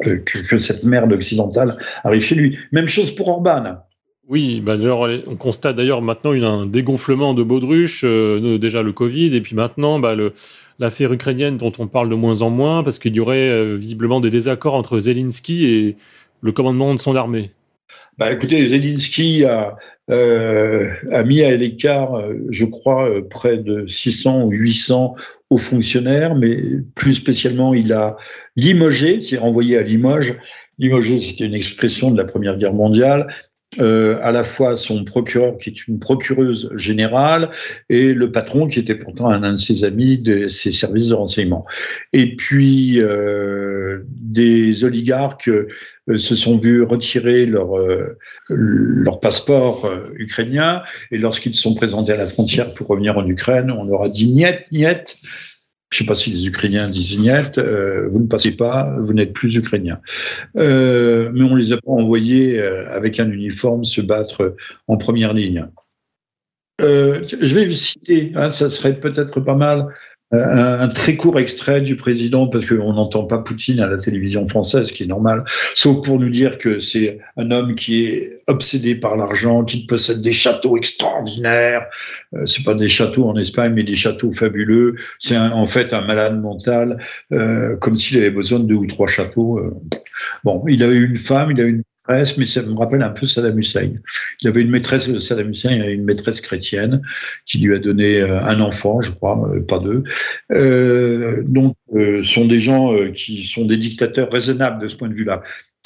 que, 0.02 0.10
que, 0.14 0.58
cette 0.58 0.84
merde 0.84 1.12
occidentale 1.12 1.76
arrive 2.02 2.22
chez 2.22 2.34
lui. 2.34 2.58
Même 2.72 2.88
chose 2.88 3.14
pour 3.14 3.28
Orban. 3.28 3.76
Oui, 4.28 4.60
bah 4.60 4.76
d'ailleurs, 4.76 5.06
on 5.26 5.36
constate 5.36 5.76
d'ailleurs 5.76 6.00
maintenant 6.00 6.32
une, 6.32 6.44
un 6.44 6.66
dégonflement 6.66 7.34
de 7.34 7.42
Baudruche, 7.42 8.02
euh, 8.04 8.58
déjà 8.58 8.82
le 8.82 8.92
Covid, 8.92 9.36
et 9.36 9.40
puis 9.40 9.54
maintenant 9.54 9.98
bah, 9.98 10.14
l'affaire 10.78 11.12
ukrainienne 11.12 11.58
dont 11.58 11.72
on 11.78 11.86
parle 11.86 12.08
de 12.08 12.14
moins 12.14 12.40
en 12.40 12.50
moins, 12.50 12.82
parce 12.82 12.98
qu'il 12.98 13.14
y 13.14 13.20
aurait 13.20 13.76
visiblement 13.76 14.20
des 14.20 14.30
désaccords 14.30 14.74
entre 14.74 14.98
Zelensky 14.98 15.66
et 15.66 15.96
le 16.40 16.52
commandement 16.52 16.94
de 16.94 17.00
son 17.00 17.16
armée. 17.16 17.50
Bah, 18.16 18.32
écoutez, 18.32 18.66
Zelensky 18.68 19.44
a, 19.44 19.76
euh, 20.10 20.92
a 21.10 21.22
mis 21.22 21.42
à 21.42 21.54
l'écart, 21.56 22.14
euh, 22.14 22.34
je 22.50 22.66
crois, 22.66 23.08
euh, 23.08 23.22
près 23.22 23.56
de 23.56 23.86
600 23.86 24.44
ou 24.44 24.50
800 24.50 25.14
hauts 25.48 25.56
fonctionnaires, 25.56 26.34
mais 26.34 26.58
plus 26.94 27.14
spécialement, 27.14 27.72
il 27.72 27.92
a 27.92 28.16
limogé, 28.56 29.22
s'est 29.22 29.38
renvoyé 29.38 29.78
à 29.78 29.82
Limoges. 29.82 30.38
Limogé, 30.78 31.20
c'était 31.20 31.44
une 31.46 31.54
expression 31.54 32.10
de 32.10 32.18
la 32.18 32.24
Première 32.24 32.58
Guerre 32.58 32.74
mondiale, 32.74 33.28
euh, 33.80 34.18
à 34.22 34.32
la 34.32 34.44
fois 34.44 34.76
son 34.76 35.04
procureur, 35.04 35.56
qui 35.58 35.70
est 35.70 35.88
une 35.88 35.98
procureuse 35.98 36.70
générale, 36.74 37.50
et 37.88 38.14
le 38.14 38.30
patron, 38.30 38.66
qui 38.66 38.78
était 38.78 38.94
pourtant 38.94 39.28
un, 39.28 39.52
de 39.52 39.56
ses 39.56 39.84
amis 39.84 40.18
de 40.18 40.48
ses 40.48 40.72
services 40.72 41.08
de 41.08 41.14
renseignement. 41.14 41.64
Et 42.12 42.36
puis, 42.36 43.00
euh, 43.00 44.00
des 44.08 44.84
oligarques 44.84 45.48
euh, 45.48 46.18
se 46.18 46.36
sont 46.36 46.58
vus 46.58 46.82
retirer 46.82 47.46
leur, 47.46 47.70
leur 48.48 49.20
passeport 49.20 49.90
ukrainien, 50.16 50.82
et 51.10 51.18
lorsqu'ils 51.18 51.54
sont 51.54 51.74
présentés 51.74 52.12
à 52.12 52.16
la 52.16 52.26
frontière 52.26 52.74
pour 52.74 52.88
revenir 52.88 53.16
en 53.16 53.26
Ukraine, 53.26 53.70
on 53.70 53.84
leur 53.84 54.02
a 54.02 54.08
dit 54.08 54.28
niet, 54.28 54.68
niet, 54.72 55.16
je 55.94 56.02
ne 56.02 56.06
sais 56.06 56.08
pas 56.08 56.16
si 56.16 56.30
les 56.30 56.48
Ukrainiens 56.48 56.88
disent 56.88 57.20
niet, 57.20 57.58
euh, 57.58 58.08
vous 58.08 58.18
ne 58.18 58.26
passez 58.26 58.56
pas, 58.56 58.92
vous 58.98 59.12
n'êtes 59.12 59.32
plus 59.32 59.54
Ukrainien. 59.54 60.00
Euh, 60.56 61.30
mais 61.32 61.44
on 61.44 61.54
les 61.54 61.72
a 61.72 61.76
pas 61.76 61.92
envoyés 61.92 62.58
euh, 62.58 62.90
avec 62.90 63.20
un 63.20 63.30
uniforme 63.30 63.84
se 63.84 64.00
battre 64.00 64.56
en 64.88 64.96
première 64.96 65.32
ligne. 65.32 65.68
je 66.80 67.54
vais 67.54 67.66
vous 67.66 67.76
citer, 67.76 68.32
hein, 68.34 68.50
ça 68.50 68.70
serait 68.70 68.98
peut-être 68.98 69.38
pas 69.38 69.54
mal, 69.54 69.86
un, 70.32 70.88
très 70.88 71.16
court 71.16 71.38
extrait 71.38 71.80
du 71.80 71.96
président, 71.96 72.48
parce 72.48 72.66
qu'on 72.66 72.92
n'entend 72.92 73.24
pas 73.24 73.38
Poutine 73.38 73.80
à 73.80 73.88
la 73.88 73.98
télévision 73.98 74.46
française, 74.48 74.88
ce 74.88 74.92
qui 74.92 75.04
est 75.04 75.06
normal, 75.06 75.44
sauf 75.74 76.04
pour 76.04 76.18
nous 76.18 76.30
dire 76.30 76.58
que 76.58 76.80
c'est 76.80 77.18
un 77.36 77.50
homme 77.50 77.74
qui 77.74 78.06
est 78.06 78.42
obsédé 78.46 78.94
par 78.94 79.16
l'argent, 79.16 79.64
qui 79.64 79.86
possède 79.86 80.20
des 80.20 80.32
châteaux 80.32 80.76
extraordinaires. 80.76 81.86
Euh, 82.34 82.46
c'est 82.46 82.64
pas 82.64 82.74
des 82.74 82.88
châteaux 82.88 83.28
en 83.28 83.36
Espagne, 83.36 83.72
mais 83.74 83.84
des 83.84 83.96
châteaux 83.96 84.32
fabuleux. 84.32 84.96
C'est 85.18 85.36
en 85.36 85.66
fait 85.66 85.92
un 85.92 86.02
malade 86.02 86.40
mental, 86.40 86.98
euh, 87.32 87.76
comme 87.76 87.96
s'il 87.96 88.18
avait 88.18 88.30
besoin 88.30 88.60
de 88.60 88.64
deux 88.64 88.74
ou 88.74 88.86
trois 88.86 89.06
châteaux. 89.06 89.58
Euh. 89.58 89.74
Bon, 90.42 90.64
il 90.68 90.82
avait 90.82 90.98
une 90.98 91.16
femme, 91.16 91.50
il 91.50 91.60
a 91.60 91.64
une 91.64 91.82
mais 92.08 92.46
ça 92.46 92.62
me 92.62 92.74
rappelle 92.74 93.02
un 93.02 93.10
peu 93.10 93.26
Saddam 93.26 93.58
Hussein. 93.58 93.92
Il 94.40 94.48
avait 94.48 94.62
une 94.62 94.70
maîtresse, 94.70 95.16
Saddam 95.18 95.50
Hussein 95.50 95.80
avait 95.80 95.94
une 95.94 96.04
maîtresse 96.04 96.40
chrétienne 96.40 97.00
qui 97.46 97.58
lui 97.58 97.74
a 97.74 97.78
donné 97.78 98.20
euh, 98.20 98.40
un 98.40 98.60
enfant, 98.60 99.00
je 99.00 99.10
crois, 99.10 99.48
euh, 99.48 99.62
pas 99.62 99.78
deux. 99.78 100.04
Euh, 100.52 101.42
donc, 101.46 101.76
euh, 101.94 102.22
sont 102.24 102.46
des 102.46 102.60
gens 102.60 102.94
qui 103.12 103.44
sont 103.44 103.64
des 103.64 103.76
dictateurs 103.76 104.30
raisonnables 104.30 104.82
de 104.82 104.88
ce 104.88 104.96
point 104.96 105.08
de 105.08 105.14
vue-là. 105.14 105.42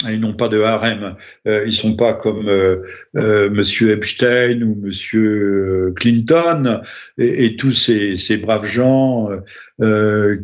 Ils 0.07 0.19
n'ont 0.21 0.33
pas 0.33 0.47
de 0.47 0.61
harem. 0.61 1.17
Euh, 1.45 1.65
ils 1.67 1.73
sont 1.73 1.95
pas 1.95 2.13
comme 2.13 2.47
euh, 2.47 3.49
Monsieur 3.49 3.91
Epstein 3.91 4.61
ou 4.61 4.75
Monsieur 4.75 5.93
Clinton 5.97 6.81
et, 7.17 7.57
tous 7.57 7.73
ces, 7.73 8.15
ces, 8.15 8.37
braves 8.37 8.65
gens 8.65 9.29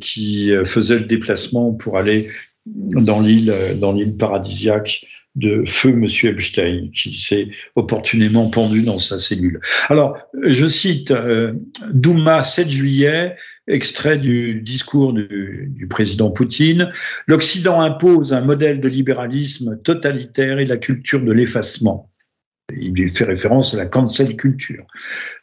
qui 0.02 0.52
faisaient 0.66 1.00
le 1.00 1.06
déplacement 1.06 1.72
pour 1.74 1.98
aller 1.98 2.30
dans 2.66 3.22
l'île, 3.22 3.54
dans 3.80 3.94
l'île 3.94 4.18
paradisiaque 4.18 5.06
de 5.36 5.64
feu 5.66 5.92
Monsieur 5.92 6.32
Epstein, 6.32 6.90
qui 6.94 7.14
s'est 7.14 7.50
opportunément 7.76 8.50
pendu 8.50 8.82
dans 8.82 8.98
sa 8.98 9.20
cellule. 9.20 9.60
Alors, 9.90 10.18
je 10.44 10.68
cite 10.68 11.12
euh, 11.12 11.54
Douma 11.92 12.42
7 12.44 12.70
juillet, 12.70 13.36
extrait 13.68 14.18
du 14.18 14.62
discours 14.62 15.14
du, 15.14 15.68
du 15.70 15.88
président 15.88 16.32
Poutine. 16.32 16.90
L'Occident 17.28 17.82
impose 17.82 18.34
un 18.34 18.42
modèle 18.42 18.80
de 18.80 18.88
libéralisme 18.88 19.80
totalitaire 19.84 20.60
et 20.60 20.66
la 20.66 20.78
culture 20.78 21.22
de 21.22 21.32
l'effacement 21.32 22.10
il 22.74 23.10
fait 23.10 23.26
référence 23.26 23.74
à 23.74 23.78
la 23.78 23.86
cancel 23.86 24.36
culture. 24.36 24.86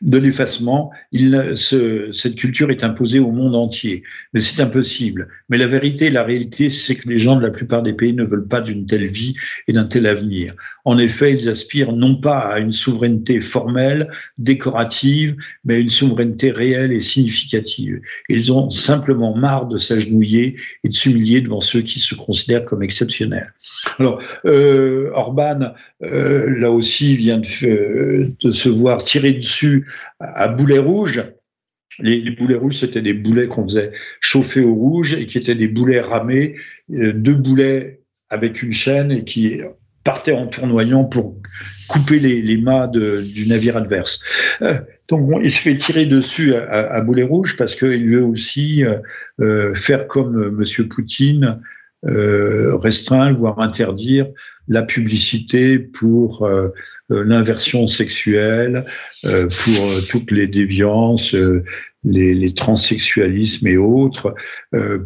De 0.00 0.18
l'effacement, 0.18 0.90
ce, 1.12 2.10
cette 2.12 2.34
culture 2.34 2.70
est 2.70 2.82
imposée 2.82 3.20
au 3.20 3.30
monde 3.30 3.54
entier. 3.54 4.02
Mais 4.32 4.40
c'est 4.40 4.60
impossible. 4.60 5.28
Mais 5.48 5.58
la 5.58 5.66
vérité, 5.66 6.10
la 6.10 6.24
réalité, 6.24 6.68
c'est 6.68 6.96
que 6.96 7.08
les 7.08 7.18
gens 7.18 7.36
de 7.36 7.42
la 7.42 7.50
plupart 7.50 7.82
des 7.82 7.92
pays 7.92 8.12
ne 8.12 8.24
veulent 8.24 8.48
pas 8.48 8.60
d'une 8.60 8.86
telle 8.86 9.06
vie 9.06 9.34
et 9.68 9.72
d'un 9.72 9.84
tel 9.84 10.06
avenir. 10.06 10.54
En 10.84 10.98
effet, 10.98 11.32
ils 11.32 11.48
aspirent 11.48 11.92
non 11.92 12.16
pas 12.16 12.38
à 12.38 12.58
une 12.58 12.72
souveraineté 12.72 13.40
formelle, 13.40 14.08
décorative, 14.38 15.36
mais 15.64 15.76
à 15.76 15.78
une 15.78 15.90
souveraineté 15.90 16.50
réelle 16.50 16.92
et 16.92 17.00
significative. 17.00 18.00
Ils 18.28 18.52
ont 18.52 18.68
simplement 18.70 19.36
marre 19.36 19.66
de 19.66 19.76
s'agenouiller 19.76 20.56
et 20.82 20.88
de 20.88 20.94
s'humilier 20.94 21.40
devant 21.40 21.60
ceux 21.60 21.82
qui 21.82 22.00
se 22.00 22.14
considèrent 22.14 22.64
comme 22.64 22.82
exceptionnels. 22.82 23.52
Alors, 23.98 24.20
euh, 24.44 25.10
Orban, 25.14 25.72
euh, 26.02 26.60
là 26.60 26.70
aussi, 26.70 27.11
vient 27.16 27.38
de, 27.38 28.50
se 28.50 28.68
voir 28.68 29.04
tirer 29.04 29.34
dessus 29.34 29.86
à, 30.20 30.48
boulet 30.48 30.78
rouge. 30.78 31.22
Les, 31.98 32.30
boulets 32.30 32.56
rouges, 32.56 32.78
c'était 32.78 33.02
des 33.02 33.12
boulets 33.12 33.48
qu'on 33.48 33.64
faisait 33.64 33.92
chauffer 34.20 34.62
au 34.62 34.74
rouge 34.74 35.14
et 35.14 35.26
qui 35.26 35.38
étaient 35.38 35.54
des 35.54 35.68
boulets 35.68 36.00
ramés, 36.00 36.54
euh, 36.92 37.12
deux 37.12 37.34
boulets 37.34 38.00
avec 38.30 38.62
une 38.62 38.72
chaîne 38.72 39.12
et 39.12 39.24
qui 39.24 39.60
partaient 40.02 40.32
en 40.32 40.46
tournoyant 40.46 41.04
pour 41.04 41.36
couper 41.88 42.18
les, 42.18 42.40
les 42.40 42.56
mâts 42.56 42.88
du 42.88 43.46
navire 43.46 43.76
adverse. 43.76 44.20
Euh, 44.62 44.78
donc 45.08 45.30
il 45.44 45.52
se 45.52 45.60
fait 45.60 45.76
tirer 45.76 46.06
dessus 46.06 46.54
à, 46.54 46.92
à, 46.92 47.00
boulet 47.02 47.22
rouge 47.22 47.56
parce 47.56 47.76
qu'il 47.76 48.08
veut 48.08 48.24
aussi 48.24 48.84
euh, 49.40 49.74
faire 49.74 50.08
comme 50.08 50.50
Monsieur 50.50 50.88
Poutine, 50.88 51.60
euh, 52.04 52.76
restreindre, 52.78 53.38
voire 53.38 53.60
interdire 53.60 54.26
la 54.66 54.82
publicité 54.82 55.78
pour 55.78 56.44
euh, 56.44 56.70
euh, 57.12 57.22
l'inversion 57.24 57.86
sexuelle, 57.86 58.86
pour 59.22 59.88
toutes 60.10 60.32
les 60.32 60.48
déviances, 60.48 61.34
les, 62.02 62.34
les, 62.34 62.54
transsexualismes 62.54 63.68
et 63.68 63.76
autres, 63.76 64.34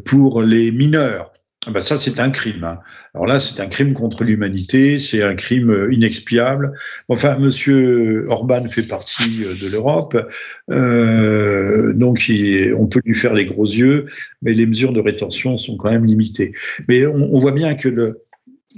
pour 0.07 0.41
les 0.41 0.73
mineurs. 0.73 1.36
Ah 1.69 1.73
bah 1.73 1.81
ça, 1.81 1.99
c'est 1.99 2.21
un 2.21 2.31
crime. 2.31 2.63
Hein. 2.63 2.79
Alors 3.13 3.27
là, 3.27 3.41
c'est 3.41 3.61
un 3.61 3.67
crime 3.67 3.93
contre 3.93 4.23
l'humanité, 4.23 5.01
c'est 5.01 5.23
un 5.23 5.35
crime 5.35 5.71
euh, 5.71 5.93
inexpiable. 5.93 6.75
Enfin, 7.09 7.37
Monsieur 7.39 8.29
Orban 8.29 8.69
fait 8.69 8.85
partie 8.85 9.43
euh, 9.45 9.55
de 9.61 9.69
l'Europe, 9.69 10.17
euh, 10.71 11.93
donc 11.93 12.31
on 12.79 12.87
peut 12.87 13.01
lui 13.05 13.17
faire 13.17 13.35
les 13.35 13.47
gros 13.47 13.67
yeux, 13.67 14.07
mais 14.43 14.55
les 14.55 14.65
mesures 14.67 14.93
de 14.93 15.01
rétention 15.01 15.59
sont 15.59 15.77
quand 15.77 15.91
même 15.91 16.05
limitées. 16.05 16.53
Mais 16.87 17.05
on, 17.05 17.35
on 17.35 17.39
voit 17.39 17.53
bien 17.53 17.75
que 17.75 17.89
le, 17.89 18.23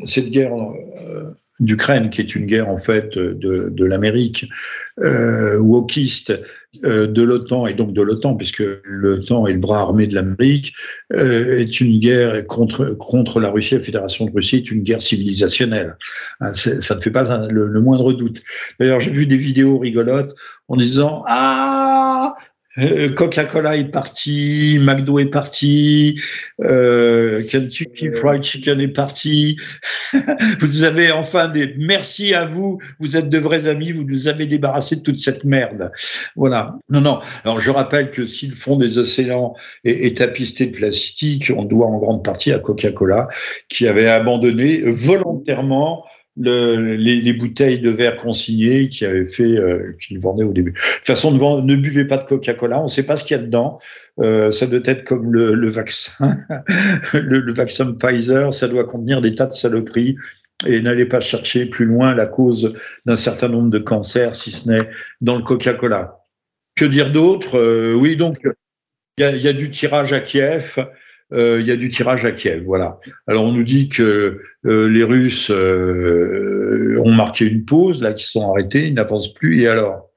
cette 0.05 0.31
guerre 0.31 0.55
euh, 0.55 1.31
d'Ukraine, 1.60 2.10
qui 2.10 2.20
est 2.20 2.34
une 2.34 2.46
guerre 2.46 2.68
en 2.68 2.78
fait 2.78 3.18
de, 3.18 3.68
de 3.70 3.84
l'Amérique 3.84 4.48
euh, 5.00 5.58
wokiste, 5.58 6.40
euh, 6.84 7.06
de 7.06 7.22
l'OTAN 7.22 7.66
et 7.66 7.74
donc 7.74 7.92
de 7.92 8.02
l'OTAN, 8.02 8.36
puisque 8.36 8.62
l'OTAN 8.84 9.46
est 9.46 9.54
le 9.54 9.58
bras 9.58 9.80
armé 9.80 10.06
de 10.06 10.14
l'Amérique, 10.14 10.74
euh, 11.14 11.58
est 11.58 11.80
une 11.80 11.98
guerre 11.98 12.46
contre 12.46 12.94
contre 12.94 13.40
la 13.40 13.50
Russie, 13.50 13.74
la 13.74 13.80
Fédération 13.80 14.26
de 14.26 14.30
Russie 14.30 14.56
est 14.56 14.70
une 14.70 14.82
guerre 14.82 15.02
civilisationnelle. 15.02 15.96
Hein, 16.40 16.52
ça 16.52 16.94
ne 16.94 17.00
fait 17.00 17.10
pas 17.10 17.46
le, 17.48 17.80
moindre 17.80 18.12
doute. 18.12 18.42
D'ailleurs, 18.78 19.00
j'ai 19.00 19.10
vu 19.10 19.26
des 19.26 19.38
vidéos 19.38 19.78
rigolotes 19.78 20.34
en 20.68 20.76
disant 20.76 21.24
ah 21.26 22.36
Coca-Cola 23.16 23.76
est 23.76 23.90
parti, 23.90 24.78
McDo 24.80 25.18
est 25.18 25.26
parti, 25.26 26.20
euh, 26.60 27.42
Kentucky 27.44 28.10
Fried 28.14 28.42
Chicken 28.42 28.80
est 28.80 28.88
parti. 28.88 29.56
vous 30.60 30.84
avez 30.84 31.10
enfin 31.10 31.48
des 31.48 31.74
merci 31.78 32.34
à 32.34 32.46
vous. 32.46 32.78
Vous 33.00 33.16
êtes 33.16 33.28
de 33.28 33.38
vrais 33.38 33.66
amis. 33.66 33.92
Vous 33.92 34.04
nous 34.04 34.28
avez 34.28 34.46
débarrassé 34.46 34.96
de 34.96 35.00
toute 35.02 35.18
cette 35.18 35.44
merde. 35.44 35.90
Voilà. 36.36 36.76
Non, 36.88 37.00
non. 37.00 37.20
Alors 37.44 37.60
je 37.60 37.70
rappelle 37.70 38.10
que 38.10 38.26
si 38.26 38.46
le 38.46 38.56
fond 38.56 38.76
des 38.76 38.98
océans 38.98 39.54
est, 39.84 40.06
est 40.06 40.18
tapisté 40.18 40.66
de 40.66 40.76
plastique, 40.76 41.52
on 41.56 41.64
doit 41.64 41.86
en 41.86 41.98
grande 41.98 42.24
partie 42.24 42.52
à 42.52 42.58
Coca-Cola 42.58 43.28
qui 43.68 43.86
avait 43.88 44.08
abandonné 44.08 44.82
volontairement 44.86 46.04
le, 46.38 46.96
les, 46.96 47.20
les, 47.20 47.33
bouteilles 47.33 47.81
de 47.81 47.90
verre 47.90 48.16
consignées 48.16 48.88
qui 48.88 49.05
avaient 49.05 49.27
fait, 49.27 49.42
euh, 49.42 49.92
qu'ils 50.01 50.20
vendaient 50.20 50.44
au 50.44 50.53
début. 50.53 50.72
De 50.72 50.77
toute 50.96 51.07
façon, 51.07 51.33
ne, 51.33 51.61
ne 51.62 51.74
buvez 51.74 52.05
pas 52.05 52.16
de 52.16 52.24
Coca-Cola, 52.24 52.81
on 52.81 52.85
ne 52.85 52.88
sait 52.88 53.03
pas 53.03 53.16
ce 53.16 53.24
qu'il 53.24 53.37
y 53.37 53.40
a 53.40 53.42
dedans. 53.42 53.79
Euh, 54.20 54.51
ça 54.51 54.66
doit 54.66 54.81
être 54.85 55.05
comme 55.05 55.33
le, 55.33 55.68
vaccin, 55.68 56.37
le, 57.12 57.40
le, 57.40 57.53
vaccin 57.53 57.92
Pfizer, 57.92 58.53
ça 58.53 58.68
doit 58.68 58.84
contenir 58.84 59.20
des 59.20 59.34
tas 59.34 59.47
de 59.47 59.55
saloperies 59.55 60.16
et 60.66 60.80
n'allez 60.80 61.07
pas 61.07 61.20
chercher 61.20 61.66
plus 61.66 61.84
loin 61.84 62.14
la 62.14 62.26
cause 62.26 62.74
d'un 63.07 63.16
certain 63.16 63.49
nombre 63.49 63.70
de 63.70 63.78
cancers, 63.78 64.34
si 64.34 64.51
ce 64.51 64.68
n'est 64.68 64.89
dans 65.20 65.36
le 65.36 65.43
Coca-Cola. 65.43 66.24
Que 66.74 66.84
dire 66.84 67.12
d'autre? 67.12 67.95
Oui, 67.95 68.16
donc 68.16 68.39
il 69.18 69.43
y, 69.43 69.49
a 69.49 69.53
du 69.53 69.70
tirage 69.70 70.12
à 70.12 70.20
Kiev. 70.20 70.76
Il 71.31 71.62
y 71.66 71.70
a 71.70 71.76
du 71.76 71.91
tirage 71.91 72.24
à 72.24 72.33
Kiev, 72.33 72.62
voilà. 72.64 72.99
Alors 73.26 73.45
on 73.45 73.53
nous 73.53 73.64
dit 73.64 73.89
que 73.89 74.41
les 74.64 75.05
Russes 75.05 75.51
ont 75.51 77.12
marqué 77.12 77.45
une 77.47 77.64
pause, 77.64 78.03
là, 78.03 78.12
qu'ils 78.12 78.26
sont 78.26 78.51
arrêtés, 78.51 78.87
ils 78.87 78.95
n'avancent 78.95 79.35
plus. 79.35 79.62
Et 79.62 79.68
alors? 79.68 80.09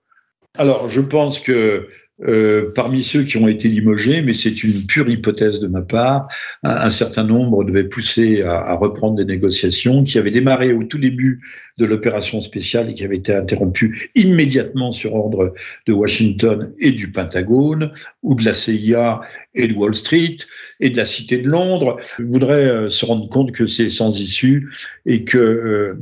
Alors 0.58 0.90
je 0.90 1.02
pense 1.02 1.40
que 1.40 1.88
euh, 2.28 2.72
parmi 2.76 3.04
ceux 3.04 3.24
qui 3.24 3.38
ont 3.38 3.48
été 3.48 3.68
limogés, 3.68 4.22
mais 4.22 4.34
c'est 4.34 4.64
une 4.64 4.86
pure 4.86 5.10
hypothèse 5.10 5.60
de 5.60 5.68
ma 5.68 5.82
part, 5.82 6.28
un, 6.64 6.90
certain 6.90 7.24
nombre 7.24 7.64
devaient 7.64 7.86
pousser 7.86 8.44
à, 8.44 8.76
reprendre 8.76 9.16
des 9.16 9.26
négociations 9.26 10.04
qui 10.04 10.20
avaient 10.20 10.32
démarré 10.32 10.72
au 10.74 10.84
tout 10.84 11.00
début 11.00 11.42
de 11.78 11.86
l'opération 11.86 12.42
spéciale 12.42 12.90
et 12.90 12.94
qui 12.94 13.04
avaient 13.04 13.18
été 13.18 13.34
interrompues 13.34 14.12
immédiatement 14.16 14.92
sur 14.92 15.16
ordre 15.16 15.54
de 15.88 15.94
Washington 15.94 16.74
et 16.80 16.92
du 16.92 17.12
Pentagone, 17.12 17.92
ou 18.22 18.36
de 18.36 18.46
la 18.46 18.54
CIA 18.54 19.22
et 19.56 19.68
de 19.68 19.74
Wall 19.74 19.96
Street, 19.96 20.38
et 20.80 20.90
de 20.92 20.98
la 20.98 21.06
Cité 21.06 21.38
de 21.38 21.50
Londres. 21.50 21.98
Je 22.20 22.24
voudrais 22.24 22.68
euh, 22.68 22.90
se 22.90 23.06
rendre 23.06 23.30
compte 23.30 23.52
que 23.52 23.66
c'est 23.66 23.90
sans 23.90 24.20
issue 24.20 24.70
et 25.06 25.24
que 25.24 25.38
euh, 25.38 26.00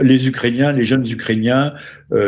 les 0.00 0.28
Ukrainiens, 0.28 0.72
les 0.72 0.84
jeunes 0.84 1.06
Ukrainiens 1.10 1.74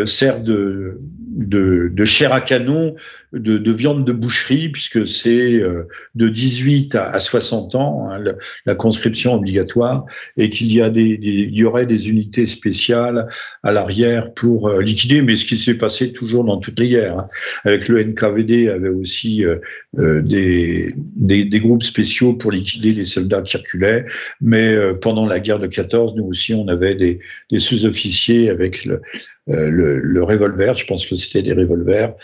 servent 0.05 0.43
de, 0.43 1.01
de, 1.31 2.05
chair 2.05 2.33
à 2.33 2.41
canon 2.41 2.95
de, 3.33 3.59
de, 3.59 3.73
viande 3.73 4.05
de 4.05 4.13
boucherie, 4.13 4.69
puisque 4.69 5.07
c'est 5.07 5.55
euh, 5.55 5.87
de 6.15 6.29
18 6.29 6.97
à, 6.97 7.21
60 7.21 7.75
ans, 7.77 8.11
hein, 8.11 8.23
la, 8.67 8.75
conscription 8.75 9.35
obligatoire, 9.35 10.05
et 10.37 10.51
qu'il 10.51 10.73
y, 10.73 10.83
a 10.83 10.91
des, 10.91 11.19
il 11.23 11.57
y 11.57 11.65
aurait 11.65 11.87
des 11.87 12.09
unités 12.09 12.47
spéciales 12.47 13.29
à 13.63 13.73
l'arrière 13.73 14.33
pour 14.35 14.69
euh, 14.69 14.83
liquider, 14.83 15.23
mais 15.23 15.37
ce 15.37 15.45
qui 15.45 15.57
s'est 15.57 15.75
passé 15.75 16.13
toujours 16.13 16.45
dans 16.45 16.59
toutes 16.59 16.79
les 16.79 16.89
guerres. 16.89 17.19
Hein. 17.19 17.27
Avec 17.65 17.89
le 17.89 18.03
NKVD, 18.03 18.69
avait 18.69 18.89
aussi 18.89 19.45
euh, 19.45 20.23
des, 20.23 20.95
des, 20.97 21.61
groupes 21.61 21.83
spéciaux 21.83 22.33
pour 22.33 22.51
liquider 22.51 22.93
les 22.93 23.05
soldats 23.05 23.43
qui 23.43 23.53
circulaient, 23.53 24.05
mais 24.41 24.75
pendant 25.01 25.27
la 25.27 25.41
guerre 25.41 25.59
de 25.59 25.67
14, 25.67 26.15
nous 26.17 26.25
aussi, 26.25 26.55
on 26.55 26.67
avait 26.69 26.95
des, 26.95 27.21
sous-officiers 27.57 28.51
avec 28.51 28.85
le, 28.85 29.01
le, 29.47 29.99
le, 29.99 30.23
revolver, 30.23 30.77
je 30.77 30.87
pense 30.87 31.07
que 31.07 31.17
c'était 31.21 31.43
des 31.43 31.53
revolvers, 31.53 32.15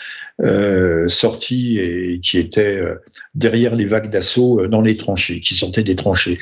euh, 0.43 1.09
sortis 1.09 1.79
et 1.79 2.21
qui 2.21 2.39
étaient 2.39 2.79
euh, 2.79 2.97
derrière 3.35 3.75
les 3.75 3.87
vagues 3.87 4.11
d'assaut 4.11 4.61
euh, 4.61 4.69
dans 4.69 4.81
les 4.81 4.97
tranchées, 4.97 5.41
qui 5.41 5.55
sortaient 5.55 5.83
des 5.83 5.97
tranchées. 5.97 6.39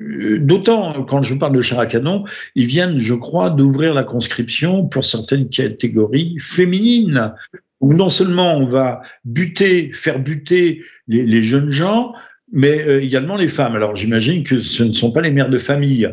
D'autant, 0.00 1.04
quand 1.04 1.22
je 1.22 1.34
parle 1.34 1.56
de 1.56 1.60
char 1.60 1.80
à 1.80 1.86
canon, 1.86 2.24
ils 2.54 2.66
viennent, 2.66 3.00
je 3.00 3.14
crois, 3.14 3.50
d'ouvrir 3.50 3.94
la 3.94 4.04
conscription 4.04 4.86
pour 4.86 5.04
certaines 5.04 5.48
catégories 5.48 6.36
féminines, 6.38 7.34
où 7.80 7.92
non 7.92 8.08
seulement 8.08 8.56
on 8.56 8.66
va 8.66 9.02
buter, 9.24 9.90
faire 9.92 10.20
buter 10.20 10.82
les 11.08 11.42
jeunes 11.42 11.70
gens, 11.70 12.12
mais 12.52 13.02
également 13.02 13.36
les 13.36 13.48
femmes. 13.48 13.74
Alors 13.74 13.96
j'imagine 13.96 14.44
que 14.44 14.60
ce 14.60 14.84
ne 14.84 14.92
sont 14.92 15.10
pas 15.10 15.20
les 15.20 15.32
mères 15.32 15.50
de 15.50 15.58
famille. 15.58 16.08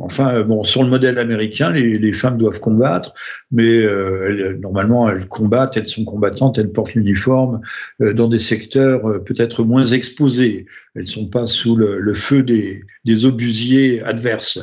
Enfin, 0.00 0.34
euh, 0.34 0.44
bon, 0.44 0.64
sur 0.64 0.82
le 0.82 0.88
modèle 0.88 1.18
américain, 1.18 1.70
les, 1.70 2.12
femmes 2.12 2.38
doivent 2.38 2.60
combattre, 2.60 3.14
mais 3.50 3.82
euh, 3.82 4.56
normalement, 4.60 5.08
elles 5.08 5.28
combattent, 5.28 5.76
elles 5.76 5.88
sont 5.88 6.04
combattantes, 6.04 6.58
elles 6.58 6.72
portent 6.72 6.94
l'uniforme 6.94 7.60
euh, 8.00 8.14
dans 8.14 8.28
des 8.28 8.38
secteurs 8.38 9.22
peut-être 9.24 9.62
moins 9.62 9.84
exposés. 9.84 10.66
Elles 10.94 11.02
ne 11.02 11.06
sont 11.06 11.28
pas 11.28 11.46
sous 11.46 11.76
le, 11.76 12.14
feu 12.14 12.42
des, 12.42 12.82
des 13.04 13.26
obusiers 13.26 14.02
adverses. 14.02 14.58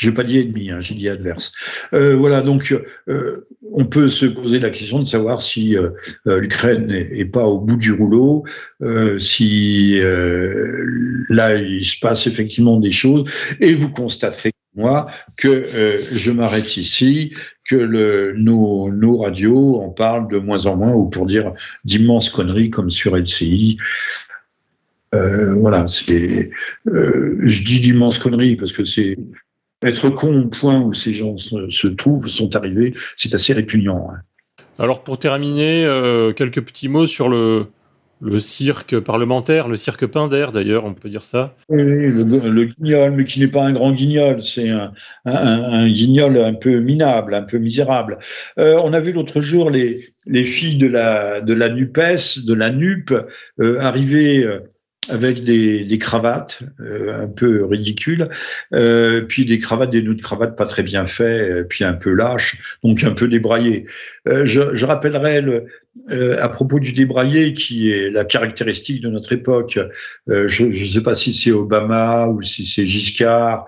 Je 0.00 0.08
n'ai 0.08 0.14
pas 0.14 0.24
dit 0.24 0.38
ennemi, 0.38 0.70
hein, 0.70 0.80
j'ai 0.80 0.94
dit 0.94 1.08
adverse. 1.08 1.52
voilà, 1.92 2.40
donc 2.40 2.74
on 3.72 3.84
peut 3.84 4.08
se 4.08 4.24
poser 4.26 4.58
la 4.58 4.70
question 4.70 4.98
de 4.98 5.04
savoir 5.04 5.42
si 5.42 5.76
l'Ukraine 6.24 6.86
n'est 6.86 7.24
pas 7.26 7.44
au 7.44 7.58
bout 7.58 7.76
du 7.76 7.92
rouleau, 7.92 8.44
si 9.18 10.00
là 11.28 11.54
il 11.54 11.84
se 11.84 11.98
passe 12.00 12.26
effectivement 12.26 12.78
des 12.78 12.90
choses, 12.90 13.24
et 13.60 13.74
vous 13.74 13.90
constaterez 13.90 14.52
moi 14.74 15.10
que 15.36 15.48
euh, 15.48 15.98
je 16.12 16.30
m'arrête 16.30 16.76
ici, 16.76 17.34
que 17.64 18.32
nos, 18.34 19.16
radios 19.16 19.80
en 19.80 19.90
parlent 19.90 20.28
de 20.28 20.38
moins 20.38 20.66
en 20.66 20.76
moins, 20.76 20.92
ou 20.92 21.08
pour 21.08 21.26
dire 21.26 21.52
d'immenses 21.84 22.30
conneries 22.30 22.70
comme 22.70 22.90
sur 22.90 23.16
LCI. 23.16 23.78
Euh, 25.14 25.54
voilà, 25.54 25.86
c'est. 25.86 26.50
Euh, 26.86 27.36
je 27.42 27.64
dis 27.64 27.80
d'immenses 27.80 28.18
conneries 28.18 28.56
parce 28.56 28.72
que 28.72 28.84
c'est 28.84 29.16
être 29.82 30.10
con 30.10 30.42
au 30.42 30.48
point 30.48 30.80
où 30.80 30.94
ces 30.94 31.12
gens 31.12 31.36
se, 31.36 31.86
trouvent, 31.88 32.28
sont 32.28 32.54
arrivés, 32.56 32.94
c'est 33.16 33.34
assez 33.34 33.52
répugnant. 33.52 34.08
Hein. 34.10 34.20
Alors 34.78 35.02
pour 35.02 35.18
terminer, 35.18 35.84
quelques 36.36 36.62
petits 36.62 36.88
mots 36.88 37.06
sur 37.06 37.28
le, 37.28 37.66
le 38.20 38.38
cirque 38.38 38.98
parlementaire, 39.00 39.68
le 39.68 39.76
cirque 39.76 40.06
Pinder 40.06 40.48
d'ailleurs, 40.52 40.84
on 40.84 40.94
peut 40.94 41.08
dire 41.08 41.24
ça. 41.24 41.56
Oui, 41.68 41.82
le, 41.82 42.64
guignol, 42.64 43.12
mais 43.12 43.24
qui 43.24 43.40
n'est 43.40 43.48
pas 43.48 43.64
un 43.64 43.72
grand 43.72 43.92
guignol, 43.92 44.42
c'est 44.42 44.68
un, 45.24 45.88
guignol 45.88 46.36
un 46.38 46.54
peu 46.54 46.80
minable, 46.80 47.34
un 47.34 47.42
peu 47.42 47.58
misérable. 47.58 48.18
Euh, 48.58 48.80
on 48.84 48.92
a 48.92 49.00
vu 49.00 49.12
l'autre 49.12 49.40
jour 49.40 49.70
les, 49.70 50.08
les 50.26 50.44
filles 50.44 50.76
de 50.76 50.86
la, 50.86 51.40
de 51.40 51.54
la 51.54 51.68
NUPES, 51.70 52.44
de 52.44 52.54
la 52.54 52.70
NUP, 52.70 53.12
euh, 53.60 53.80
arriver 53.80 54.44
euh, 54.44 54.60
avec 55.08 55.42
des, 55.42 55.98
cravates 55.98 56.62
euh, 56.80 57.22
un 57.22 57.28
peu 57.28 57.64
ridicules, 57.64 58.28
euh, 58.74 59.22
puis 59.22 59.46
des 59.46 59.58
cravates, 59.58 59.90
des 59.90 60.02
nœuds 60.02 60.14
de 60.14 60.20
cravates 60.20 60.56
pas 60.56 60.66
très 60.66 60.82
bien 60.82 61.06
faits, 61.06 61.50
euh, 61.50 61.64
puis 61.64 61.84
un 61.84 61.94
peu 61.94 62.12
lâches, 62.12 62.78
donc 62.84 63.02
un 63.02 63.12
peu 63.12 63.26
débraillés. 63.26 63.86
Euh, 64.28 64.44
je, 64.44 64.74
je, 64.74 64.86
rappellerai 64.86 65.40
le, 65.40 65.66
euh, 66.10 66.40
à 66.40 66.48
propos 66.48 66.78
du 66.78 66.92
débraillé, 66.92 67.52
qui 67.54 67.90
est 67.90 68.10
la 68.10 68.24
caractéristique 68.24 69.02
de 69.02 69.08
notre 69.08 69.32
époque. 69.32 69.78
je 70.26 70.64
ne 70.64 70.88
sais 70.88 71.02
pas 71.02 71.14
si 71.14 71.34
c'est 71.34 71.50
Obama 71.50 72.26
ou 72.28 72.42
si 72.42 72.64
c'est 72.64 72.86
Giscard 72.86 73.64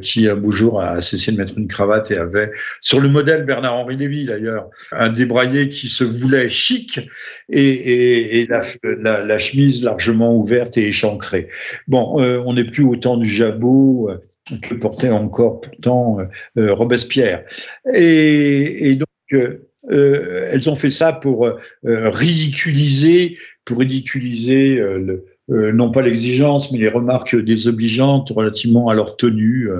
qui 0.00 0.28
un 0.28 0.36
beau 0.36 0.50
jour 0.50 0.80
a 0.80 1.00
cessé 1.00 1.32
de 1.32 1.36
mettre 1.36 1.56
une 1.58 1.68
cravate 1.68 2.10
et 2.10 2.16
avait, 2.16 2.50
sur 2.80 3.00
le 3.00 3.08
modèle 3.08 3.44
Bernard-Henri 3.44 3.96
Lévy 3.96 4.24
d'ailleurs, 4.24 4.70
un 4.92 5.10
débraillé 5.10 5.68
qui 5.68 5.88
se 5.88 6.04
voulait 6.04 6.48
chic 6.48 7.00
et, 7.48 8.46
la, 8.48 9.38
chemise 9.38 9.84
largement 9.84 10.36
ouverte 10.36 10.76
et 10.76 10.88
échancrée. 10.88 11.48
Bon, 11.88 12.20
euh, 12.20 12.42
on 12.46 12.54
n'est 12.54 12.64
plus 12.64 12.84
au 12.84 12.96
temps 12.96 13.16
du 13.16 13.28
jabot 13.28 14.10
euh, 14.10 14.56
que 14.62 14.74
portait 14.74 15.10
encore 15.10 15.60
pourtant 15.60 16.18
euh, 16.56 16.74
Robespierre. 16.74 17.44
Et, 17.92 18.96
donc, 18.96 19.08
elles 19.90 20.68
ont 20.68 20.76
fait 20.76 20.90
ça 20.90 21.12
pour 21.12 21.48
ridiculiser, 21.84 23.38
pour 23.64 23.78
ridiculiser 23.78 24.82
non 25.48 25.90
pas 25.90 26.02
l'exigence, 26.02 26.72
mais 26.72 26.78
les 26.78 26.88
remarques 26.88 27.36
désobligeantes 27.36 28.30
relativement 28.30 28.88
à 28.88 28.94
leur 28.94 29.16
tenue, 29.16 29.70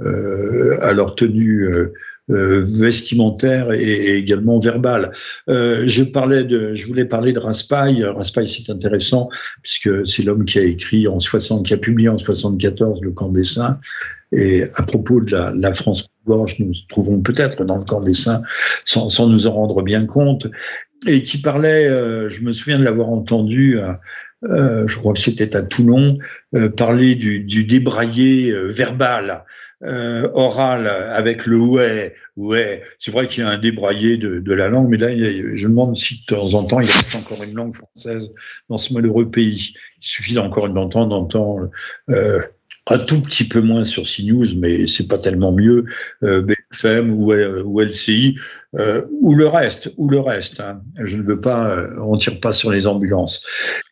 à 0.00 0.92
leur 0.92 1.14
tenue 1.14 1.64
euh, 1.64 1.92
vestimentaire 2.30 3.72
et, 3.72 4.16
également 4.16 4.58
verbal. 4.58 5.10
Euh, 5.48 5.82
je 5.86 6.02
parlais 6.02 6.44
de, 6.44 6.74
je 6.74 6.86
voulais 6.86 7.04
parler 7.04 7.32
de 7.32 7.38
Raspail. 7.38 8.04
Raspail, 8.04 8.46
c'est 8.46 8.70
intéressant 8.70 9.28
puisque 9.62 10.06
c'est 10.06 10.22
l'homme 10.22 10.44
qui 10.44 10.58
a 10.58 10.62
écrit 10.62 11.08
en 11.08 11.20
60, 11.20 11.66
qui 11.66 11.74
a 11.74 11.76
publié 11.76 12.08
en 12.08 12.18
74 12.18 13.00
le 13.02 13.10
Camp 13.12 13.30
des 13.30 13.44
Saints. 13.44 13.78
Et 14.32 14.64
à 14.76 14.82
propos 14.84 15.20
de 15.20 15.32
la, 15.32 15.74
France 15.74 16.06
gorge, 16.24 16.56
nous 16.60 16.66
nous 16.66 16.74
trouvons 16.88 17.20
peut-être 17.20 17.64
dans 17.64 17.78
le 17.78 17.84
Camp 17.84 18.00
des 18.00 18.14
Saints 18.14 18.42
sans, 18.84 19.28
nous 19.28 19.46
en 19.46 19.52
rendre 19.52 19.82
bien 19.82 20.06
compte. 20.06 20.46
Et 21.06 21.22
qui 21.22 21.38
parlait, 21.38 21.88
euh, 21.88 22.28
je 22.28 22.42
me 22.42 22.52
souviens 22.52 22.78
de 22.78 22.84
l'avoir 22.84 23.08
entendu. 23.08 23.78
Euh, 24.44 24.86
je 24.86 24.98
crois 24.98 25.12
que 25.12 25.18
c'était 25.18 25.54
à 25.54 25.62
Toulon, 25.62 26.18
euh, 26.54 26.70
parler 26.70 27.14
du, 27.14 27.40
du 27.40 27.66
euh, 27.66 28.68
verbal, 28.68 29.44
oral, 29.82 30.86
avec 30.86 31.46
le 31.46 31.58
ouais, 31.58 32.14
ouais. 32.36 32.82
C'est 32.98 33.10
vrai 33.10 33.26
qu'il 33.26 33.42
y 33.42 33.46
a 33.46 33.50
un 33.50 33.58
débraillé 33.58 34.16
de, 34.18 34.38
de, 34.38 34.54
la 34.54 34.68
langue, 34.68 34.88
mais 34.88 34.98
là, 34.98 35.10
je 35.10 35.66
me 35.66 35.70
demande 35.70 35.96
si 35.96 36.20
de 36.20 36.34
temps 36.34 36.54
en 36.54 36.64
temps, 36.64 36.80
il 36.80 36.90
reste 36.90 37.14
encore 37.14 37.42
une 37.42 37.54
langue 37.54 37.74
française 37.74 38.30
dans 38.68 38.76
ce 38.76 38.92
malheureux 38.92 39.30
pays. 39.30 39.74
Il 40.02 40.06
suffit 40.06 40.38
encore 40.38 40.66
une 40.66 40.74
temps 40.90 41.06
d'entendre 41.06 41.70
un 42.08 42.98
tout 42.98 43.22
petit 43.22 43.46
peu 43.46 43.60
moins 43.60 43.84
sur 43.84 44.02
CNews, 44.02 44.54
mais 44.56 44.86
c'est 44.86 45.06
pas 45.06 45.18
tellement 45.18 45.52
mieux, 45.52 45.84
BFM 46.70 47.12
ou, 47.12 47.32
euh, 47.32 47.84
LCI, 47.84 48.36
euh, 48.78 49.06
ou 49.20 49.34
le 49.34 49.46
reste, 49.48 49.92
ou 49.96 50.08
le 50.08 50.20
reste. 50.20 50.60
Hein. 50.60 50.80
Je 51.02 51.16
ne 51.16 51.22
veux 51.22 51.40
pas, 51.40 51.70
euh, 51.70 51.96
on 52.00 52.16
tire 52.16 52.40
pas 52.40 52.52
sur 52.52 52.70
les 52.70 52.86
ambulances. 52.86 53.44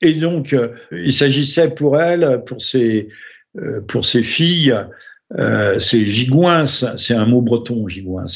Et 0.02 0.14
donc, 0.14 0.52
euh, 0.52 0.68
il 0.92 1.12
s'agissait 1.12 1.70
pour 1.70 2.00
elle, 2.00 2.42
pour 2.46 2.62
ses, 2.62 3.08
pour 3.88 4.04
ses 4.04 4.22
filles, 4.22 4.74
c'est 5.78 6.00
gigouins, 6.00 6.64
c'est 6.66 7.14
un 7.14 7.26
mot 7.26 7.42
breton, 7.42 7.88
gigouins, 7.88 8.26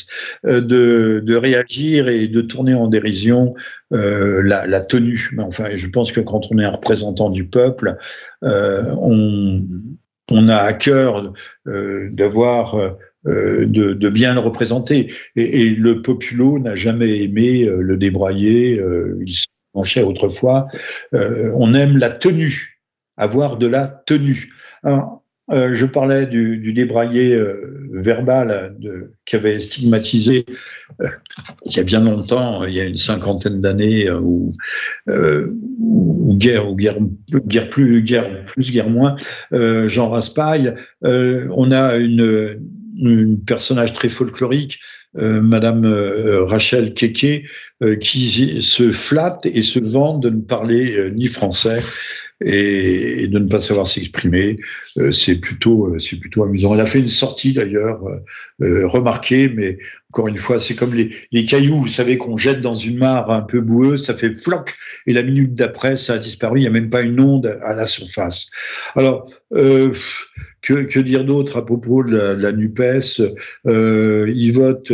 de, 0.45 1.36
réagir 1.36 2.09
et 2.09 2.28
de 2.28 2.40
tourner 2.40 2.74
en 2.74 2.88
dérision 2.88 3.55
la, 3.90 4.80
tenue. 4.80 5.30
Mais 5.32 5.43
enfin, 5.45 5.74
je 5.74 5.86
pense 5.86 6.12
que 6.12 6.20
quand 6.20 6.49
on 6.51 6.59
est 6.59 6.64
un 6.64 6.70
représentant 6.70 7.30
du 7.30 7.47
peuple, 7.47 7.97
on 8.43 9.68
a 10.30 10.57
à 10.57 10.72
cœur 10.72 11.32
d'avoir 11.66 12.97
de, 13.25 14.09
bien 14.09 14.35
le 14.35 14.41
représenter. 14.41 15.12
Et, 15.37 15.70
le 15.70 16.03
populo 16.03 16.59
n'a 16.59 16.75
jamais 16.75 17.23
aimé 17.23 17.64
le 17.66 17.97
débrayer, 17.97 18.81
il 19.25 19.35
s'en 19.75 20.03
autrefois. 20.05 20.66
on 21.12 21.75
aime 21.75 21.99
la 21.99 22.11
tenue, 22.11 22.81
avoir 23.16 23.59
de 23.59 23.66
la 23.66 23.87
tenue. 23.89 24.51
Euh, 25.51 25.75
je 25.75 25.87
parlais 25.87 26.27
du, 26.27 26.59
du 26.59 26.73
débraillé 26.73 27.35
euh, 27.35 27.89
verbal 27.93 28.77
qui 29.27 29.37
avait 29.37 29.59
stigmatisé 29.59 30.47
euh, 31.01 31.09
il 31.66 31.77
y 31.77 31.81
a 31.81 31.83
bien 31.83 32.01
longtemps, 32.01 32.64
il 32.64 32.75
y 32.75 32.81
a 32.81 32.85
une 32.85 32.97
cinquantaine 32.97 33.61
d'années, 33.61 34.11
ou 34.11 34.55
guerre, 35.09 36.70
ou 36.70 36.77
guerre, 36.77 36.97
guerre 37.47 37.68
plus, 37.68 38.03
guerre 38.03 38.45
plus, 38.45 38.70
guerre 38.70 38.89
moins, 38.89 39.16
Jean 39.51 40.11
Raspail. 40.11 40.75
on 41.03 41.73
a 41.73 41.97
une, 41.97 42.61
une 42.97 43.40
personnage 43.40 43.95
très 43.95 44.09
folklorique 44.09 44.80
Madame 45.14 45.84
Rachel 46.47 46.95
Keke, 46.95 47.45
qui 48.01 48.62
se 48.62 48.93
flatte 48.93 49.45
et 49.45 49.61
se 49.61 49.78
vante 49.78 50.22
de 50.22 50.30
ne 50.30 50.40
parler 50.40 51.11
ni 51.14 51.28
français 51.28 51.82
et, 52.45 53.26
de 53.28 53.38
ne 53.38 53.49
pas 53.49 53.61
savoir 53.61 53.86
s'exprimer. 53.86 54.59
Euh, 54.99 55.12
c'est 55.12 55.36
plutôt, 55.36 55.86
euh, 55.86 55.99
c'est 55.99 56.16
plutôt 56.16 56.45
amusant. 56.45 56.74
Elle 56.74 56.80
a 56.80 56.86
fait 56.86 56.99
une 56.99 57.09
sortie 57.09 57.53
d'ailleurs 57.53 58.01
euh, 58.61 58.86
remarquée, 58.86 59.49
mais 59.49 59.78
encore 60.11 60.28
une 60.28 60.36
fois, 60.36 60.59
c'est 60.59 60.74
comme 60.74 60.95
les, 60.95 61.11
les, 61.32 61.45
cailloux, 61.45 61.78
vous 61.78 61.88
savez, 61.88 62.18
qu'on 62.18 62.36
jette 62.36 62.61
dans 62.61 62.74
une 62.74 62.99
mare 62.99 63.30
un 63.30 63.43
peu 63.43 63.61
boueuse, 63.61 64.05
ça 64.05 64.16
fait 64.16 64.34
floc, 64.34 64.74
et 65.07 65.12
la 65.12 65.22
minute 65.22 65.55
d'après, 65.55 65.97
ça 65.97 66.14
a 66.14 66.18
disparu. 66.18 66.59
Il 66.59 66.62
n'y 66.62 66.68
a 66.68 66.70
même 66.70 66.90
pas 66.90 67.03
une 67.03 67.20
onde 67.20 67.47
à 67.62 67.74
la 67.74 67.86
surface. 67.86 68.51
Alors, 68.95 69.26
que, 69.51 70.82
que, 70.82 71.01
dire 71.01 71.24
d'autre 71.24 71.57
à 71.57 71.66
propos 71.66 72.05
de 72.05 72.16
la, 72.16 72.34
la 72.34 72.53
Nupes? 72.53 72.82
Ils 73.64 74.53
votent, 74.53 74.93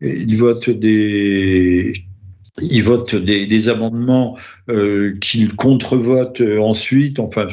ils 0.00 0.36
votent 0.36 0.70
des 0.70 2.04
ils 2.58 2.82
votent 2.82 3.14
des, 3.14 3.68
amendements 3.68 4.38
euh, 4.68 5.16
qu'ils 5.20 5.54
contrevotent 5.54 6.40
euh, 6.40 6.58
ensuite. 6.58 7.18
Enfin, 7.18 7.46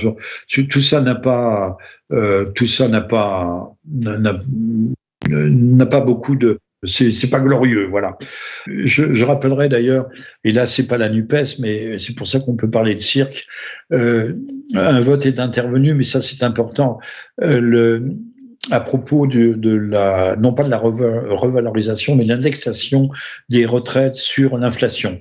tout 0.50 0.82
ça 0.82 1.02
n'a 1.02 1.16
pas, 1.16 1.78
euh, 2.12 2.46
tout 2.56 2.68
ça 2.68 2.88
n'a 2.88 3.02
pas, 3.02 3.72
n'a 3.88 5.86
pas 5.86 6.02
beaucoup 6.02 6.36
de. 6.36 6.60
C'est 6.84 7.30
pas 7.30 7.40
glorieux, 7.40 7.88
voilà. 7.88 8.18
Je, 8.68 9.26
rappellerai 9.26 9.68
d'ailleurs, 9.68 10.08
et 10.44 10.52
là 10.52 10.68
c'est 10.68 10.86
pas 10.86 10.98
la 10.98 11.10
Nupes, 11.10 11.58
mais 11.60 11.98
c'est 11.98 12.14
pour 12.14 12.28
ça 12.28 12.40
qu'on 12.40 12.56
peut 12.56 12.70
parler 12.70 12.94
de 12.94 13.00
cirque. 13.00 13.48
un 13.90 15.00
vote 15.02 15.26
est 15.26 15.40
intervenu, 15.40 15.96
mais 15.96 16.04
ça 16.04 16.22
c'est 16.22 16.44
important. 16.44 17.00
le, 17.40 18.16
à 18.72 18.80
propos 18.82 19.28
de, 19.28 19.76
la, 19.76 20.36
non 20.38 20.54
pas 20.54 20.64
de 20.64 20.70
la 20.70 20.78
revalorisation, 20.78 22.16
mais 22.16 22.24
de 22.26 22.30
l'indexation 22.30 23.10
des 23.50 23.66
retraites 23.66 24.16
sur 24.16 24.58
l'inflation 24.58 25.20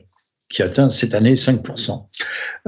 qui 0.49 0.63
atteint 0.63 0.89
cette 0.89 1.15
année 1.15 1.35
5%. 1.35 2.07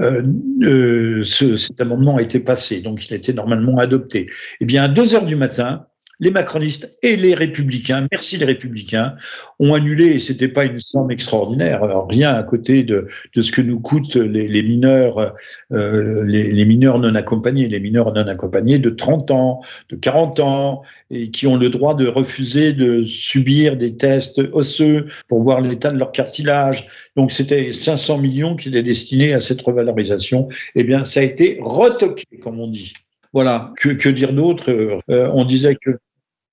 Euh, 0.01 0.23
euh, 0.63 1.23
cet 1.23 1.79
amendement 1.79 2.17
a 2.17 2.21
été 2.21 2.39
passé, 2.39 2.81
donc 2.81 3.07
il 3.07 3.13
a 3.13 3.17
été 3.17 3.33
normalement 3.33 3.77
adopté. 3.77 4.29
Eh 4.59 4.65
bien, 4.65 4.83
à 4.83 4.87
2 4.87 5.15
heures 5.15 5.25
du 5.25 5.35
matin, 5.35 5.87
les 6.19 6.31
macronistes 6.31 6.97
et 7.01 7.15
les 7.15 7.33
républicains, 7.33 8.07
merci 8.11 8.37
les 8.37 8.45
républicains, 8.45 9.15
ont 9.59 9.73
annulé, 9.73 10.07
et 10.07 10.19
c'était 10.19 10.47
pas 10.47 10.65
une 10.65 10.79
somme 10.79 11.11
extraordinaire, 11.11 11.81
rien 12.07 12.33
à 12.33 12.43
côté 12.43 12.83
de, 12.83 13.07
ce 13.35 13.51
que 13.51 13.61
nous 13.61 13.79
coûtent 13.79 14.15
les, 14.15 14.63
mineurs, 14.63 15.33
euh, 15.71 16.23
les, 16.25 16.65
mineurs 16.65 16.99
non 16.99 17.15
accompagnés, 17.15 17.67
les 17.67 17.79
mineurs 17.79 18.13
non 18.13 18.27
accompagnés 18.27 18.79
de 18.79 18.89
30 18.89 19.31
ans, 19.31 19.61
de 19.89 19.95
40 19.95 20.39
ans, 20.39 20.81
et 21.09 21.31
qui 21.31 21.47
ont 21.47 21.57
le 21.57 21.69
droit 21.69 21.95
de 21.95 22.07
refuser 22.07 22.73
de 22.73 23.05
subir 23.05 23.77
des 23.77 23.95
tests 23.95 24.41
osseux 24.53 25.05
pour 25.27 25.41
voir 25.41 25.61
l'état 25.61 25.91
de 25.91 25.97
leur 25.97 26.11
cartilage. 26.11 26.85
Donc 27.15 27.31
c'était 27.31 27.73
500 27.73 28.19
millions 28.19 28.55
qui 28.55 28.69
étaient 28.69 28.83
destinés 28.83 29.33
à 29.33 29.39
cette 29.39 29.61
revalorisation. 29.61 30.47
Eh 30.75 30.83
bien, 30.83 31.05
ça 31.05 31.21
a 31.21 31.23
été 31.23 31.59
retoqué, 31.61 32.25
comme 32.41 32.59
on 32.59 32.67
dit. 32.67 32.93
Voilà, 33.33 33.73
que, 33.77 33.89
que 33.89 34.09
dire 34.09 34.33
d'autre? 34.33 34.71
Euh, 34.71 35.31
On 35.33 35.45
disait 35.45 35.75
que 35.75 35.91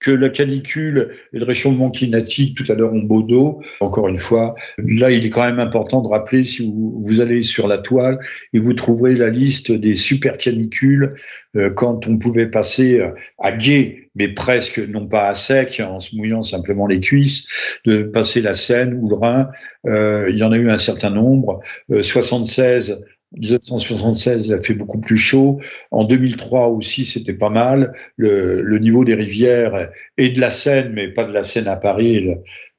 que 0.07 0.13
la 0.13 0.29
canicule 0.29 1.09
et 1.33 1.39
le 1.41 1.45
réchauffement 1.45 1.91
climatique, 1.91 2.57
tout 2.57 2.71
à 2.71 2.77
l'heure, 2.77 2.93
ont 2.93 3.03
beau 3.03 3.23
dos. 3.23 3.61
Encore 3.81 4.07
une 4.07 4.21
fois, 4.21 4.55
là, 4.79 5.11
il 5.11 5.27
est 5.27 5.31
quand 5.31 5.45
même 5.45 5.59
important 5.59 6.01
de 6.01 6.07
rappeler, 6.07 6.45
si 6.45 6.73
vous, 6.73 7.21
allez 7.21 7.43
sur 7.43 7.67
la 7.67 7.79
toile 7.79 8.21
et 8.53 8.61
vous 8.61 8.73
trouverez 8.73 9.17
la 9.17 9.31
liste 9.31 9.73
des 9.73 9.97
super 9.97 10.39
canicules, 10.39 11.17
euh, 11.57 11.71
quand 11.71 12.07
on 12.07 12.19
pouvait 12.19 12.47
passer 12.47 13.01
euh, 13.01 13.11
à 13.41 13.51
gué, 13.51 14.11
mais 14.15 14.29
presque, 14.29 14.79
non 14.79 15.09
pas 15.09 15.27
à 15.27 15.35
sec, 15.35 15.83
en 15.85 15.99
se 15.99 16.15
mouillant 16.15 16.45
simplement 16.45 16.87
les 16.87 17.01
cuisses, 17.01 17.49
de 17.85 18.05
passer 18.05 18.41
la 18.41 18.55
Seine 18.55 18.95
ou 18.95 19.09
le 19.09 19.17
Rhin. 19.17 19.51
Euh, 19.87 20.29
il 20.31 20.39
y 20.39 20.45
en 20.45 20.53
a 20.53 20.57
eu 20.57 20.71
un 20.71 20.79
certain 20.79 21.11
nombre. 21.11 21.61
76 21.89 23.01
1976, 23.33 24.47
il 24.47 24.55
a 24.55 24.63
fait 24.63 24.75
beaucoup 24.75 24.99
plus 24.99 25.17
chaud. 25.17 25.61
En 25.91 26.05
2003 26.05 26.69
aussi, 26.69 27.05
c'était 27.05 27.35
pas 27.35 27.51
mal. 27.51 27.93
Le, 28.17 28.63
le, 28.63 28.79
niveau 28.79 29.05
des 29.05 29.15
rivières 29.15 29.91
et 30.17 30.31
de 30.31 30.41
la 30.41 30.51
Seine, 30.51 30.93
mais 30.93 31.09
pas 31.09 31.25
de 31.25 31.33
la 31.33 31.43
Seine 31.43 31.69
à 31.69 31.77
Paris, 31.77 32.29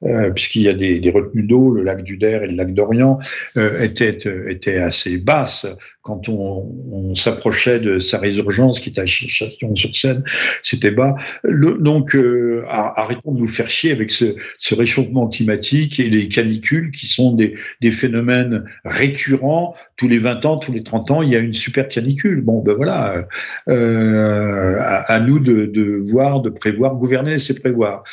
euh, 0.04 0.30
puisqu'il 0.30 0.62
y 0.62 0.70
a 0.70 0.74
des, 0.74 1.10
retenues 1.10 1.44
d'eau, 1.44 1.72
le 1.72 1.84
lac 1.84 2.04
du 2.04 2.18
Der 2.18 2.44
et 2.44 2.48
le 2.48 2.56
lac 2.56 2.74
d'Orient, 2.74 3.18
euh, 3.58 3.82
étaient, 3.82 4.18
étaient 4.48 4.78
assez 4.78 5.18
basses 5.18 5.66
quand 6.08 6.30
on, 6.30 7.14
s'approchait 7.16 7.80
de 7.82 8.00
sa 8.00 8.18
résurgence, 8.18 8.80
qui 8.80 8.90
était 8.90 9.02
à 9.02 9.06
Châtillon-sur-Seine, 9.06 10.24
c'était 10.62 10.92
bas. 10.92 11.16
Donc, 11.44 12.16
euh, 12.16 12.64
arrêtons 12.70 13.34
de 13.34 13.40
nous 13.40 13.48
faire 13.48 13.68
chier 13.68 13.92
avec 13.92 14.12
ce, 14.12 14.36
réchauffement 14.72 15.28
climatique 15.28 16.00
et 16.00 16.10
les 16.10 16.30
canicules 16.30 16.92
qui 16.92 17.08
sont 17.08 17.34
des, 17.34 17.56
phénomènes 17.92 18.64
récurrents. 18.86 19.76
Tous 19.98 20.08
les 20.08 20.20
20 20.20 20.46
ans, 20.46 20.58
tous 20.58 20.72
les 20.72 20.84
30 20.84 21.12
ans, 21.12 21.22
il 21.22 21.30
y 21.30 21.36
a 21.36 21.40
une 21.40 21.54
super 21.54 21.90
canicule. 21.90 22.42
Bon, 22.42 22.62
ben 22.62 22.74
voilà, 22.76 23.28
euh, 23.68 24.78
à, 24.80 25.14
à, 25.14 25.20
nous 25.20 25.40
de, 25.40 25.66
de 25.66 26.00
voir, 26.10 26.42
de 26.42 26.50
prévoir, 26.50 26.96
gouverner, 26.96 27.40
c'est 27.40 27.60
prévoir. 27.60 28.04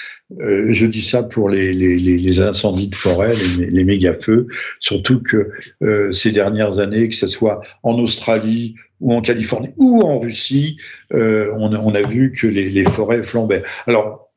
Euh, 0.40 0.72
je 0.72 0.86
dis 0.86 1.02
ça 1.02 1.22
pour 1.22 1.48
les, 1.50 2.40
incendies 2.40 2.88
de 2.88 2.94
forêt, 2.94 3.34
les, 3.58 3.84
méga-feux, 3.84 4.46
surtout 4.80 5.20
que 5.20 5.50
euh, 5.82 6.12
ces 6.12 6.32
dernières 6.32 6.78
années, 6.78 7.08
que 7.08 7.14
ce 7.14 7.26
soit 7.26 7.60
en 7.82 7.98
Australie 7.98 8.74
ou 9.00 9.12
en 9.12 9.20
Californie 9.20 9.70
ou 9.76 10.00
en 10.00 10.18
Russie, 10.18 10.78
euh, 11.12 11.54
on, 11.58 11.94
a 11.94 12.02
vu 12.02 12.32
que 12.32 12.46
les, 12.46 12.84
forêts 12.84 13.22
flambaient. 13.22 13.64
Alors, 13.86 14.30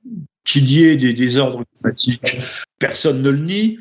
qu'il 0.43 0.69
y 0.69 0.85
ait 0.85 0.97
des 0.97 1.13
désordres 1.13 1.63
climatiques, 1.79 2.37
personne 2.79 3.21
ne 3.21 3.29
le 3.29 3.39
nie. 3.39 3.79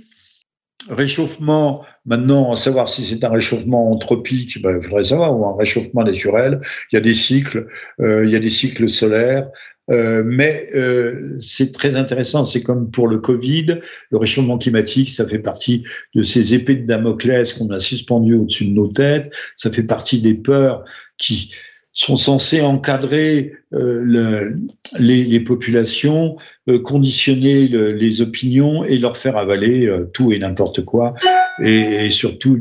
Réchauffement, 0.88 1.84
maintenant, 2.04 2.54
savoir 2.54 2.88
si 2.88 3.02
c'est 3.02 3.24
un 3.24 3.30
réchauffement 3.30 3.90
anthropique, 3.90 4.62
ben, 4.62 4.78
il 4.80 4.84
faudrait 4.84 5.04
savoir, 5.04 5.36
ou 5.36 5.44
un 5.44 5.56
réchauffement 5.56 6.04
naturel. 6.04 6.60
Il 6.92 6.96
y 6.96 6.98
a 6.98 7.00
des 7.00 7.14
cycles, 7.14 7.66
il 7.98 8.28
y 8.30 8.36
a 8.36 8.38
des 8.38 8.50
cycles 8.50 8.88
solaires, 8.88 9.48
euh, 9.90 10.22
mais 10.24 10.68
euh, 10.74 11.38
c'est 11.40 11.72
très 11.72 11.96
intéressant, 11.96 12.44
c'est 12.44 12.62
comme 12.62 12.90
pour 12.90 13.08
le 13.08 13.18
Covid, 13.18 13.78
le 14.10 14.18
réchauffement 14.18 14.58
climatique, 14.58 15.10
ça 15.10 15.26
fait 15.26 15.38
partie 15.38 15.84
de 16.14 16.22
ces 16.22 16.54
épées 16.54 16.76
de 16.76 16.86
Damoclès 16.86 17.52
qu'on 17.52 17.70
a 17.70 17.80
suspendues 17.80 18.34
au-dessus 18.34 18.66
de 18.66 18.72
nos 18.72 18.88
têtes, 18.88 19.32
ça 19.56 19.70
fait 19.70 19.84
partie 19.84 20.20
des 20.20 20.34
peurs 20.34 20.84
qui 21.18 21.52
sont 21.92 22.16
censées 22.16 22.60
encadrer 22.60 23.52
euh, 23.72 24.02
le, 24.04 24.58
les, 24.98 25.40
populations, 25.40 26.36
euh, 26.68 26.78
conditionner 26.78 27.68
le, 27.68 27.92
les 27.92 28.20
opinions 28.20 28.84
et 28.84 28.98
leur 28.98 29.16
faire 29.16 29.38
avaler 29.38 29.88
tout 30.12 30.30
et 30.32 30.38
n'importe 30.38 30.84
quoi, 30.84 31.14
et, 31.62 32.06
et 32.06 32.10
surtout 32.10 32.58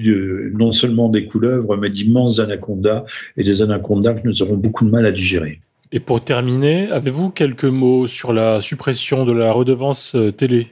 non 0.54 0.72
seulement 0.72 1.10
des 1.10 1.26
couleuvres, 1.26 1.76
mais 1.76 1.90
d'immenses 1.90 2.40
anacondas 2.40 3.04
et 3.36 3.44
des 3.44 3.62
anacondas 3.62 4.14
que 4.14 4.28
nous 4.28 4.42
aurons 4.44 4.58
beaucoup 4.58 4.86
de 4.86 4.92
mal 4.92 5.06
à 5.06 5.12
digérer. 5.12 5.60
Et 5.96 6.02
pour 6.02 6.22
terminer, 6.22 6.90
avez-vous 6.92 7.30
quelques 7.30 7.64
mots 7.64 8.06
sur 8.06 8.34
la 8.34 8.60
suppression 8.60 9.24
de 9.24 9.32
la 9.32 9.54
redevance 9.54 10.14
euh, 10.16 10.30
télé? 10.30 10.68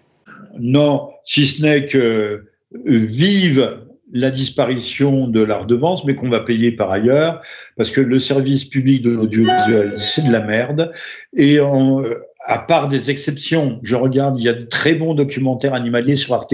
Non, 0.60 1.12
si 1.24 1.46
ce 1.46 1.62
n'est 1.62 1.86
que 1.86 1.98
euh, 1.98 2.46
vive 2.86 3.86
la 4.12 4.32
disparition 4.32 5.30
de 5.30 5.42
la 5.42 5.60
redevance, 5.60 6.04
mais 6.04 6.16
qu'on 6.16 6.30
va 6.30 6.42
payer 6.42 6.74
par 6.74 6.92
ailleurs, 6.92 7.42
parce 7.78 7.90
que 7.90 8.02
le 8.02 8.20
service 8.20 8.66
public 8.66 9.02
de 9.02 9.12
l'audiovisuel, 9.12 9.94
c'est 9.96 10.28
de 10.28 10.32
la 10.32 10.42
merde. 10.42 10.92
Et 11.38 11.62
en, 11.62 12.04
euh, 12.04 12.22
à 12.46 12.60
part 12.60 12.90
des 12.90 13.10
exceptions, 13.10 13.80
je 13.84 13.96
regarde, 13.96 14.40
il 14.40 14.44
y 14.44 14.50
a 14.50 14.54
de 14.54 14.66
très 14.66 14.96
bons 14.96 15.14
documentaires 15.14 15.74
animaliers 15.74 16.16
sur 16.16 16.34
Arte. 16.34 16.54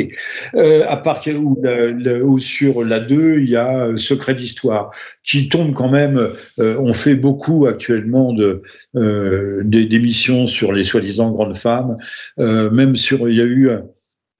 Euh, 0.56 0.84
à 0.88 0.98
part 0.98 1.22
ou, 1.28 2.40
sur 2.40 2.84
la 2.84 3.00
2, 3.00 3.40
il 3.40 3.50
y 3.50 3.56
a 3.56 3.86
euh, 3.86 3.98
Secret 3.98 4.36
d'histoire, 4.36 4.92
qui 5.24 5.50
tombe 5.50 5.74
quand 5.74 5.90
même. 5.90 6.18
Euh, 6.60 6.78
on 6.80 6.94
fait 6.94 7.16
beaucoup 7.16 7.66
actuellement 7.66 8.34
de 8.34 8.62
euh, 8.96 9.64
d'émissions 9.64 10.48
sur 10.48 10.72
les 10.72 10.84
soi-disant 10.84 11.32
grandes 11.32 11.58
femmes. 11.58 11.98
Euh, 12.40 12.70
même 12.70 12.96
sur, 12.96 13.28
il 13.28 13.36
y 13.36 13.42
a 13.42 13.46
eu 13.46 13.72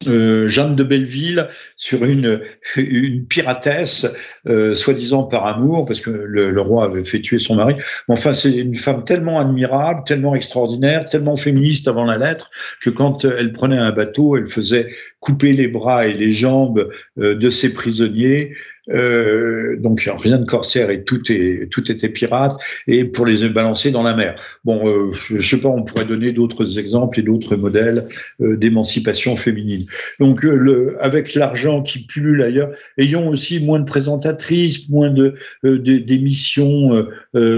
euh, 0.08 0.48
Jeanne 0.48 0.78
de 0.78 0.84
Belleville 0.84 1.50
sur 1.76 2.06
une, 2.06 2.42
une 2.78 3.26
piratesse, 3.26 4.08
euh, 4.48 4.74
soi-disant 4.74 5.24
par 5.24 5.46
amour, 5.46 5.86
parce 5.86 6.00
que 6.00 6.10
le, 6.10 6.62
roi 6.62 6.86
avait 6.86 7.04
fait 7.04 7.20
tuer 7.20 7.40
son 7.40 7.56
mari. 7.56 7.76
enfin, 8.08 8.32
c'est 8.32 8.56
une 8.56 8.78
femme 8.78 9.04
tellement 9.04 9.42
admirable, 9.42 10.04
tellement 10.06 10.36
extraordinaire, 10.36 11.06
tellement 11.06 11.36
féministe 11.36 11.90
avant 11.90 12.06
la 12.06 12.18
lettre, 12.18 12.50
que 12.82 12.90
quand 12.90 13.26
elle 13.26 13.52
prenait 13.52 13.78
un 13.78 13.92
bateau, 13.92 14.38
elle 14.38 14.48
faisait 14.48 14.90
couper 15.20 15.52
les 15.52 15.68
bras 15.68 16.08
et 16.08 16.14
les 16.14 16.32
jambes 16.32 16.90
euh, 17.18 17.36
de 17.36 17.50
ses 17.50 17.74
prisonniers 17.74 18.54
euh, 18.92 19.78
donc 19.80 20.10
rien 20.18 20.38
de 20.38 20.46
corsaire 20.46 20.90
et 20.90 21.04
tout, 21.04 21.32
est, 21.32 21.72
tout 21.72 21.92
était 21.92 22.10
pirate, 22.10 22.58
et 22.88 23.04
pour 23.04 23.26
les 23.26 23.50
balancer 23.50 23.92
dans 23.92 24.04
la 24.04 24.16
mer. 24.16 24.36
Bon, 24.64 24.88
euh, 24.88 25.12
je 25.14 25.42
sais 25.42 25.62
pas, 25.62 25.70
on 25.70 25.84
pourrait 25.84 26.06
donner 26.06 26.32
d'autres 26.32 26.78
exemples 26.78 27.20
et 27.20 27.24
d'autres 27.24 27.56
modèles 27.56 28.08
euh, 28.42 28.58
d'émancipation 28.58 29.36
féminine. 29.36 29.86
Donc, 30.20 30.44
euh, 30.44 30.56
le, 30.56 31.04
avec 31.04 31.36
l'argent 31.36 31.82
qui 31.82 32.06
pullule 32.06 32.42
ailleurs, 32.42 32.72
ayons 32.98 33.28
aussi 33.28 33.60
moins 33.60 33.80
de 33.80 33.86
présentatrices, 33.86 34.90
moins 34.90 35.10
de 35.10 35.36
d'émissions 35.64 37.06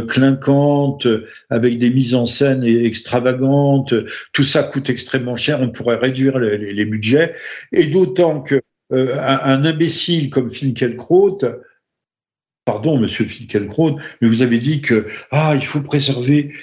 clinquantes, 0.08 1.08
avec 1.50 1.78
des 1.78 1.90
mises 1.90 2.16
en 2.16 2.26
scène 2.26 2.64
extravagantes. 2.64 3.94
Tout 4.34 4.44
ça 4.44 4.64
coûte 4.64 4.90
extrêmement 4.90 5.36
cher. 5.36 5.60
On 5.62 5.70
pourrait 5.70 5.98
réduire 5.98 6.40
les, 6.40 6.74
les 6.74 6.86
budgets, 6.86 7.32
et 7.72 7.86
d'autant 7.86 8.42
que 8.42 8.62
euh, 8.92 9.18
un, 9.20 9.64
imbécile 9.66 10.30
comme 10.30 10.50
Finkielkraut, 10.50 11.40
pardon, 12.66 12.98
monsieur 12.98 13.26
Finkielkraut, 13.26 14.00
mais 14.22 14.28
vous 14.28 14.42
avez 14.42 14.60
dit 14.60 14.82
que 14.82 15.08
ah, 15.32 15.54
il 15.56 15.66
faut 15.66 15.82
préserver, 15.82 16.54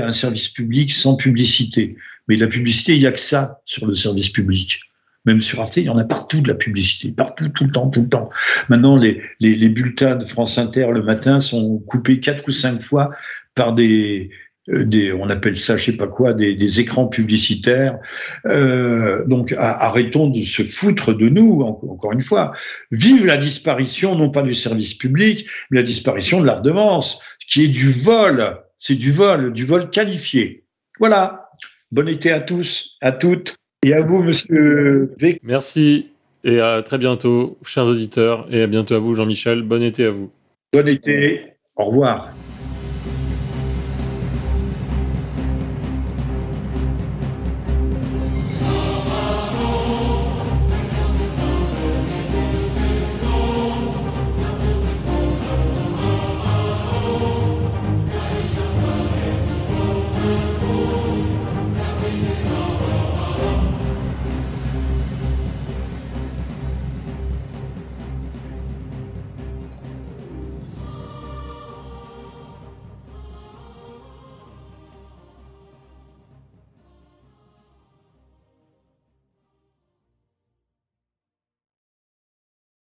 un 0.00 0.12
service 0.12 0.48
public 0.48 0.92
sans 0.92 1.16
publicité. 1.16 1.96
Mais 2.28 2.36
la 2.36 2.46
publicité, 2.46 2.94
il 2.94 3.00
n'y 3.00 3.06
a 3.06 3.12
que 3.12 3.18
ça 3.18 3.60
sur 3.64 3.86
le 3.86 3.94
service 3.94 4.28
public. 4.28 4.80
Même 5.24 5.40
sur 5.40 5.60
Arte, 5.60 5.76
il 5.76 5.84
y 5.84 5.88
en 5.90 5.98
a 5.98 6.04
partout 6.04 6.40
de 6.40 6.48
la 6.48 6.54
publicité, 6.54 7.10
partout, 7.10 7.48
tout 7.48 7.64
le 7.64 7.70
temps, 7.70 7.88
tout 7.88 8.02
le 8.02 8.08
temps. 8.08 8.30
Maintenant, 8.68 8.96
les, 8.96 9.20
les, 9.40 9.68
bulletins 9.68 10.16
de 10.16 10.24
France 10.24 10.56
Inter 10.56 10.88
le 10.92 11.02
matin 11.02 11.40
sont 11.40 11.78
coupés 11.80 12.20
quatre 12.20 12.48
ou 12.48 12.52
cinq 12.52 12.82
fois 12.82 13.10
par 13.54 13.74
des, 13.74 14.30
des, 14.68 15.12
on 15.12 15.28
appelle 15.30 15.56
ça, 15.56 15.76
je 15.76 15.84
sais 15.84 15.96
pas 15.96 16.08
quoi, 16.08 16.32
des, 16.32 16.54
des 16.54 16.80
écrans 16.80 17.06
publicitaires. 17.06 17.98
Euh, 18.46 19.24
donc 19.26 19.54
arrêtons 19.56 20.28
de 20.28 20.44
se 20.44 20.62
foutre 20.62 21.14
de 21.14 21.28
nous, 21.28 21.62
encore 21.62 22.12
une 22.12 22.20
fois. 22.20 22.52
Vive 22.90 23.26
la 23.26 23.36
disparition, 23.36 24.14
non 24.14 24.30
pas 24.30 24.42
du 24.42 24.54
service 24.54 24.94
public, 24.94 25.46
mais 25.70 25.78
la 25.78 25.84
disparition 25.84 26.40
de 26.40 26.46
l'art 26.46 26.62
de 26.62 26.70
vance, 26.70 27.20
qui 27.46 27.64
est 27.64 27.68
du 27.68 27.90
vol. 27.90 28.58
C'est 28.78 28.94
du 28.94 29.10
vol, 29.10 29.52
du 29.52 29.64
vol 29.64 29.90
qualifié. 29.90 30.64
Voilà. 31.00 31.50
Bon 31.90 32.06
été 32.06 32.30
à 32.30 32.40
tous, 32.40 32.96
à 33.00 33.12
toutes, 33.12 33.56
et 33.82 33.94
à 33.94 34.02
vous, 34.02 34.22
Monsieur 34.22 35.12
V. 35.18 35.40
Merci 35.42 36.10
et 36.44 36.60
à 36.60 36.82
très 36.82 36.98
bientôt, 36.98 37.58
chers 37.64 37.86
auditeurs, 37.86 38.46
et 38.50 38.62
à 38.62 38.66
bientôt 38.66 38.94
à 38.94 38.98
vous, 38.98 39.14
Jean-Michel. 39.14 39.62
Bon 39.62 39.82
été 39.82 40.04
à 40.04 40.10
vous. 40.10 40.30
Bon 40.72 40.86
été. 40.86 41.54
Au 41.76 41.86
revoir. 41.86 42.32